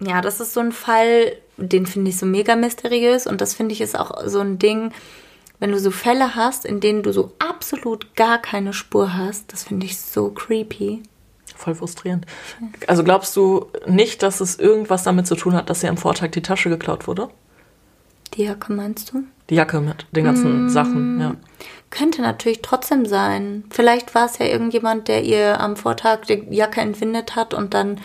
ja, 0.00 0.20
das 0.20 0.40
ist 0.40 0.54
so 0.54 0.60
ein 0.60 0.72
Fall, 0.72 1.36
den 1.56 1.86
finde 1.86 2.10
ich 2.10 2.16
so 2.18 2.26
mega 2.26 2.56
mysteriös 2.56 3.26
und 3.26 3.40
das 3.40 3.54
finde 3.54 3.72
ich 3.74 3.80
ist 3.80 3.98
auch 3.98 4.26
so 4.26 4.40
ein 4.40 4.58
Ding, 4.58 4.92
wenn 5.58 5.72
du 5.72 5.78
so 5.78 5.90
Fälle 5.90 6.34
hast, 6.34 6.64
in 6.64 6.80
denen 6.80 7.02
du 7.02 7.12
so 7.12 7.32
absolut 7.38 8.14
gar 8.16 8.38
keine 8.38 8.72
Spur 8.72 9.14
hast, 9.16 9.52
das 9.52 9.64
finde 9.64 9.86
ich 9.86 9.98
so 10.00 10.30
creepy. 10.30 11.02
voll 11.54 11.74
frustrierend. 11.74 12.24
Also 12.86 13.04
glaubst 13.04 13.36
du 13.36 13.66
nicht, 13.86 14.22
dass 14.22 14.40
es 14.40 14.58
irgendwas 14.58 15.02
damit 15.02 15.26
zu 15.26 15.34
tun 15.36 15.52
hat, 15.54 15.68
dass 15.68 15.82
ihr 15.82 15.90
am 15.90 15.98
Vortag 15.98 16.30
die 16.32 16.40
Tasche 16.42 16.70
geklaut 16.70 17.06
wurde? 17.06 17.28
Die 18.34 18.44
Jacke 18.44 18.72
meinst 18.72 19.12
du? 19.12 19.24
Die 19.50 19.56
Jacke 19.56 19.80
mit 19.80 20.06
den 20.12 20.24
ganzen 20.24 20.66
Mm. 20.66 20.68
Sachen, 20.70 21.20
ja. 21.20 21.34
Könnte 21.90 22.22
natürlich 22.22 22.62
trotzdem 22.62 23.04
sein. 23.04 23.64
Vielleicht 23.70 24.14
war 24.14 24.26
es 24.26 24.38
ja 24.38 24.46
irgendjemand, 24.46 25.08
der 25.08 25.24
ihr 25.24 25.60
am 25.60 25.76
Vortag 25.76 26.20
die 26.28 26.46
Jacke 26.50 26.80
entwindet 26.80 27.34
hat 27.34 27.52
und 27.52 27.74
dann 27.74 28.00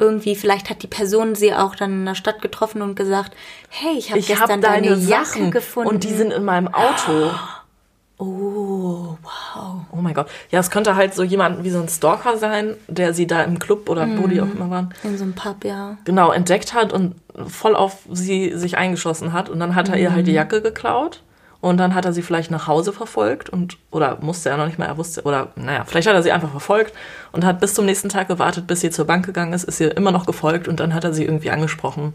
irgendwie, 0.00 0.34
vielleicht 0.34 0.70
hat 0.70 0.82
die 0.82 0.86
Person 0.86 1.34
sie 1.34 1.54
auch 1.54 1.76
dann 1.76 1.92
in 1.92 2.06
der 2.06 2.14
Stadt 2.14 2.42
getroffen 2.42 2.82
und 2.82 2.96
gesagt, 2.96 3.36
hey, 3.68 3.96
ich 3.96 4.10
habe 4.10 4.20
gestern 4.20 4.60
deine 4.60 4.88
deine 4.88 5.00
Jacke 5.00 5.24
Sachen 5.26 5.50
gefunden. 5.50 5.90
und 5.90 6.04
die 6.04 6.14
sind 6.14 6.32
in 6.32 6.44
meinem 6.44 6.68
Auto. 6.68 7.30
oh, 8.18 9.16
wow. 9.22 9.80
Oh 9.92 9.96
mein 9.96 10.14
Gott. 10.14 10.28
Ja, 10.50 10.58
es 10.58 10.70
könnte 10.70 10.96
halt 10.96 11.14
so 11.14 11.22
jemand 11.22 11.62
wie 11.64 11.70
so 11.70 11.80
ein 11.80 11.88
Stalker 11.88 12.38
sein, 12.38 12.76
der 12.88 13.14
sie 13.14 13.26
da 13.26 13.42
im 13.42 13.58
Club 13.58 13.88
oder 13.88 14.08
wo 14.18 14.26
die 14.26 14.40
auch 14.40 14.50
immer 14.50 14.70
waren, 14.70 14.94
In 15.04 15.16
so 15.16 15.24
einem 15.24 15.34
Pub, 15.34 15.64
ja. 15.64 15.98
genau 16.04 16.32
entdeckt 16.32 16.74
hat 16.74 16.92
und 16.92 17.14
voll 17.46 17.76
auf 17.76 17.98
sie 18.10 18.56
sich 18.56 18.76
eingeschossen 18.76 19.32
hat. 19.32 19.48
Und 19.48 19.60
dann 19.60 19.74
hat 19.74 19.88
er 19.88 19.96
ihr 19.96 20.12
halt 20.12 20.26
die 20.26 20.32
Jacke 20.32 20.62
geklaut. 20.62 21.22
Und 21.60 21.76
dann 21.76 21.94
hat 21.94 22.06
er 22.06 22.12
sie 22.14 22.22
vielleicht 22.22 22.50
nach 22.50 22.66
Hause 22.66 22.92
verfolgt 22.92 23.50
und, 23.50 23.76
oder 23.90 24.16
musste 24.22 24.48
er 24.48 24.56
noch 24.56 24.64
nicht 24.66 24.78
mehr, 24.78 24.88
er 24.88 24.96
wusste, 24.96 25.22
oder 25.24 25.48
naja, 25.56 25.84
vielleicht 25.84 26.08
hat 26.08 26.14
er 26.14 26.22
sie 26.22 26.32
einfach 26.32 26.50
verfolgt 26.50 26.94
und 27.32 27.44
hat 27.44 27.60
bis 27.60 27.74
zum 27.74 27.84
nächsten 27.84 28.08
Tag 28.08 28.28
gewartet, 28.28 28.66
bis 28.66 28.80
sie 28.80 28.90
zur 28.90 29.04
Bank 29.06 29.26
gegangen 29.26 29.52
ist, 29.52 29.64
ist 29.64 29.78
ihr 29.78 29.94
immer 29.94 30.10
noch 30.10 30.24
gefolgt 30.24 30.68
und 30.68 30.80
dann 30.80 30.94
hat 30.94 31.04
er 31.04 31.12
sie 31.12 31.24
irgendwie 31.24 31.50
angesprochen. 31.50 32.14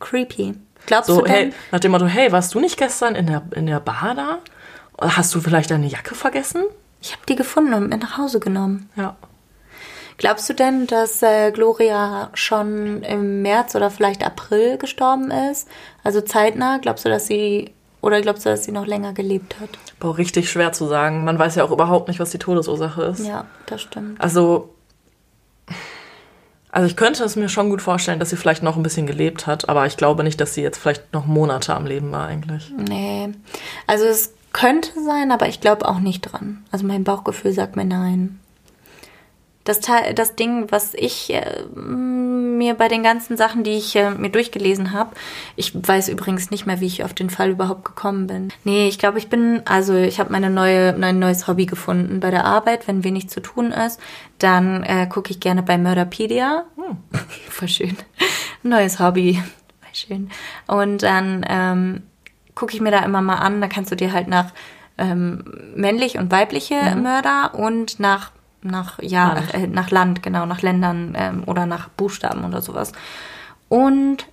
Creepy. 0.00 0.54
Glaubst 0.86 1.06
So, 1.06 1.20
du 1.20 1.26
denn? 1.26 1.32
hey, 1.32 1.52
nach 1.70 1.80
dem 1.80 1.92
Motto, 1.92 2.06
hey, 2.06 2.32
warst 2.32 2.52
du 2.54 2.60
nicht 2.60 2.76
gestern 2.76 3.14
in 3.14 3.26
der, 3.26 3.42
in 3.54 3.66
der 3.66 3.80
Bar 3.80 4.14
da? 4.14 4.38
Hast 5.00 5.34
du 5.34 5.40
vielleicht 5.40 5.70
deine 5.70 5.86
Jacke 5.86 6.14
vergessen? 6.14 6.64
Ich 7.00 7.12
habe 7.12 7.22
die 7.28 7.36
gefunden 7.36 7.74
und 7.74 7.88
mit 7.88 8.00
nach 8.02 8.18
Hause 8.18 8.40
genommen. 8.40 8.88
Ja. 8.96 9.16
Glaubst 10.16 10.48
du 10.48 10.52
denn, 10.54 10.86
dass 10.86 11.22
äh, 11.22 11.50
Gloria 11.50 12.30
schon 12.34 13.02
im 13.02 13.42
März 13.42 13.74
oder 13.74 13.90
vielleicht 13.90 14.24
April 14.24 14.78
gestorben 14.78 15.30
ist? 15.30 15.68
Also 16.04 16.20
zeitnah? 16.20 16.78
Glaubst 16.78 17.04
du, 17.04 17.08
dass 17.08 17.26
sie 17.26 17.72
oder 18.04 18.20
glaubst 18.20 18.44
du, 18.44 18.50
dass 18.50 18.64
sie 18.64 18.72
noch 18.72 18.86
länger 18.86 19.14
gelebt 19.14 19.58
hat? 19.60 19.70
Boah, 19.98 20.18
richtig 20.18 20.50
schwer 20.50 20.72
zu 20.72 20.86
sagen. 20.86 21.24
Man 21.24 21.38
weiß 21.38 21.54
ja 21.54 21.64
auch 21.64 21.70
überhaupt 21.70 22.08
nicht, 22.08 22.20
was 22.20 22.28
die 22.30 22.38
Todesursache 22.38 23.02
ist. 23.04 23.26
Ja, 23.26 23.46
das 23.64 23.80
stimmt. 23.80 24.20
Also, 24.20 24.74
also 26.70 26.86
ich 26.86 26.96
könnte 26.96 27.24
es 27.24 27.34
mir 27.34 27.48
schon 27.48 27.70
gut 27.70 27.80
vorstellen, 27.80 28.20
dass 28.20 28.28
sie 28.28 28.36
vielleicht 28.36 28.62
noch 28.62 28.76
ein 28.76 28.82
bisschen 28.82 29.06
gelebt 29.06 29.46
hat, 29.46 29.70
aber 29.70 29.86
ich 29.86 29.96
glaube 29.96 30.22
nicht, 30.22 30.38
dass 30.38 30.52
sie 30.52 30.60
jetzt 30.60 30.76
vielleicht 30.76 31.14
noch 31.14 31.24
Monate 31.24 31.74
am 31.74 31.86
Leben 31.86 32.12
war 32.12 32.26
eigentlich. 32.26 32.70
Nee. 32.76 33.30
Also 33.86 34.04
es 34.04 34.34
könnte 34.52 34.90
sein, 35.02 35.32
aber 35.32 35.48
ich 35.48 35.62
glaube 35.62 35.88
auch 35.88 35.98
nicht 35.98 36.20
dran. 36.20 36.62
Also 36.70 36.84
mein 36.86 37.04
Bauchgefühl 37.04 37.52
sagt 37.52 37.74
mir 37.74 37.86
nein. 37.86 38.38
Das, 39.64 39.80
Teil, 39.80 40.14
das 40.14 40.36
Ding, 40.36 40.70
was 40.70 40.92
ich 40.94 41.32
äh, 41.32 41.64
mir 41.74 42.74
bei 42.74 42.88
den 42.88 43.02
ganzen 43.02 43.36
Sachen, 43.36 43.64
die 43.64 43.72
ich 43.72 43.96
äh, 43.96 44.10
mir 44.10 44.28
durchgelesen 44.28 44.92
habe, 44.92 45.14
ich 45.56 45.72
weiß 45.74 46.08
übrigens 46.08 46.50
nicht 46.50 46.66
mehr, 46.66 46.80
wie 46.80 46.86
ich 46.86 47.02
auf 47.02 47.14
den 47.14 47.30
Fall 47.30 47.50
überhaupt 47.50 47.84
gekommen 47.84 48.26
bin. 48.26 48.52
Nee, 48.64 48.88
ich 48.88 48.98
glaube, 48.98 49.18
ich 49.18 49.28
bin, 49.28 49.62
also 49.64 49.94
ich 49.94 50.20
habe 50.20 50.32
meine 50.32 50.50
neue, 50.50 50.94
mein 50.98 51.18
neues 51.18 51.48
Hobby 51.48 51.66
gefunden 51.66 52.20
bei 52.20 52.30
der 52.30 52.44
Arbeit, 52.44 52.86
wenn 52.86 53.04
wenig 53.04 53.30
zu 53.30 53.40
tun 53.40 53.72
ist, 53.72 53.98
dann 54.38 54.82
äh, 54.82 55.06
gucke 55.06 55.30
ich 55.30 55.40
gerne 55.40 55.62
bei 55.62 55.78
Murderpedia. 55.78 56.64
Voll 57.48 57.68
schön. 57.68 57.96
Neues 58.62 59.00
Hobby. 59.00 59.42
Voll 59.80 59.94
schön. 59.94 60.30
Und 60.66 61.02
dann 61.02 61.44
ähm, 61.48 62.02
gucke 62.54 62.74
ich 62.74 62.80
mir 62.80 62.90
da 62.90 63.00
immer 63.00 63.22
mal 63.22 63.36
an, 63.36 63.60
da 63.60 63.68
kannst 63.68 63.90
du 63.90 63.96
dir 63.96 64.12
halt 64.12 64.28
nach 64.28 64.52
ähm, 64.98 65.44
männlich 65.74 66.18
und 66.18 66.30
weibliche 66.30 66.76
Mörder 66.96 67.54
und 67.54 67.98
nach 67.98 68.30
nach 68.64 68.98
ja 69.00 69.34
Land. 69.34 69.54
Äh, 69.54 69.66
nach 69.68 69.90
Land 69.90 70.22
genau 70.22 70.46
nach 70.46 70.62
Ländern 70.62 71.14
ähm, 71.16 71.42
oder 71.46 71.66
nach 71.66 71.88
Buchstaben 71.88 72.44
oder 72.44 72.62
sowas 72.62 72.92
und 73.68 74.26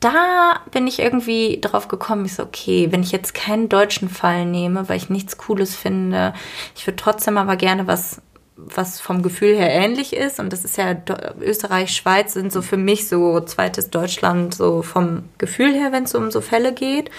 da 0.00 0.60
bin 0.70 0.86
ich 0.86 1.00
irgendwie 1.00 1.60
drauf 1.60 1.88
gekommen, 1.88 2.24
ich 2.24 2.34
so, 2.34 2.42
okay, 2.42 2.88
wenn 2.90 3.02
ich 3.02 3.12
jetzt 3.12 3.34
keinen 3.34 3.68
deutschen 3.68 4.08
Fall 4.08 4.46
nehme, 4.46 4.88
weil 4.88 4.96
ich 4.96 5.10
nichts 5.10 5.36
Cooles 5.36 5.74
finde, 5.74 6.32
ich 6.74 6.86
würde 6.86 6.96
trotzdem 6.96 7.36
aber 7.36 7.56
gerne 7.56 7.86
was, 7.86 8.22
was 8.56 9.00
vom 9.00 9.22
Gefühl 9.22 9.54
her 9.54 9.70
ähnlich 9.70 10.14
ist. 10.14 10.40
Und 10.40 10.52
das 10.52 10.64
ist 10.64 10.78
ja 10.78 10.96
Österreich, 11.40 11.94
Schweiz 11.94 12.32
sind 12.32 12.52
so 12.52 12.62
für 12.62 12.78
mich 12.78 13.06
so 13.08 13.40
zweites 13.40 13.90
Deutschland, 13.90 14.54
so 14.54 14.80
vom 14.80 15.24
Gefühl 15.36 15.74
her, 15.74 15.92
wenn 15.92 16.04
es 16.04 16.14
um 16.14 16.30
so 16.30 16.40
Fälle 16.40 16.72
geht, 16.72 17.10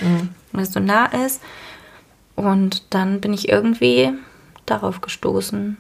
weil 0.52 0.64
es 0.64 0.74
so 0.74 0.80
nah 0.80 1.06
ist. 1.06 1.42
Und 2.36 2.94
dann 2.94 3.22
bin 3.22 3.34
ich 3.34 3.50
irgendwie 3.50 4.14
darauf 4.66 5.02
gestoßen. 5.02 5.78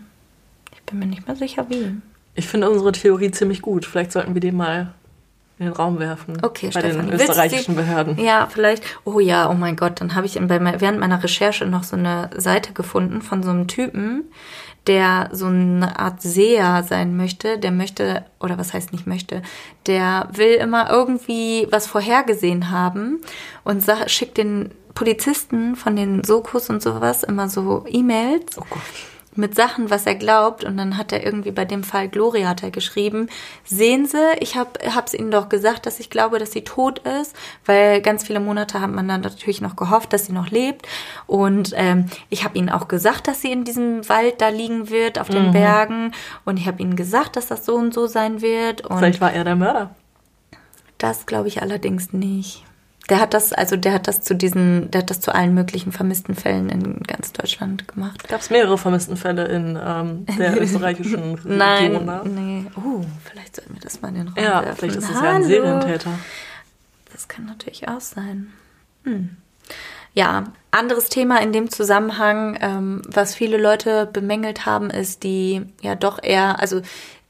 Ich 0.88 0.92
bin 0.92 1.00
mir 1.00 1.06
nicht 1.08 1.28
mehr 1.28 1.36
sicher, 1.36 1.66
wie. 1.70 1.98
Ich 2.34 2.48
finde 2.48 2.70
unsere 2.70 2.94
Theorie 2.94 3.30
ziemlich 3.32 3.62
gut. 3.62 3.86
Vielleicht 3.86 4.14
sollten 4.14 4.34
wir 4.34 4.40
die 4.40 4.54
mal 4.54 4.94
in 5.60 5.66
den 5.66 5.74
Raum 5.74 6.00
werfen. 6.00 6.38
Okay, 6.44 6.70
Bei 6.74 6.80
Stefan. 6.80 7.08
den 7.08 7.14
österreichischen 7.20 7.76
Behörden. 7.76 8.18
Ja, 8.18 8.48
vielleicht. 8.50 8.84
Oh 9.04 9.20
ja, 9.20 9.50
oh 9.50 9.54
mein 9.54 9.76
Gott, 9.76 10.00
dann 10.00 10.16
habe 10.16 10.28
ich 10.28 10.36
während 10.36 11.00
meiner 11.00 11.22
Recherche 11.22 11.66
noch 11.66 11.84
so 11.84 11.98
eine 11.98 12.30
Seite 12.38 12.72
gefunden 12.72 13.22
von 13.22 13.44
so 13.44 13.50
einem 13.50 13.68
Typen, 13.68 14.24
der 14.86 15.30
so 15.34 15.48
eine 15.48 16.00
Art 16.00 16.22
Seher 16.22 16.84
sein 16.84 17.18
möchte. 17.18 17.58
Der 17.58 17.72
möchte, 17.72 18.24
oder 18.40 18.58
was 18.58 18.74
heißt 18.74 18.94
nicht 18.94 19.08
möchte, 19.08 19.42
der 19.88 20.30
will 20.32 20.54
immer 20.54 20.90
irgendwie 20.90 21.68
was 21.70 21.86
vorhergesehen 21.86 22.72
haben 22.72 23.20
und 23.66 23.84
schickt 24.08 24.38
den 24.38 24.72
Polizisten 24.94 25.76
von 25.76 25.98
den 25.98 26.24
Sokus 26.24 26.70
und 26.70 26.82
sowas 26.82 27.24
immer 27.24 27.50
so 27.50 27.86
E-Mails 27.90 28.58
Oh 28.58 28.64
Gott. 28.70 28.82
Mit 29.38 29.56
Sachen, 29.56 29.90
was 29.90 30.06
er 30.06 30.16
glaubt. 30.16 30.64
Und 30.64 30.78
dann 30.78 30.98
hat 30.98 31.12
er 31.12 31.24
irgendwie 31.26 31.52
bei 31.52 31.66
dem 31.66 31.84
Fall 31.84 32.10
Gloria 32.10 32.50
hat 32.50 32.64
er 32.64 32.72
geschrieben, 32.72 33.30
sehen 33.66 34.06
Sie, 34.06 34.18
ich 34.40 34.56
habe 34.56 34.72
es 35.06 35.14
Ihnen 35.14 35.32
doch 35.32 35.50
gesagt, 35.50 35.86
dass 35.86 36.00
ich 36.00 36.10
glaube, 36.10 36.40
dass 36.40 36.52
sie 36.52 36.64
tot 36.64 37.00
ist, 37.00 37.36
weil 37.66 38.02
ganz 38.02 38.26
viele 38.26 38.40
Monate 38.40 38.82
hat 38.82 38.92
man 38.92 39.08
dann 39.08 39.22
natürlich 39.22 39.62
noch 39.62 39.76
gehofft, 39.76 40.14
dass 40.14 40.26
sie 40.26 40.34
noch 40.34 40.50
lebt. 40.50 40.88
Und 41.26 41.74
ähm, 41.76 42.06
ich 42.30 42.44
habe 42.44 42.58
Ihnen 42.58 42.70
auch 42.70 42.88
gesagt, 42.88 43.28
dass 43.28 43.42
sie 43.42 43.52
in 43.52 43.64
diesem 43.64 44.08
Wald 44.10 44.42
da 44.42 44.50
liegen 44.50 44.90
wird, 44.90 45.20
auf 45.20 45.30
den 45.30 45.52
Bergen. 45.52 46.12
Und 46.46 46.58
ich 46.58 46.68
habe 46.68 46.82
Ihnen 46.82 46.96
gesagt, 46.96 47.36
dass 47.36 47.48
das 47.48 47.66
so 47.66 47.76
und 47.76 47.94
so 47.94 48.08
sein 48.08 48.42
wird. 48.42 48.86
Und 48.86 48.98
Vielleicht 48.98 49.22
war 49.22 49.34
er 49.34 49.44
der 49.44 49.56
Mörder. 49.56 49.96
das 50.98 51.26
glaube 51.26 51.48
ich 51.48 51.62
allerdings 51.62 52.14
nicht. 52.14 52.66
Der 53.10 53.20
hat 53.20 53.34
das, 53.34 53.53
also 53.53 53.78
der 53.78 53.93
hat 53.93 54.08
das 54.08 54.22
zu 54.22 54.36
diesen, 54.36 54.91
der 54.91 55.01
hat 55.01 55.10
das 55.10 55.22
zu 55.22 55.34
allen 55.34 55.53
möglichen 55.53 55.91
vermissten 55.93 56.36
Fällen 56.36 56.70
in 56.70 57.03
ganz 57.03 57.32
Deutschland 57.32 57.88
gemacht. 57.88 58.28
Gab 58.28 58.41
es 58.41 58.49
mehrere 58.49 58.78
Vermisstenfälle 58.78 59.45
in 59.45 59.80
ähm, 59.82 60.26
der 60.38 60.62
österreichischen 60.62 61.36
Region? 61.36 61.58
Nein, 61.58 61.91
ne? 62.05 62.22
nee. 62.26 62.66
Oh, 62.76 63.05
vielleicht 63.24 63.55
sollten 63.55 63.74
wir 63.76 63.82
das 63.82 64.01
mal 64.01 64.10
in 64.10 64.16
den 64.16 64.28
Raum 64.28 64.43
Ja, 64.43 64.62
werfen. 64.64 64.78
vielleicht 64.78 64.95
ist 64.97 65.10
es 65.10 65.22
ja 65.22 65.32
ein. 65.32 65.43
Serientäter. 65.43 66.12
Das 67.14 67.28
kann 67.30 67.45
natürlich 67.45 67.88
auch 67.88 68.01
sein. 68.01 68.51
Hm. 69.03 69.38
Ja, 70.14 70.45
anderes 70.72 71.10
Thema 71.10 71.41
in 71.41 71.53
dem 71.53 71.70
Zusammenhang, 71.70 72.58
ähm, 72.62 73.01
was 73.08 73.36
viele 73.36 73.58
Leute 73.58 74.08
bemängelt 74.12 74.66
haben, 74.66 74.89
ist 74.89 75.24
die 75.24 75.62
ja 75.82 75.95
doch 75.95 76.22
eher, 76.22 76.60
also 76.60 76.82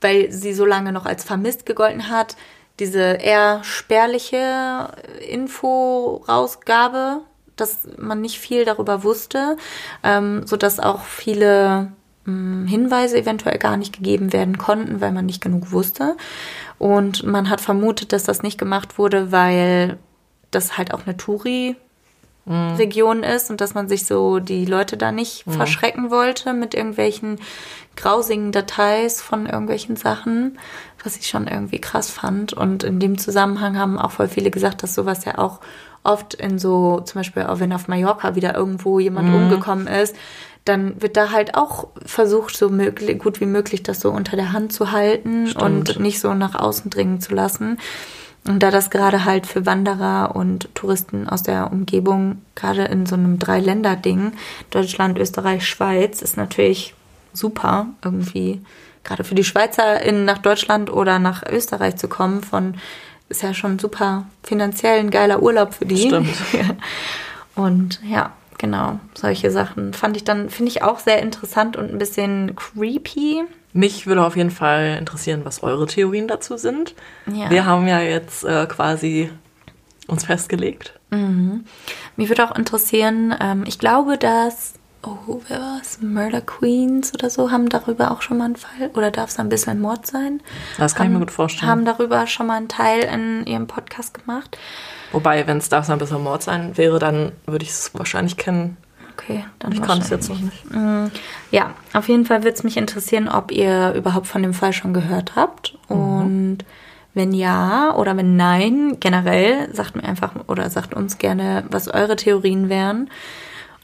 weil 0.01 0.31
sie 0.31 0.53
so 0.53 0.65
lange 0.65 0.91
noch 0.91 1.05
als 1.05 1.23
vermisst 1.23 1.65
gegolten 1.65 2.09
hat, 2.09 2.35
diese 2.79 2.99
eher 2.99 3.63
spärliche 3.63 4.89
Info-Rausgabe, 5.27 7.21
dass 7.55 7.87
man 7.97 8.21
nicht 8.21 8.39
viel 8.39 8.65
darüber 8.65 9.03
wusste, 9.03 9.57
ähm, 10.03 10.45
sodass 10.45 10.79
auch 10.79 11.01
viele 11.01 11.91
mh, 12.25 12.69
Hinweise 12.69 13.17
eventuell 13.17 13.57
gar 13.57 13.77
nicht 13.77 13.93
gegeben 13.93 14.31
werden 14.31 14.57
konnten, 14.57 15.01
weil 15.01 15.11
man 15.11 15.25
nicht 15.25 15.41
genug 15.41 15.71
wusste. 15.71 16.15
Und 16.77 17.23
man 17.23 17.49
hat 17.49 17.61
vermutet, 17.61 18.13
dass 18.13 18.23
das 18.23 18.43
nicht 18.43 18.59
gemacht 18.59 18.99
wurde, 18.99 19.31
weil 19.31 19.97
das 20.51 20.77
halt 20.77 20.93
auch 20.93 21.05
eine 21.05 21.17
Touri-Region 22.47 23.23
ist 23.23 23.49
und 23.49 23.61
dass 23.61 23.73
man 23.73 23.87
sich 23.87 24.05
so 24.05 24.39
die 24.39 24.65
Leute 24.65 24.97
da 24.97 25.11
nicht 25.11 25.43
verschrecken 25.47 26.11
wollte 26.11 26.53
mit 26.53 26.73
irgendwelchen 26.73 27.39
grausigen 27.95 28.51
Details 28.51 29.21
von 29.21 29.47
irgendwelchen 29.47 29.95
Sachen, 29.95 30.59
was 31.03 31.17
ich 31.17 31.27
schon 31.27 31.47
irgendwie 31.47 31.81
krass 31.81 32.09
fand. 32.09 32.53
Und 32.53 32.83
in 32.83 32.99
dem 32.99 33.17
Zusammenhang 33.17 33.77
haben 33.77 33.97
auch 33.97 34.11
voll 34.11 34.27
viele 34.27 34.51
gesagt, 34.51 34.83
dass 34.83 34.93
sowas 34.93 35.25
ja 35.25 35.37
auch 35.37 35.59
oft 36.03 36.35
in 36.35 36.59
so, 36.59 37.01
zum 37.01 37.19
Beispiel 37.19 37.43
auch 37.43 37.59
wenn 37.59 37.73
auf 37.73 37.87
Mallorca 37.87 38.35
wieder 38.35 38.55
irgendwo 38.55 38.99
jemand 38.99 39.33
umgekommen 39.33 39.87
ist, 39.87 40.15
dann 40.63 41.01
wird 41.01 41.17
da 41.17 41.31
halt 41.31 41.55
auch 41.55 41.87
versucht, 42.05 42.55
so 42.55 42.69
möglich, 42.69 43.19
gut 43.19 43.39
wie 43.39 43.45
möglich 43.45 43.83
das 43.83 43.99
so 43.99 44.11
unter 44.11 44.35
der 44.35 44.51
Hand 44.51 44.73
zu 44.73 44.91
halten 44.91 45.47
Stimmt. 45.47 45.63
und 45.63 45.99
nicht 45.99 46.19
so 46.19 46.33
nach 46.33 46.55
außen 46.55 46.91
dringen 46.91 47.21
zu 47.21 47.33
lassen. 47.33 47.77
Und 48.47 48.63
da 48.63 48.71
das 48.71 48.89
gerade 48.89 49.25
halt 49.25 49.45
für 49.45 49.65
Wanderer 49.65 50.35
und 50.35 50.73
Touristen 50.75 51.27
aus 51.27 51.43
der 51.43 51.71
Umgebung, 51.71 52.41
gerade 52.55 52.85
in 52.85 53.05
so 53.05 53.15
einem 53.15 53.39
Drei-Länder-Ding, 53.39 54.33
Deutschland, 54.69 55.17
Österreich, 55.17 55.67
Schweiz, 55.67 56.21
ist 56.21 56.37
natürlich 56.37 56.93
super 57.33 57.87
irgendwie. 58.03 58.61
Gerade 59.03 59.23
für 59.23 59.35
die 59.35 59.43
SchweizerInnen 59.43 60.25
nach 60.25 60.39
Deutschland 60.39 60.91
oder 60.91 61.19
nach 61.19 61.43
Österreich 61.49 61.97
zu 61.97 62.07
kommen, 62.07 62.41
von 62.41 62.75
ist 63.29 63.43
ja 63.43 63.53
schon 63.53 63.77
super 63.79 64.25
finanziell 64.43 64.99
ein 64.99 65.11
geiler 65.11 65.41
Urlaub 65.41 65.73
für 65.73 65.85
die. 65.85 66.07
Stimmt. 66.07 66.29
Und 67.55 67.99
ja, 68.03 68.31
genau, 68.57 68.99
solche 69.13 69.51
Sachen 69.51 69.93
fand 69.93 70.17
ich 70.17 70.23
dann, 70.23 70.49
finde 70.49 70.71
ich 70.71 70.83
auch 70.83 70.99
sehr 70.99 71.21
interessant 71.21 71.75
und 71.77 71.91
ein 71.91 71.97
bisschen 71.97 72.55
creepy. 72.55 73.43
Mich 73.73 74.07
würde 74.07 74.25
auf 74.25 74.35
jeden 74.35 74.51
Fall 74.51 74.97
interessieren, 74.99 75.41
was 75.43 75.63
eure 75.63 75.85
Theorien 75.85 76.27
dazu 76.27 76.57
sind. 76.57 76.95
Ja. 77.31 77.49
Wir 77.49 77.65
haben 77.65 77.87
ja 77.87 77.99
jetzt 77.99 78.43
äh, 78.43 78.65
quasi 78.65 79.29
uns 80.07 80.25
festgelegt. 80.25 80.97
Mich 82.17 82.29
würde 82.29 82.49
auch 82.49 82.55
interessieren, 82.55 83.33
ähm, 83.39 83.63
ich 83.65 83.79
glaube, 83.79 84.17
dass, 84.17 84.73
oh, 85.03 85.41
wer 85.47 85.59
war's? 85.59 85.99
Murder 86.01 86.41
Queens 86.41 87.13
oder 87.13 87.29
so 87.29 87.51
haben 87.51 87.69
darüber 87.69 88.11
auch 88.11 88.21
schon 88.21 88.37
mal 88.39 88.45
einen 88.45 88.55
Fall. 88.55 88.89
Oder 88.93 89.11
darf 89.11 89.29
es 89.29 89.39
ein 89.39 89.49
bisschen 89.49 89.79
Mord 89.79 90.05
sein? 90.05 90.41
Das 90.77 90.95
kann 90.95 91.05
ich 91.05 91.07
haben, 91.07 91.13
mir 91.13 91.25
gut 91.25 91.31
vorstellen. 91.31 91.69
Haben 91.69 91.85
darüber 91.85 92.27
schon 92.27 92.47
mal 92.47 92.57
einen 92.57 92.67
Teil 92.67 93.03
in 93.03 93.45
ihrem 93.45 93.67
Podcast 93.67 94.13
gemacht. 94.13 94.57
Wobei, 95.11 95.47
wenn 95.47 95.57
es 95.57 95.69
darf 95.69 95.89
ein 95.89 95.97
bisschen 95.97 96.23
Mord 96.23 96.43
sein 96.43 96.77
wäre, 96.77 96.99
dann 96.99 97.31
würde 97.45 97.63
ich 97.63 97.69
es 97.69 97.91
wahrscheinlich 97.93 98.37
kennen. 98.37 98.77
Okay, 99.13 99.45
dann 99.59 99.71
Ich 99.71 99.81
kann 99.81 99.99
es 99.99 100.09
jetzt 100.09 100.29
noch 100.29 100.39
nicht. 100.39 100.63
Ja, 101.49 101.73
auf 101.93 102.07
jeden 102.07 102.25
Fall 102.25 102.43
würde 102.43 102.55
es 102.55 102.63
mich 102.63 102.77
interessieren, 102.77 103.27
ob 103.27 103.51
ihr 103.51 103.93
überhaupt 103.93 104.27
von 104.27 104.43
dem 104.43 104.53
Fall 104.53 104.73
schon 104.73 104.93
gehört 104.93 105.35
habt. 105.35 105.77
Und 105.87 106.59
wenn 107.13 107.31
ja 107.31 107.95
oder 107.95 108.15
wenn 108.15 108.35
nein, 108.35 108.97
generell 108.99 109.73
sagt 109.73 109.95
mir 109.95 110.03
einfach 110.03 110.33
oder 110.47 110.69
sagt 110.69 110.93
uns 110.93 111.17
gerne, 111.17 111.63
was 111.71 111.87
eure 111.87 112.15
Theorien 112.15 112.69
wären. 112.69 113.09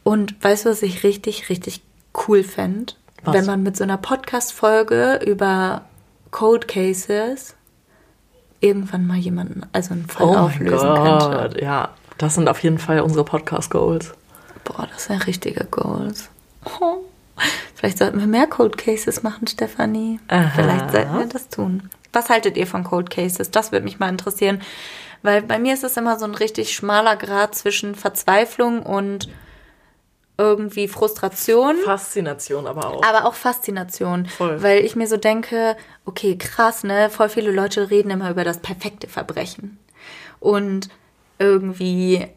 Und 0.03 0.35
weißt 0.43 0.65
du, 0.65 0.69
was 0.69 0.83
ich 0.83 1.03
richtig, 1.03 1.49
richtig 1.49 1.81
cool 2.27 2.43
fände? 2.43 2.93
Wenn 3.23 3.45
man 3.45 3.63
mit 3.63 3.75
so 3.75 3.85
einer 3.85 3.97
Podcast-Folge 3.97 5.21
über 5.25 5.83
Cold 6.29 6.67
Cases 6.67 7.55
irgendwann 8.63 9.05
mal 9.05 9.17
jemanden, 9.17 9.61
also 9.73 9.93
einen 9.93 10.07
Fall 10.07 10.27
Oh 10.27 10.35
auflösen 10.35 10.93
könnte. 10.95 11.49
Gott, 11.49 11.61
ja. 11.61 11.89
Das 12.17 12.35
sind 12.35 12.47
auf 12.47 12.59
jeden 12.63 12.79
Fall 12.79 13.01
unsere 13.01 13.25
Podcast-Goals. 13.25 14.13
Boah, 14.63 14.87
das 14.91 15.05
sind 15.05 15.27
richtige 15.27 15.65
Goals. 15.65 16.29
Oh. 16.65 16.97
Vielleicht 17.75 17.97
sollten 17.97 18.19
wir 18.19 18.27
mehr 18.27 18.47
Cold 18.47 18.77
Cases 18.77 19.23
machen, 19.23 19.47
Stefanie. 19.47 20.19
Aha. 20.29 20.51
Vielleicht 20.55 20.91
sollten 20.91 21.19
wir 21.19 21.25
das 21.25 21.49
tun. 21.49 21.89
Was 22.13 22.29
haltet 22.29 22.55
ihr 22.55 22.67
von 22.67 22.83
Cold 22.83 23.09
Cases? 23.09 23.51
Das 23.51 23.71
würde 23.71 23.83
mich 23.83 23.99
mal 23.99 24.09
interessieren. 24.09 24.61
Weil 25.23 25.41
bei 25.41 25.57
mir 25.57 25.73
ist 25.73 25.83
es 25.83 25.97
immer 25.97 26.19
so 26.19 26.25
ein 26.25 26.35
richtig 26.35 26.73
schmaler 26.73 27.15
Grad 27.15 27.55
zwischen 27.55 27.95
Verzweiflung 27.95 28.83
und 28.83 29.29
irgendwie 30.37 30.87
Frustration. 30.87 31.75
Faszination 31.85 32.65
aber 32.67 32.87
auch. 32.87 33.03
Aber 33.03 33.25
auch 33.25 33.35
Faszination. 33.35 34.25
Voll. 34.25 34.61
Weil 34.63 34.83
ich 34.83 34.95
mir 34.95 35.07
so 35.07 35.17
denke, 35.17 35.75
okay, 36.05 36.37
krass, 36.37 36.83
ne? 36.83 37.09
Voll 37.09 37.29
viele 37.29 37.51
Leute 37.51 37.89
reden 37.91 38.09
immer 38.09 38.31
über 38.31 38.43
das 38.43 38.57
perfekte 38.59 39.07
Verbrechen. 39.07 39.77
Und 40.39 40.89
irgendwie 41.39 42.27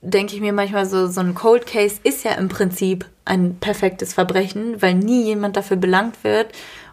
denke 0.00 0.34
ich 0.34 0.40
mir 0.40 0.52
manchmal 0.52 0.84
so, 0.86 1.06
so 1.06 1.20
ein 1.20 1.34
Cold 1.34 1.66
Case 1.66 1.96
ist 2.02 2.24
ja 2.24 2.32
im 2.32 2.48
Prinzip 2.48 3.06
ein 3.24 3.56
perfektes 3.60 4.14
Verbrechen, 4.14 4.82
weil 4.82 4.94
nie 4.94 5.22
jemand 5.24 5.56
dafür 5.56 5.76
belangt 5.76 6.24
wird 6.24 6.48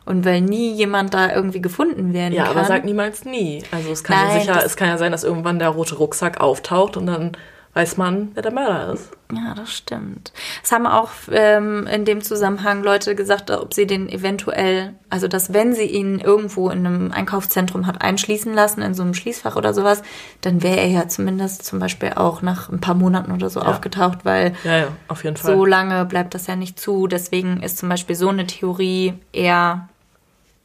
und 0.05 0.25
weil 0.25 0.41
nie 0.41 0.71
jemand 0.73 1.13
da 1.15 1.33
irgendwie 1.33 1.61
gefunden 1.61 2.13
werden 2.13 2.33
ja, 2.33 2.45
kann. 2.45 2.57
aber 2.57 2.65
sag 2.67 2.85
niemals 2.85 3.25
nie. 3.25 3.63
Also 3.71 3.91
es 3.91 4.03
kann 4.03 4.15
ja 4.17 4.25
Nein, 4.33 4.41
sicher, 4.41 4.53
das- 4.53 4.65
es 4.65 4.75
kann 4.75 4.89
ja 4.89 4.97
sein, 4.97 5.11
dass 5.11 5.23
irgendwann 5.23 5.59
der 5.59 5.69
rote 5.69 5.95
Rucksack 5.95 6.39
auftaucht 6.39 6.97
und 6.97 7.07
dann 7.07 7.31
weiß 7.79 7.95
man, 7.95 8.31
wer 8.33 8.43
der 8.43 8.51
Mörder 8.51 8.91
ist. 8.91 9.09
Ja, 9.31 9.53
das 9.55 9.71
stimmt. 9.71 10.33
Es 10.61 10.73
haben 10.73 10.85
auch 10.85 11.11
ähm, 11.31 11.87
in 11.87 12.03
dem 12.03 12.21
Zusammenhang 12.21 12.83
Leute 12.83 13.15
gesagt, 13.15 13.49
ob 13.51 13.73
sie 13.73 13.87
den 13.87 14.09
eventuell, 14.09 14.95
also 15.09 15.29
dass 15.29 15.53
wenn 15.53 15.73
sie 15.73 15.85
ihn 15.85 16.19
irgendwo 16.19 16.69
in 16.71 16.85
einem 16.85 17.11
Einkaufszentrum 17.13 17.87
hat 17.87 18.01
einschließen 18.01 18.53
lassen, 18.53 18.81
in 18.81 18.93
so 18.93 19.03
einem 19.03 19.13
Schließfach 19.13 19.55
oder 19.55 19.73
sowas, 19.73 20.01
dann 20.41 20.61
wäre 20.61 20.77
er 20.77 20.87
ja 20.87 21.07
zumindest 21.07 21.63
zum 21.63 21.79
Beispiel 21.79 22.11
auch 22.15 22.41
nach 22.41 22.69
ein 22.69 22.81
paar 22.81 22.95
Monaten 22.95 23.31
oder 23.31 23.49
so 23.49 23.61
aufgetaucht, 23.61 24.19
weil 24.25 24.55
Ja, 24.65 24.77
ja, 24.77 24.87
auf 25.07 25.23
jeden 25.23 25.37
Fall. 25.37 25.55
so 25.55 25.63
lange 25.63 26.03
bleibt 26.03 26.33
das 26.33 26.47
ja 26.47 26.57
nicht 26.57 26.77
zu. 26.77 27.07
Deswegen 27.07 27.63
ist 27.63 27.77
zum 27.77 27.87
Beispiel 27.87 28.17
so 28.17 28.27
eine 28.27 28.45
Theorie 28.45 29.13
eher 29.31 29.87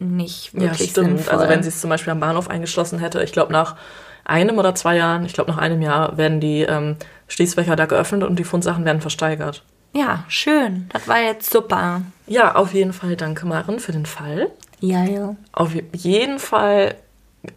nicht 0.01 0.53
ja, 0.53 0.63
wirklich 0.63 0.91
stimmt. 0.91 1.19
sinnvoll. 1.19 1.35
Also 1.35 1.49
wenn 1.49 1.63
sie 1.63 1.69
es 1.69 1.81
zum 1.81 1.91
Beispiel 1.91 2.11
am 2.11 2.19
Bahnhof 2.21 2.51
eingeschlossen 2.51 2.99
hätte, 2.99 3.23
ich 3.23 3.31
glaube 3.31 3.53
nach 3.53 3.77
einem 4.25 4.59
oder 4.59 4.75
zwei 4.75 4.97
Jahren, 4.97 5.25
ich 5.25 5.33
glaube 5.35 5.51
nach 5.51 5.59
einem 5.59 5.83
Jahr, 5.83 6.17
werden 6.17 6.41
die 6.41 6.63
ähm, 6.63 6.97
Schließfächer 7.29 7.77
da 7.77 7.87
geöffnet 7.87 8.23
und 8.23 8.39
die 8.39 8.45
Fundsachen 8.45 8.85
werden 8.85 9.01
versteigert. 9.01 9.63
ja, 9.93 10.25
schön. 10.29 10.89
Das 10.93 11.07
war 11.09 11.21
jetzt 11.21 11.51
super. 11.51 12.03
Ja, 12.27 12.55
auf 12.57 12.75
jeden 12.75 12.93
Fall 12.93 13.17
danke 13.17 13.47
Maren 13.47 13.79
für 13.79 13.93
den 13.93 14.07
Fall. 14.07 14.49
Ja, 14.81 15.05
ja. 15.05 15.37
Auf 15.53 15.73
jeden 15.93 16.39
Fall 16.39 16.97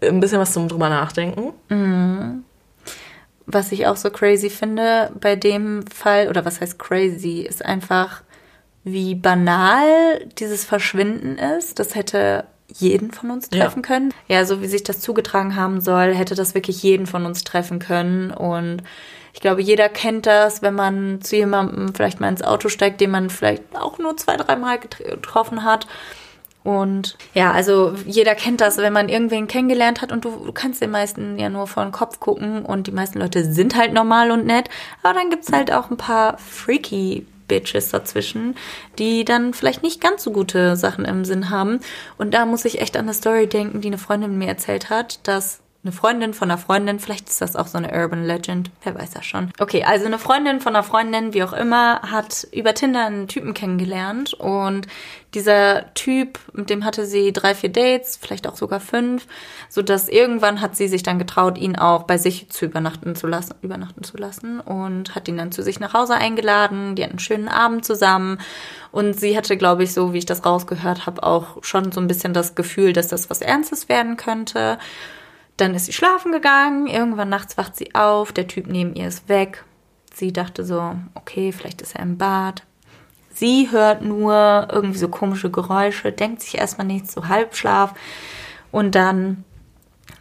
ein 0.02 0.20
bisschen 0.20 0.40
was 0.40 0.54
zum 0.54 0.68
drüber 0.68 0.90
nachdenken. 0.90 1.54
Was 3.46 3.72
ich 3.72 3.88
auch 3.88 3.96
so 3.96 4.10
crazy 4.10 4.50
finde 4.50 5.12
bei 5.20 5.36
dem 5.36 5.86
Fall, 5.88 6.28
oder 6.28 6.46
was 6.46 6.60
heißt 6.62 6.78
crazy, 6.78 7.42
ist 7.42 7.64
einfach, 7.64 8.22
wie 8.84 9.16
banal 9.16 10.26
dieses 10.38 10.66
Verschwinden 10.66 11.38
ist. 11.38 11.80
Das 11.80 11.96
hätte 11.96 12.46
jeden 12.74 13.12
von 13.12 13.32
uns 13.32 13.50
Ja. 13.54 13.62
treffen 13.64 13.82
können. 13.82 14.14
Ja, 14.28 14.46
so 14.46 14.62
wie 14.62 14.68
sich 14.68 14.84
das 14.84 15.00
zugetragen 15.00 15.56
haben 15.56 15.82
soll, 15.82 16.14
hätte 16.14 16.36
das 16.36 16.54
wirklich 16.54 16.84
jeden 16.84 17.08
von 17.08 17.26
uns 17.26 17.44
treffen 17.44 17.80
können. 17.80 18.32
Und 18.32 18.84
ich 19.34 19.40
glaube, 19.42 19.62
jeder 19.62 19.88
kennt 19.90 20.26
das, 20.26 20.62
wenn 20.62 20.74
man 20.76 21.22
zu 21.22 21.36
jemandem 21.36 21.94
vielleicht 21.94 22.20
mal 22.20 22.30
ins 22.30 22.42
Auto 22.44 22.70
steigt, 22.70 23.00
den 23.02 23.12
man 23.12 23.30
vielleicht 23.30 23.64
auch 23.74 24.00
nur 24.00 24.18
zwei, 24.18 24.36
dreimal 24.36 24.78
getr- 24.78 25.10
getroffen 25.12 25.64
hat. 25.64 25.88
Und 26.64 27.18
ja, 27.34 27.52
also 27.54 27.94
jeder 28.06 28.36
kennt 28.36 28.60
das, 28.60 28.78
wenn 28.78 28.92
man 28.92 29.08
irgendwen 29.08 29.48
kennengelernt 29.48 30.02
hat 30.02 30.12
und 30.12 30.26
du, 30.26 30.32
du 30.32 30.52
kannst 30.52 30.82
den 30.82 30.92
meisten 30.92 31.40
ja 31.40 31.48
nur 31.50 31.66
vor 31.66 31.84
den 31.84 31.94
Kopf 31.94 32.20
gucken 32.20 32.66
und 32.66 32.88
die 32.88 32.92
meisten 32.92 33.20
Leute 33.20 33.46
sind 33.46 33.78
halt 33.78 33.94
normal 33.94 34.32
und 34.32 34.46
nett. 34.46 34.70
Aber 35.02 35.14
dann 35.18 35.30
gibt's 35.30 35.50
halt 35.54 35.72
auch 35.72 35.90
ein 35.90 35.96
paar 35.96 36.38
freaky 36.40 37.26
Bitches 37.48 37.90
dazwischen, 37.90 38.56
die 39.00 39.26
dann 39.26 39.54
vielleicht 39.54 39.84
nicht 39.84 40.02
ganz 40.02 40.24
so 40.24 40.32
gute 40.32 40.76
Sachen 40.76 41.06
im 41.06 41.26
Sinn 41.26 41.50
haben. 41.50 41.80
Und 42.18 42.34
da 42.34 42.46
muss 42.46 42.66
ich 42.66 42.82
echt 42.82 42.98
an 42.98 43.06
eine 43.06 43.14
Story 43.14 43.48
denken, 43.48 43.82
die 43.82 43.88
eine 43.88 43.98
Freundin 43.98 44.38
mir 44.38 44.48
erzählt 44.48 44.90
hat, 44.90 45.26
dass 45.28 45.62
eine 45.88 45.94
Freundin 45.94 46.34
von 46.34 46.52
einer 46.52 46.58
Freundin, 46.58 47.00
vielleicht 47.00 47.30
ist 47.30 47.40
das 47.40 47.56
auch 47.56 47.68
so 47.68 47.78
eine 47.78 47.92
Urban 47.94 48.26
Legend, 48.26 48.70
wer 48.84 48.94
weiß 48.94 49.12
das 49.12 49.26
schon. 49.26 49.52
Okay, 49.58 49.84
also 49.86 50.06
eine 50.06 50.20
Freundin 50.20 50.60
von 50.60 50.76
einer 50.76 50.84
Freundin, 50.84 51.34
wie 51.34 51.44
auch 51.44 51.54
immer, 51.54 52.02
hat 52.02 52.46
über 52.52 52.74
Tinder 52.74 53.06
einen 53.06 53.30
Typen 53.30 53.54
kennengelernt 53.54 54.34
und 54.34 54.88
dieser 55.34 55.94
Typ, 55.94 56.40
mit 56.54 56.70
dem 56.70 56.84
hatte 56.84 57.06
sie 57.06 57.32
drei, 57.32 57.56
vier 57.56 57.70
Dates, 57.70 58.18
vielleicht 58.18 58.48
auch 58.48 58.56
sogar 58.56 58.80
fünf, 58.80 59.28
so 59.70 59.82
dass 59.82 60.10
irgendwann 60.10 60.62
hat 60.62 60.76
sie 60.76 60.88
sich 60.88 61.04
dann 61.04 61.20
getraut, 61.20 61.58
ihn 61.58 61.78
auch 61.78 62.04
bei 62.04 62.18
sich 62.18 62.50
zu 62.50 62.66
übernachten 62.66 63.16
zu 63.16 63.28
lassen, 63.28 63.56
übernachten 63.62 64.04
zu 64.04 64.18
lassen 64.18 64.60
und 64.60 65.16
hat 65.16 65.28
ihn 65.28 65.38
dann 65.38 65.52
zu 65.52 65.64
sich 65.64 65.80
nach 65.80 65.94
Hause 65.94 66.16
eingeladen. 66.16 66.96
Die 66.96 67.04
hatten 67.04 67.14
einen 67.14 67.20
schönen 67.20 67.48
Abend 67.48 67.86
zusammen 67.86 68.40
und 68.92 69.20
sie 69.20 69.38
hatte, 69.38 69.58
glaube 69.58 69.84
ich, 69.84 69.94
so 69.94 70.14
wie 70.14 70.18
ich 70.18 70.26
das 70.26 70.46
rausgehört 70.46 71.06
habe, 71.06 71.24
auch 71.24 71.64
schon 71.64 71.92
so 71.92 72.02
ein 72.02 72.08
bisschen 72.08 72.34
das 72.34 72.56
Gefühl, 72.56 72.92
dass 72.94 73.08
das 73.08 73.30
was 73.30 73.42
Ernstes 73.42 73.90
werden 73.90 74.18
könnte. 74.18 74.80
Dann 75.58 75.76
ist 75.76 75.86
sie 75.86 75.94
schlafen 75.94 76.32
gegangen. 76.32 76.88
Irgendwann 76.88 77.30
nachts 77.30 77.58
wacht 77.58 77.76
sie 77.76 77.94
auf. 77.96 78.32
Der 78.32 78.48
Typ 78.48 78.68
neben 78.68 78.96
ihr 78.96 79.08
ist 79.08 79.28
weg. 79.28 79.64
Sie 80.14 80.34
dachte 80.34 80.64
so, 80.64 80.96
okay, 81.14 81.52
vielleicht 81.52 81.82
ist 81.82 81.96
er 81.96 82.04
im 82.04 82.18
Bad. 82.18 82.64
Sie 83.34 83.70
hört 83.70 84.02
nur 84.02 84.68
irgendwie 84.72 84.98
so 84.98 85.10
komische 85.10 85.52
Geräusche, 85.52 86.12
denkt 86.12 86.42
sich 86.42 86.58
erstmal 86.58 86.88
nichts, 86.88 87.14
so 87.14 87.28
Halbschlaf. 87.28 87.94
Und 88.72 88.96
dann 88.96 89.44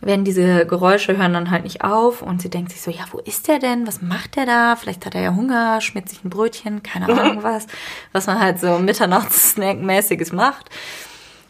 werden 0.03 0.25
diese 0.25 0.67
Geräusche 0.67 1.17
hören 1.17 1.33
dann 1.33 1.51
halt 1.51 1.65
nicht 1.65 1.83
auf 1.83 2.23
und 2.23 2.43
sie 2.43 2.51
denkt 2.51 2.73
sich 2.73 2.83
so, 2.83 2.91
ja, 2.91 3.05
wo 3.11 3.19
ist 3.19 3.49
der 3.49 3.59
denn? 3.59 3.87
Was 3.87 4.03
macht 4.03 4.37
der 4.37 4.47
da? 4.47 4.77
Vielleicht 4.77 5.07
hat 5.07 5.15
er 5.15 5.23
ja 5.23 5.35
Hunger, 5.35 5.81
schmiert 5.81 6.09
sich 6.09 6.23
ein 6.25 6.31
Brötchen, 6.31 6.83
keine 6.83 7.07
Ahnung 7.21 7.43
was, 7.43 7.67
was 8.13 8.27
man 8.27 8.39
halt 8.39 8.61
so 8.61 8.79
Mitternachts-Snack-mäßiges 8.79 10.33
macht. 10.33 10.71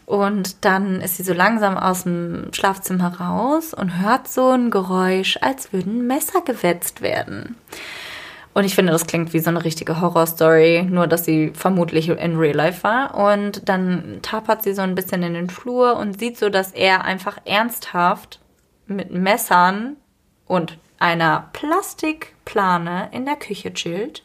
Und 0.07 0.63
dann 0.63 1.01
ist 1.01 1.17
sie 1.17 1.23
so 1.23 1.33
langsam 1.33 1.77
aus 1.77 2.03
dem 2.03 2.47
Schlafzimmer 2.53 3.19
raus 3.19 3.73
und 3.73 4.01
hört 4.01 4.29
so 4.29 4.51
ein 4.51 4.71
Geräusch, 4.71 5.37
als 5.41 5.73
würden 5.73 6.07
Messer 6.07 6.39
gewetzt 6.39 7.01
werden. 7.01 7.57
Und 8.53 8.63
ich 8.63 8.73
finde, 8.73 8.93
das 8.93 9.05
klingt 9.05 9.33
wie 9.33 9.39
so 9.39 9.49
eine 9.49 9.65
richtige 9.65 9.99
Horrorstory, 9.99 10.87
nur 10.89 11.07
dass 11.07 11.25
sie 11.25 11.51
vermutlich 11.53 12.07
in 12.07 12.37
Real 12.37 12.55
Life 12.55 12.83
war. 12.83 13.15
Und 13.15 13.67
dann 13.67 14.19
tapert 14.21 14.63
sie 14.63 14.73
so 14.73 14.81
ein 14.81 14.95
bisschen 14.95 15.23
in 15.23 15.33
den 15.33 15.49
Flur 15.49 15.97
und 15.97 16.17
sieht 16.17 16.37
so, 16.37 16.47
dass 16.47 16.71
er 16.71 17.03
einfach 17.03 17.39
ernsthaft 17.43 18.39
mit 18.85 19.11
Messern 19.11 19.97
und 20.45 20.77
einer 20.99 21.49
Plastikplane 21.51 23.09
in 23.11 23.25
der 23.25 23.35
Küche 23.35 23.73
chillt 23.73 24.23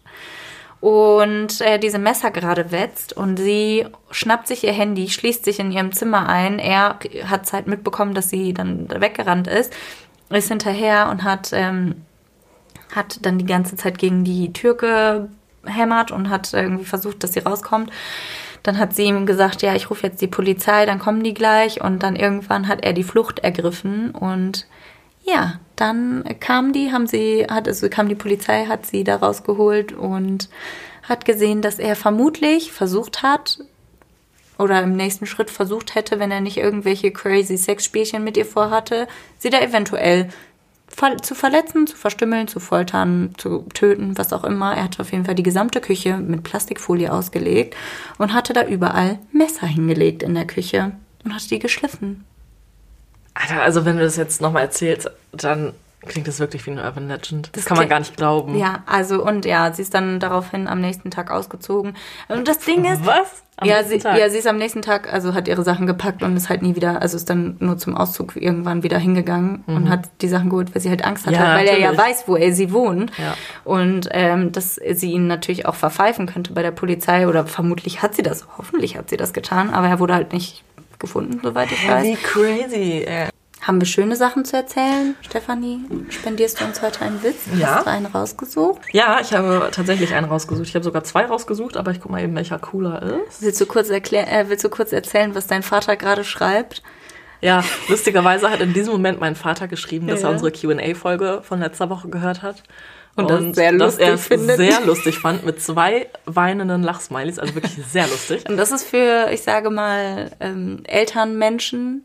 und 0.83 1.61
äh, 1.61 1.79
diese 1.79 2.01
Messer 2.01 2.33
gerade 2.33 2.73
wetzt 2.73 3.13
und 3.13 3.37
sie 3.37 3.87
schnappt 4.11 4.49
sich 4.49 4.65
ihr 4.65 4.73
Handy, 4.73 5.09
schließt 5.09 5.45
sich 5.45 5.61
in 5.61 5.71
ihrem 5.71 5.93
Zimmer 5.93 6.29
ein. 6.29 6.59
Er 6.59 6.99
hat 7.27 7.53
halt 7.53 7.69
mitbekommen, 7.69 8.15
dass 8.15 8.31
sie 8.31 8.53
dann 8.53 8.89
weggerannt 8.91 9.47
ist, 9.47 9.73
ist 10.29 10.49
hinterher 10.49 11.09
und 11.09 11.23
hat, 11.23 11.51
ähm, 11.53 12.03
hat 12.93 13.25
dann 13.25 13.39
die 13.39 13.47
ganze 13.47 13.77
Zeit 13.77 13.97
gegen 13.97 14.25
die 14.25 14.53
Tür 14.53 14.77
gehämmert 15.63 16.11
und 16.11 16.31
hat 16.31 16.53
irgendwie 16.53 16.85
versucht, 16.85 17.23
dass 17.23 17.33
sie 17.33 17.41
rauskommt. 17.41 17.93
Dann 18.65 18.77
hat 18.77 18.93
sie 18.97 19.05
ihm 19.05 19.25
gesagt, 19.25 19.63
ja, 19.63 19.77
ich 19.77 19.89
rufe 19.89 20.09
jetzt 20.09 20.21
die 20.21 20.27
Polizei, 20.27 20.85
dann 20.85 20.99
kommen 20.99 21.23
die 21.23 21.35
gleich. 21.35 21.81
Und 21.81 22.03
dann 22.03 22.17
irgendwann 22.17 22.67
hat 22.67 22.83
er 22.85 22.93
die 22.93 23.05
Flucht 23.05 23.39
ergriffen 23.39 24.11
und 24.11 24.67
ja, 25.23 25.61
dann 25.83 26.25
kam 26.39 26.73
die, 26.73 26.93
haben 26.93 27.07
sie, 27.07 27.45
hat, 27.51 27.67
also 27.67 27.89
kam 27.89 28.09
die 28.09 28.15
Polizei, 28.15 28.67
hat 28.67 28.87
sie 28.87 29.03
da 29.03 29.17
rausgeholt 29.17 29.93
und 29.93 30.49
hat 31.03 31.25
gesehen, 31.25 31.61
dass 31.61 31.81
er 31.81 31.97
vermutlich 31.97 32.71
versucht 32.71 33.23
hat, 33.23 33.59
oder 34.59 34.83
im 34.83 34.95
nächsten 34.95 35.27
Schritt 35.27 35.51
versucht 35.51 35.97
hätte, 35.97 36.21
wenn 36.21 36.31
er 36.31 36.41
nicht 36.41 36.57
irgendwelche 36.57 37.11
crazy 37.11 37.57
Sexspielchen 37.57 38.23
mit 38.23 38.37
ihr 38.37 38.47
vorhatte, 38.47 39.09
sie 39.39 39.51
da 39.51 39.61
eventuell 39.61 40.29
zu 41.23 41.35
verletzen, 41.35 41.87
zu 41.87 41.97
verstümmeln, 41.97 42.47
zu 42.47 42.61
foltern, 42.61 43.35
zu 43.39 43.65
töten, 43.75 44.17
was 44.19 44.33
auch 44.33 44.45
immer. 44.45 44.77
Er 44.77 44.85
hatte 44.85 45.01
auf 45.01 45.11
jeden 45.11 45.25
Fall 45.25 45.35
die 45.35 45.43
gesamte 45.43 45.81
Küche 45.81 46.19
mit 46.19 46.45
Plastikfolie 46.45 47.13
ausgelegt 47.13 47.75
und 48.19 48.35
hatte 48.35 48.53
da 48.53 48.65
überall 48.65 49.19
Messer 49.33 49.67
hingelegt 49.67 50.23
in 50.23 50.35
der 50.35 50.47
Küche 50.47 50.93
und 51.25 51.35
hatte 51.35 51.49
die 51.49 51.59
geschliffen. 51.59 52.25
Alter, 53.35 53.63
also 53.63 53.85
wenn 53.85 53.97
du 53.97 54.03
das 54.03 54.17
jetzt 54.17 54.41
nochmal 54.41 54.63
erzählst, 54.63 55.11
dann 55.33 55.73
klingt 56.07 56.27
das 56.27 56.41
wirklich 56.41 56.67
wie 56.67 56.73
eine 56.73 56.83
Urban 56.83 57.09
Legend. 57.09 57.49
Das, 57.53 57.63
das 57.63 57.65
kann 57.67 57.77
man 57.77 57.89
gar 57.89 58.01
nicht 58.01 58.17
glauben. 58.17 58.57
Ja, 58.57 58.83
also 58.87 59.25
und 59.25 59.45
ja, 59.45 59.73
sie 59.73 59.83
ist 59.83 59.95
dann 59.95 60.21
daraufhin 60.21 60.67
am 60.69 60.81
nächsten 60.81 61.11
Tag 61.11 61.31
ausgezogen. 61.31 61.97
Und 62.29 62.49
das 62.49 62.59
Ding 62.59 62.85
ist. 62.85 63.07
Was? 63.07 63.43
Am 63.57 63.69
ja, 63.69 63.85
sie, 63.85 63.99
Tag? 63.99 64.19
ja, 64.19 64.31
sie 64.31 64.39
ist 64.39 64.47
am 64.47 64.57
nächsten 64.57 64.81
Tag, 64.81 65.13
also 65.13 65.35
hat 65.35 65.47
ihre 65.47 65.63
Sachen 65.63 65.87
gepackt 65.87 66.23
und 66.23 66.37
ist 66.37 66.49
halt 66.49 66.63
nie 66.63 66.75
wieder, 66.75 67.03
also 67.03 67.17
ist 67.17 67.29
dann 67.29 67.57
nur 67.61 67.77
zum 67.77 67.95
Auszug 67.95 68.35
irgendwann 68.35 68.83
wieder 68.83 68.99
hingegangen 68.99 69.63
mhm. 69.67 69.77
und 69.77 69.91
hat 69.91 70.09
die 70.23 70.29
Sachen 70.29 70.49
geholt, 70.49 70.75
weil 70.75 70.81
sie 70.81 70.89
halt 70.89 71.05
Angst 71.05 71.27
hatte, 71.27 71.37
ja, 71.37 71.43
weil 71.43 71.67
natürlich. 71.67 71.85
er 71.85 71.93
ja 71.93 71.99
weiß, 71.99 72.25
wo 72.27 72.35
er 72.35 72.53
sie 72.55 72.73
wohnt. 72.73 73.13
Ja. 73.19 73.35
Und 73.65 74.09
ähm, 74.11 74.53
dass 74.53 74.77
sie 74.77 75.13
ihn 75.13 75.27
natürlich 75.27 75.67
auch 75.67 75.75
verpfeifen 75.75 76.27
könnte 76.27 76.55
bei 76.55 76.63
der 76.63 76.71
Polizei 76.71 77.29
oder 77.29 77.47
vermutlich 77.47 78.03
hat 78.03 78.15
sie 78.15 78.23
das, 78.23 78.49
hoffentlich 78.57 78.97
hat 78.97 79.11
sie 79.11 79.19
das 79.19 79.35
getan, 79.35 79.71
aber 79.71 79.87
er 79.87 80.01
wurde 80.01 80.15
halt 80.15 80.33
nicht 80.33 80.65
gefunden, 81.03 81.41
soweit 81.43 81.71
ich 81.71 81.87
weiß. 81.87 82.05
Wie 82.05 82.17
crazy. 82.17 83.05
ey. 83.07 83.29
Haben 83.63 83.81
wir 83.81 83.87
schöne 83.87 84.17
Sachen 84.17 84.45
zu 84.45 84.57
erzählen? 84.57 85.15
Stefanie, 85.21 85.85
spendierst 86.09 86.61
du 86.61 86.65
uns 86.65 86.83
heute 86.83 87.03
einen 87.03 87.23
Witz? 87.23 87.37
Ja. 87.57 87.77
Hast 87.77 87.87
du 87.87 87.91
einen 87.91 88.07
rausgesucht? 88.07 88.81
Ja, 88.91 89.21
ich 89.21 89.33
habe 89.33 89.69
tatsächlich 89.71 90.15
einen 90.15 90.27
rausgesucht. 90.27 90.67
Ich 90.67 90.75
habe 90.75 90.85
sogar 90.85 91.05
zwei 91.05 91.27
rausgesucht, 91.27 91.77
aber 91.77 91.93
ich 91.93 92.01
guck 92.01 92.11
mal 92.11 92.21
eben, 92.21 92.35
welcher 92.35 92.59
cooler 92.59 93.03
ist. 93.29 93.41
Willst 93.41 93.61
du 93.61 93.67
kurz, 93.67 93.89
erklären, 93.89 94.27
äh, 94.27 94.47
willst 94.49 94.65
du 94.65 94.69
kurz 94.69 94.91
erzählen, 94.93 95.37
was 95.37 95.47
dein 95.47 95.63
Vater 95.63 95.97
gerade 95.97 96.25
schreibt? 96.25 96.83
Ja, 97.41 97.63
lustigerweise 97.89 98.51
hat 98.51 98.61
in 98.61 98.73
diesem 98.73 98.93
Moment 98.95 99.21
mein 99.21 99.37
Vater 99.37 99.69
geschrieben, 99.69 100.09
dass 100.09 100.23
ja. 100.23 100.29
er 100.29 100.33
unsere 100.33 100.51
Q&A-Folge 100.51 101.43
von 101.43 101.61
letzter 101.61 101.89
Woche 101.89 102.09
gehört 102.09 102.43
hat. 102.43 102.65
Und, 103.15 103.31
und 103.31 103.49
das 103.49 103.57
sehr 103.57 103.73
lustig 103.73 104.07
dass 104.07 104.29
er 104.29 104.35
es 104.39 104.57
sehr 104.57 104.81
lustig 104.87 105.19
fand, 105.19 105.45
mit 105.45 105.61
zwei 105.61 106.09
weinenden 106.25 106.83
Lachsmilies, 106.83 107.39
also 107.39 107.55
wirklich 107.55 107.79
sehr 107.87 108.07
lustig. 108.07 108.45
Und 108.49 108.57
das 108.57 108.73
ist 108.73 108.85
für, 108.85 109.31
ich 109.31 109.43
sage 109.43 109.69
mal, 109.69 110.31
ähm, 110.41 110.81
Elternmenschen 110.85 112.05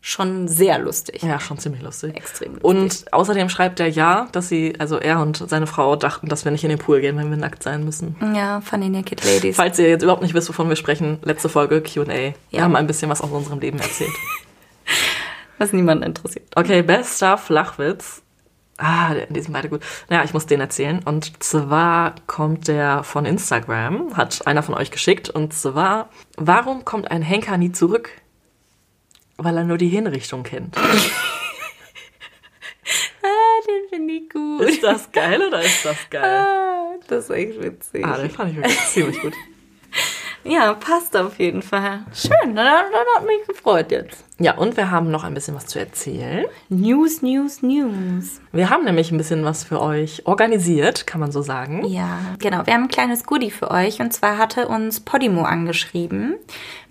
schon 0.00 0.46
sehr 0.46 0.78
lustig. 0.78 1.20
Ja, 1.22 1.40
schon 1.40 1.58
ziemlich 1.58 1.82
lustig. 1.82 2.16
Extrem 2.16 2.52
lustig. 2.52 2.64
Und 2.64 3.12
außerdem 3.12 3.48
schreibt 3.48 3.80
er 3.80 3.88
ja, 3.88 4.28
dass 4.30 4.48
sie, 4.48 4.74
also 4.78 4.98
er 4.98 5.20
und 5.20 5.36
seine 5.48 5.66
Frau 5.66 5.96
dachten, 5.96 6.28
dass 6.28 6.44
wir 6.44 6.52
nicht 6.52 6.62
in 6.62 6.70
den 6.70 6.78
Pool 6.78 7.00
gehen, 7.00 7.16
wenn 7.16 7.28
wir 7.28 7.36
nackt 7.36 7.64
sein 7.64 7.84
müssen. 7.84 8.14
Ja, 8.32 8.60
Funny 8.60 8.88
Naked 8.88 9.24
Ladies. 9.24 9.56
Falls 9.56 9.80
ihr 9.80 9.88
jetzt 9.88 10.02
überhaupt 10.02 10.22
nicht 10.22 10.34
wisst, 10.34 10.48
wovon 10.48 10.68
wir 10.68 10.76
sprechen, 10.76 11.18
letzte 11.24 11.48
Folge 11.48 11.82
Q&A. 11.82 12.04
Ja. 12.14 12.34
Wir 12.50 12.62
haben 12.62 12.76
ein 12.76 12.86
bisschen 12.86 13.10
was 13.10 13.20
aus 13.20 13.32
unserem 13.32 13.58
Leben 13.58 13.80
erzählt. 13.80 14.12
was 15.58 15.72
niemanden 15.72 16.04
interessiert. 16.04 16.46
Okay, 16.54 16.82
bester 16.82 17.36
Flachwitz. 17.36 18.22
Ah, 18.78 19.14
die 19.14 19.40
sind 19.40 19.52
beide 19.52 19.68
gut. 19.70 19.82
Naja, 20.08 20.24
ich 20.24 20.34
muss 20.34 20.46
den 20.46 20.60
erzählen. 20.60 21.00
Und 21.04 21.42
zwar 21.42 22.14
kommt 22.26 22.68
der 22.68 23.02
von 23.04 23.24
Instagram, 23.24 24.16
hat 24.16 24.46
einer 24.46 24.62
von 24.62 24.74
euch 24.74 24.90
geschickt. 24.90 25.30
Und 25.30 25.54
zwar, 25.54 26.10
warum 26.36 26.84
kommt 26.84 27.10
ein 27.10 27.22
Henker 27.22 27.56
nie 27.56 27.72
zurück? 27.72 28.10
Weil 29.38 29.56
er 29.56 29.64
nur 29.64 29.78
die 29.78 29.88
Hinrichtung 29.88 30.42
kennt. 30.42 30.76
ah, 30.78 30.82
den 33.66 33.88
finde 33.88 34.14
ich 34.14 34.28
gut. 34.30 34.60
Ist 34.62 34.82
das 34.82 35.10
geil 35.10 35.40
oder 35.46 35.62
ist 35.62 35.84
das 35.84 35.96
geil? 36.10 36.22
Ah, 36.24 36.96
das 37.08 37.24
ist 37.24 37.30
echt 37.30 37.62
witzig. 37.62 38.04
Ah, 38.04 38.18
den 38.18 38.30
fand 38.30 38.50
ich 38.50 38.56
wirklich 38.56 38.86
ziemlich 38.86 39.20
gut. 39.20 39.34
Ja, 40.48 40.74
passt 40.74 41.16
auf 41.16 41.38
jeden 41.38 41.62
Fall. 41.62 42.04
Schön, 42.14 42.54
dann, 42.54 42.56
dann 42.56 43.06
hat 43.16 43.26
mich 43.26 43.46
gefreut 43.46 43.90
jetzt. 43.90 44.24
Ja, 44.38 44.54
und 44.56 44.76
wir 44.76 44.90
haben 44.90 45.10
noch 45.10 45.24
ein 45.24 45.32
bisschen 45.32 45.54
was 45.54 45.66
zu 45.66 45.78
erzählen. 45.78 46.44
News, 46.68 47.22
News, 47.22 47.62
News. 47.62 48.42
Wir 48.52 48.68
haben 48.68 48.84
nämlich 48.84 49.10
ein 49.10 49.16
bisschen 49.16 49.44
was 49.44 49.64
für 49.64 49.80
euch 49.80 50.26
organisiert, 50.26 51.06
kann 51.06 51.20
man 51.20 51.32
so 51.32 51.40
sagen. 51.40 51.86
Ja, 51.86 52.18
genau. 52.38 52.66
Wir 52.66 52.74
haben 52.74 52.82
ein 52.82 52.88
kleines 52.88 53.24
Goodie 53.24 53.50
für 53.50 53.70
euch 53.70 54.00
und 54.00 54.12
zwar 54.12 54.36
hatte 54.36 54.68
uns 54.68 55.00
Podimo 55.00 55.42
angeschrieben. 55.42 56.36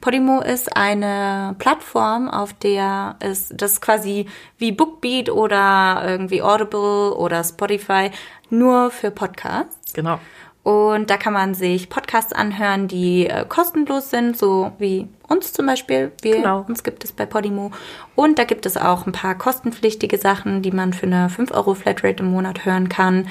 Podimo 0.01 0.41
ist 0.41 0.75
eine 0.75 1.55
Plattform, 1.59 2.29
auf 2.29 2.53
der 2.53 3.15
es 3.19 3.49
das 3.49 3.79
quasi 3.79 4.25
wie 4.57 4.71
Bookbeat 4.71 5.29
oder 5.29 6.01
irgendwie 6.03 6.41
Audible 6.41 7.13
oder 7.15 7.43
Spotify 7.43 8.09
nur 8.49 8.89
für 8.89 9.11
Podcasts. 9.11 9.93
Genau. 9.93 10.19
Und 10.65 11.11
da 11.11 11.17
kann 11.17 11.33
man 11.33 11.53
sich 11.53 11.89
Podcasts 11.89 12.33
anhören, 12.33 12.87
die 12.87 13.27
äh, 13.27 13.45
kostenlos 13.47 14.09
sind, 14.09 14.35
so 14.35 14.71
wie 14.79 15.07
uns 15.27 15.53
zum 15.53 15.67
Beispiel. 15.67 16.11
Wir, 16.23 16.37
genau. 16.37 16.65
Uns 16.67 16.83
gibt 16.83 17.03
es 17.03 17.11
bei 17.11 17.27
Podimo. 17.27 17.69
Und 18.15 18.39
da 18.39 18.45
gibt 18.45 18.65
es 18.65 18.75
auch 18.75 19.05
ein 19.05 19.11
paar 19.11 19.35
kostenpflichtige 19.35 20.17
Sachen, 20.17 20.63
die 20.63 20.71
man 20.71 20.93
für 20.93 21.05
eine 21.05 21.29
5 21.29 21.51
Euro 21.51 21.75
Flatrate 21.75 22.23
im 22.23 22.31
Monat 22.31 22.65
hören 22.65 22.89
kann. 22.89 23.27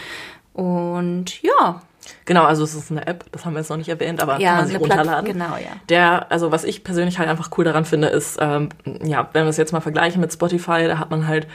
Und 0.53 1.43
ja. 1.43 1.83
Genau, 2.25 2.45
also 2.45 2.63
es 2.63 2.77
ist 2.77 2.93
eine 2.93 3.05
App, 3.05 3.25
das 3.33 3.45
haben 3.45 3.55
wir 3.55 3.59
jetzt 3.59 3.71
noch 3.71 3.79
nicht 3.79 3.89
erwähnt, 3.89 4.23
aber 4.23 4.39
ja, 4.39 4.51
kann 4.51 4.59
man 4.59 4.67
sich 4.69 4.79
runterladen. 4.79 5.33
Genau, 5.33 5.57
ja. 5.57 5.73
Der, 5.89 6.31
also 6.31 6.53
was 6.53 6.63
ich 6.63 6.85
persönlich 6.85 7.19
halt 7.19 7.29
einfach 7.29 7.51
cool 7.59 7.65
daran 7.65 7.85
finde, 7.85 8.09
ist, 8.09 8.39
ähm, 8.41 8.69
ja, 9.03 9.29
wenn 9.33 9.43
wir 9.43 9.51
es 9.51 9.57
jetzt 9.57 9.73
mal 9.73 9.81
vergleichen 9.81 10.21
mit 10.21 10.33
Spotify, 10.33 10.87
da 10.87 11.01
hat 11.01 11.11
man 11.11 11.27
halt 11.27 11.49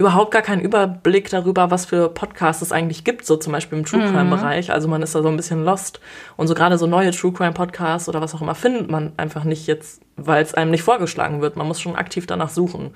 überhaupt 0.00 0.30
gar 0.30 0.40
keinen 0.40 0.62
Überblick 0.62 1.28
darüber, 1.28 1.70
was 1.70 1.84
für 1.84 2.08
Podcasts 2.08 2.62
es 2.62 2.72
eigentlich 2.72 3.04
gibt, 3.04 3.26
so 3.26 3.36
zum 3.36 3.52
Beispiel 3.52 3.78
im 3.78 3.84
True 3.84 4.00
Crime 4.00 4.24
mhm. 4.24 4.30
Bereich. 4.30 4.72
Also 4.72 4.88
man 4.88 5.02
ist 5.02 5.14
da 5.14 5.22
so 5.22 5.28
ein 5.28 5.36
bisschen 5.36 5.62
lost. 5.62 6.00
Und 6.38 6.46
so 6.46 6.54
gerade 6.54 6.78
so 6.78 6.86
neue 6.86 7.10
True 7.10 7.34
Crime 7.34 7.52
Podcasts 7.52 8.08
oder 8.08 8.22
was 8.22 8.34
auch 8.34 8.40
immer 8.40 8.54
findet 8.54 8.90
man 8.90 9.12
einfach 9.18 9.44
nicht 9.44 9.66
jetzt, 9.66 10.00
weil 10.16 10.42
es 10.42 10.54
einem 10.54 10.70
nicht 10.70 10.84
vorgeschlagen 10.84 11.42
wird. 11.42 11.56
Man 11.56 11.68
muss 11.68 11.82
schon 11.82 11.96
aktiv 11.96 12.26
danach 12.26 12.48
suchen. 12.48 12.94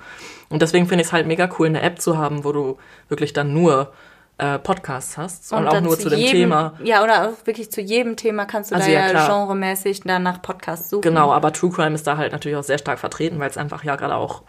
Und 0.49 0.63
deswegen 0.63 0.87
finde 0.87 1.03
ich 1.03 1.09
es 1.09 1.13
halt 1.13 1.27
mega 1.27 1.47
cool, 1.59 1.67
eine 1.67 1.83
App 1.83 2.01
zu 2.01 2.17
haben, 2.17 2.43
wo 2.43 2.51
du 2.51 2.79
wirklich 3.07 3.33
dann 3.33 3.53
nur 3.53 3.93
äh, 4.39 4.57
Podcasts 4.57 5.15
hast 5.15 5.53
und, 5.53 5.59
und 5.59 5.67
auch 5.67 5.81
nur 5.81 5.99
zu, 5.99 6.09
dem 6.09 6.17
jedem, 6.17 6.31
Thema. 6.31 6.73
Ja, 6.83 7.03
oder 7.03 7.29
auch 7.29 7.45
wirklich 7.45 7.71
zu 7.71 7.81
jedem 7.81 8.15
Thema 8.15 8.45
kannst 8.45 8.71
du 8.71 8.75
also 8.75 8.87
da 8.87 8.93
ja, 8.93 9.11
ja 9.11 9.27
genremäßig 9.27 10.01
dann 10.01 10.23
nach 10.23 10.41
Podcasts 10.41 10.89
suchen. 10.89 11.03
Genau, 11.03 11.31
aber 11.31 11.53
True 11.53 11.69
Crime 11.69 11.93
ist 11.93 12.07
da 12.07 12.17
halt 12.17 12.31
natürlich 12.31 12.57
auch 12.57 12.63
sehr 12.63 12.79
stark 12.79 12.97
vertreten, 12.97 13.37
weil 13.37 13.51
es 13.51 13.57
einfach 13.57 13.83
ja 13.83 13.95
gerade 13.95 14.15
auch 14.15 14.41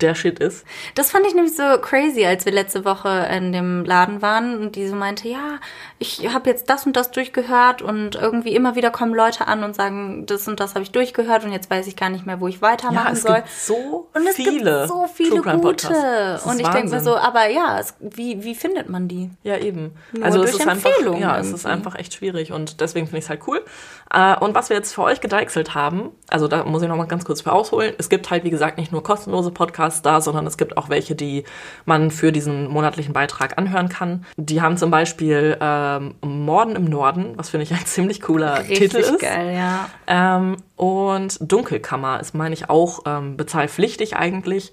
der 0.00 0.14
Shit 0.14 0.38
ist. 0.38 0.64
Das 0.94 1.10
fand 1.10 1.26
ich 1.26 1.34
nämlich 1.34 1.56
so 1.56 1.62
crazy, 1.80 2.24
als 2.24 2.44
wir 2.44 2.52
letzte 2.52 2.84
Woche 2.84 3.28
in 3.30 3.52
dem 3.52 3.84
Laden 3.84 4.22
waren 4.22 4.58
und 4.58 4.76
die 4.76 4.86
so 4.86 4.94
meinte, 4.94 5.28
ja, 5.28 5.58
ich 5.98 6.32
habe 6.32 6.48
jetzt 6.48 6.70
das 6.70 6.86
und 6.86 6.96
das 6.96 7.10
durchgehört 7.10 7.82
und 7.82 8.14
irgendwie 8.14 8.54
immer 8.54 8.76
wieder 8.76 8.90
kommen 8.90 9.14
Leute 9.14 9.48
an 9.48 9.64
und 9.64 9.74
sagen, 9.74 10.26
das 10.26 10.46
und 10.46 10.60
das 10.60 10.74
habe 10.74 10.84
ich 10.84 10.92
durchgehört 10.92 11.44
und 11.44 11.52
jetzt 11.52 11.70
weiß 11.70 11.86
ich 11.86 11.96
gar 11.96 12.10
nicht 12.10 12.26
mehr, 12.26 12.40
wo 12.40 12.46
ich 12.46 12.62
weitermachen 12.62 13.06
ja, 13.06 13.12
es 13.12 13.22
soll. 13.22 13.36
Gibt 13.36 13.50
so 13.50 14.08
und 14.14 14.26
es 14.26 14.36
viele 14.36 14.82
gibt 14.82 14.88
so 14.88 15.06
viele 15.12 15.42
gute. 15.42 16.40
Und 16.44 16.60
ich 16.60 16.68
denke 16.68 16.90
mir 16.90 17.00
so, 17.00 17.16
aber 17.16 17.48
ja, 17.48 17.80
es, 17.80 17.94
wie, 18.00 18.44
wie 18.44 18.54
findet 18.54 18.88
man 18.88 19.08
die? 19.08 19.30
Ja, 19.42 19.56
eben. 19.56 19.92
Nur 20.12 20.24
also 20.24 20.42
es 20.42 20.54
ist 20.54 20.68
einfach, 20.68 20.90
ja, 21.00 21.06
irgendwie. 21.06 21.40
es 21.40 21.52
ist 21.52 21.66
einfach 21.66 21.96
echt 21.96 22.14
schwierig 22.14 22.52
und 22.52 22.80
deswegen 22.80 23.06
finde 23.06 23.18
ich 23.18 23.24
es 23.24 23.30
halt 23.30 23.40
cool. 23.48 23.64
Äh, 24.12 24.36
und 24.38 24.54
was 24.54 24.68
wir 24.68 24.76
jetzt 24.76 24.94
für 24.94 25.02
euch 25.02 25.20
gedeichselt 25.20 25.74
haben, 25.74 26.10
also 26.28 26.46
da 26.46 26.64
muss 26.64 26.82
ich 26.82 26.88
noch 26.88 26.96
mal 26.96 27.06
ganz 27.06 27.24
kurz 27.24 27.40
für 27.40 27.52
ausholen. 27.52 27.94
Es 27.98 28.08
gibt 28.08 28.30
halt, 28.30 28.44
wie 28.44 28.50
gesagt, 28.50 28.78
nicht 28.78 28.92
nur 28.92 29.02
kostenlose 29.02 29.50
Podcasts 29.50 29.87
da, 30.02 30.20
sondern 30.20 30.46
es 30.46 30.56
gibt 30.56 30.76
auch 30.76 30.88
welche, 30.88 31.14
die 31.14 31.44
man 31.84 32.10
für 32.10 32.32
diesen 32.32 32.68
monatlichen 32.68 33.12
Beitrag 33.12 33.58
anhören 33.58 33.88
kann. 33.88 34.24
Die 34.36 34.60
haben 34.62 34.76
zum 34.76 34.90
Beispiel 34.90 35.56
ähm, 35.60 36.14
Morden 36.22 36.76
im 36.76 36.84
Norden, 36.84 37.32
was 37.36 37.50
finde 37.50 37.64
ich 37.64 37.72
ein 37.72 37.84
ziemlich 37.86 38.20
cooler 38.20 38.60
Richtig 38.60 38.78
Titel 38.78 38.96
ist. 38.98 39.20
geil, 39.20 39.54
ja. 39.54 39.88
Ähm, 40.06 40.56
und 40.76 41.38
Dunkelkammer 41.40 42.20
ist, 42.20 42.34
meine 42.34 42.54
ich, 42.54 42.70
auch 42.70 43.00
ähm, 43.06 43.36
bezahlpflichtig 43.36 44.16
eigentlich. 44.16 44.72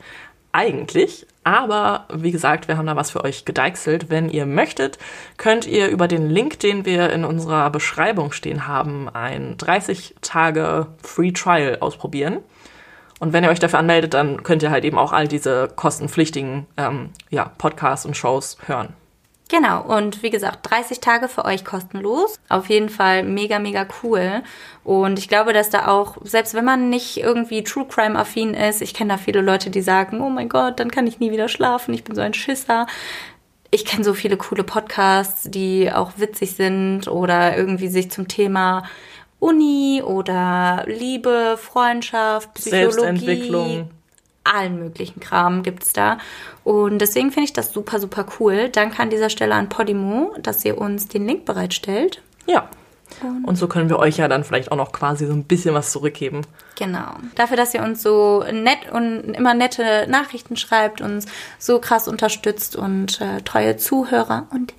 Eigentlich, 0.51 1.27
aber 1.43 2.05
wie 2.13 2.31
gesagt, 2.31 2.69
wir 2.69 2.77
haben 2.77 2.87
da 2.87 2.95
was 2.95 3.11
für 3.11 3.25
euch 3.25 3.43
gedeichselt. 3.43 4.09
Wenn 4.09 4.29
ihr 4.29 4.45
möchtet, 4.45 4.97
könnt 5.35 5.67
ihr 5.67 5.89
über 5.89 6.07
den 6.07 6.29
Link, 6.29 6.59
den 6.59 6.85
wir 6.85 7.11
in 7.11 7.25
unserer 7.25 7.69
Beschreibung 7.69 8.31
stehen 8.31 8.65
haben, 8.65 9.09
ein 9.09 9.57
30 9.57 10.15
Tage 10.21 10.87
Free 11.03 11.33
Trial 11.33 11.77
ausprobieren. 11.81 12.39
Und 13.19 13.33
wenn 13.33 13.43
ihr 13.43 13.49
euch 13.49 13.59
dafür 13.59 13.79
anmeldet, 13.79 14.13
dann 14.13 14.43
könnt 14.43 14.61
ihr 14.63 14.71
halt 14.71 14.83
eben 14.83 14.97
auch 14.97 15.13
all 15.13 15.27
diese 15.27 15.69
kostenpflichtigen 15.75 16.65
ähm, 16.77 17.11
ja, 17.29 17.51
Podcasts 17.57 18.05
und 18.05 18.17
Shows 18.17 18.57
hören. 18.65 18.93
Genau, 19.47 19.83
und 19.83 20.23
wie 20.23 20.31
gesagt, 20.31 20.69
30 20.69 20.99
Tage 21.01 21.27
für 21.27 21.45
euch 21.45 21.63
kostenlos. 21.63 22.39
Auf 22.49 22.67
jeden 22.67 22.89
Fall 22.89 23.23
mega, 23.23 23.59
mega 23.59 23.85
cool. 24.01 24.41
Und 24.83 25.19
ich 25.19 25.29
glaube, 25.29 25.53
dass 25.53 25.69
da 25.69 25.87
auch, 25.87 26.17
selbst 26.23 26.55
wenn 26.55 26.65
man 26.65 26.89
nicht 26.89 27.17
irgendwie 27.17 27.63
True 27.63 27.85
Crime 27.87 28.17
affin 28.17 28.55
ist, 28.55 28.81
ich 28.81 28.95
kenne 28.95 29.13
da 29.13 29.17
viele 29.17 29.41
Leute, 29.41 29.69
die 29.69 29.81
sagen, 29.81 30.19
oh 30.19 30.29
mein 30.29 30.49
Gott, 30.49 30.79
dann 30.79 30.89
kann 30.89 31.05
ich 31.05 31.19
nie 31.19 31.31
wieder 31.31 31.47
schlafen, 31.47 31.93
ich 31.93 32.03
bin 32.03 32.15
so 32.15 32.21
ein 32.21 32.33
Schisser. 32.33 32.87
Ich 33.69 33.85
kenne 33.85 34.03
so 34.03 34.13
viele 34.13 34.37
coole 34.37 34.63
Podcasts, 34.63 35.43
die 35.43 35.91
auch 35.91 36.13
witzig 36.17 36.55
sind 36.55 37.07
oder 37.07 37.57
irgendwie 37.57 37.89
sich 37.89 38.09
zum 38.09 38.27
Thema 38.27 38.83
Uni 39.45 40.01
oder 40.03 40.83
Liebe, 40.87 41.57
Freundschaft, 41.61 42.53
Psychologie, 42.55 42.91
Selbstentwicklung 42.93 43.89
allen 44.43 44.79
möglichen 44.79 45.19
Kram 45.19 45.63
gibt's 45.63 45.93
da. 45.93 46.17
Und 46.63 46.99
deswegen 46.99 47.31
finde 47.31 47.45
ich 47.45 47.53
das 47.53 47.71
super, 47.71 47.99
super 47.99 48.25
cool. 48.39 48.69
Danke 48.69 49.01
an 49.01 49.09
dieser 49.09 49.29
Stelle 49.29 49.55
an 49.55 49.69
Podimo, 49.69 50.33
dass 50.39 50.63
ihr 50.65 50.77
uns 50.77 51.07
den 51.07 51.27
Link 51.27 51.45
bereitstellt. 51.45 52.21
Ja. 52.45 52.69
Und 53.45 53.55
so 53.55 53.67
können 53.67 53.89
wir 53.89 53.99
euch 53.99 54.17
ja 54.17 54.27
dann 54.27 54.43
vielleicht 54.43 54.71
auch 54.71 54.77
noch 54.77 54.91
quasi 54.91 55.25
so 55.25 55.33
ein 55.33 55.43
bisschen 55.43 55.73
was 55.73 55.91
zurückgeben. 55.91 56.41
Genau. 56.77 57.15
Dafür, 57.35 57.57
dass 57.57 57.73
ihr 57.73 57.83
uns 57.83 58.01
so 58.01 58.43
nett 58.51 58.91
und 58.91 59.33
immer 59.33 59.53
nette 59.53 60.05
Nachrichten 60.09 60.57
schreibt, 60.57 61.01
uns 61.01 61.25
so 61.57 61.79
krass 61.79 62.07
unterstützt 62.07 62.75
und 62.75 63.21
äh, 63.21 63.41
treue 63.41 63.77
Zuhörer 63.77 64.47
und 64.51 64.73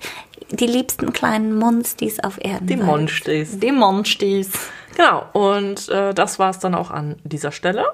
die 0.51 0.67
liebsten 0.67 1.13
kleinen 1.13 1.57
Monstis 1.57 2.19
auf 2.19 2.37
Erden. 2.43 2.67
Die. 2.67 2.77
Monstis. 2.77 3.59
Die 3.59 3.71
Monstis. 3.71 4.51
Genau, 4.95 5.25
und 5.33 5.89
äh, 5.89 6.13
das 6.13 6.39
war 6.39 6.49
es 6.49 6.59
dann 6.59 6.73
auch 6.73 6.91
an 6.91 7.17
dieser 7.23 7.51
Stelle. 7.51 7.85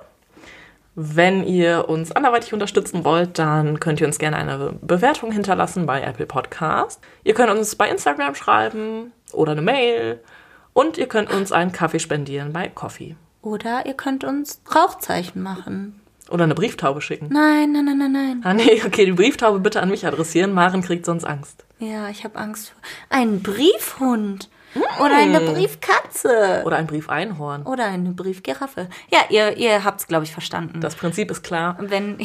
Wenn 0.95 1.43
ihr 1.43 1.89
uns 1.89 2.11
anderweitig 2.11 2.53
unterstützen 2.53 3.03
wollt, 3.03 3.39
dann 3.39 3.79
könnt 3.79 3.99
ihr 3.99 4.05
uns 4.05 4.19
gerne 4.19 4.37
eine 4.37 4.73
Bewertung 4.79 5.31
hinterlassen 5.31 5.87
bei 5.87 6.01
Apple 6.01 6.27
Podcast. 6.27 7.01
Ihr 7.23 7.33
könnt 7.33 7.49
uns 7.49 7.75
bei 7.75 7.89
Instagram 7.89 8.35
schreiben 8.35 9.11
oder 9.31 9.53
eine 9.53 9.63
Mail. 9.63 10.19
Und 10.73 10.97
ihr 10.97 11.07
könnt 11.07 11.31
uns 11.31 11.51
einen 11.51 11.71
Kaffee 11.71 11.99
spendieren 11.99 12.53
bei 12.53 12.67
Coffee. 12.67 13.15
Oder 13.41 13.85
ihr 13.85 13.93
könnt 13.93 14.23
uns 14.23 14.61
Rauchzeichen 14.73 15.41
machen. 15.41 15.99
Oder 16.29 16.45
eine 16.45 16.55
Brieftaube 16.55 17.01
schicken. 17.01 17.29
Nein, 17.31 17.73
nein, 17.73 17.85
nein, 17.85 17.97
nein, 17.97 18.11
nein. 18.11 18.41
Ah 18.43 18.53
nee, 18.53 18.81
okay, 18.85 19.05
die 19.05 19.11
Brieftaube 19.11 19.59
bitte 19.59 19.81
an 19.81 19.89
mich 19.89 20.07
adressieren. 20.07 20.53
Maren 20.53 20.81
kriegt 20.81 21.05
sonst 21.05 21.25
Angst. 21.25 21.65
Ja, 21.79 22.09
ich 22.09 22.23
habe 22.23 22.37
Angst 22.37 22.69
vor. 22.69 22.81
Ein 23.09 23.41
Briefhund. 23.43 24.49
Oder 24.99 25.17
eine 25.17 25.39
Briefkatze. 25.41 26.63
Oder 26.65 26.77
ein 26.77 26.87
Briefeinhorn. 26.87 27.63
Oder 27.63 27.85
eine 27.85 28.11
Briefgiraffe. 28.11 28.89
Ja, 29.11 29.19
ihr, 29.29 29.57
ihr 29.57 29.83
habt's, 29.83 30.07
glaube 30.07 30.23
ich, 30.23 30.31
verstanden. 30.31 30.81
Das 30.81 30.95
Prinzip 30.95 31.29
ist 31.29 31.43
klar. 31.43 31.77
Wenn. 31.79 32.17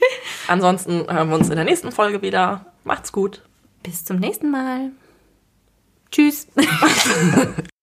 Ansonsten 0.46 1.10
hören 1.10 1.28
wir 1.30 1.36
uns 1.36 1.48
in 1.48 1.56
der 1.56 1.64
nächsten 1.64 1.90
Folge 1.90 2.22
wieder. 2.22 2.66
Macht's 2.84 3.10
gut. 3.10 3.42
Bis 3.82 4.04
zum 4.04 4.18
nächsten 4.18 4.50
Mal. 4.50 4.92
Tschüss. 6.10 6.46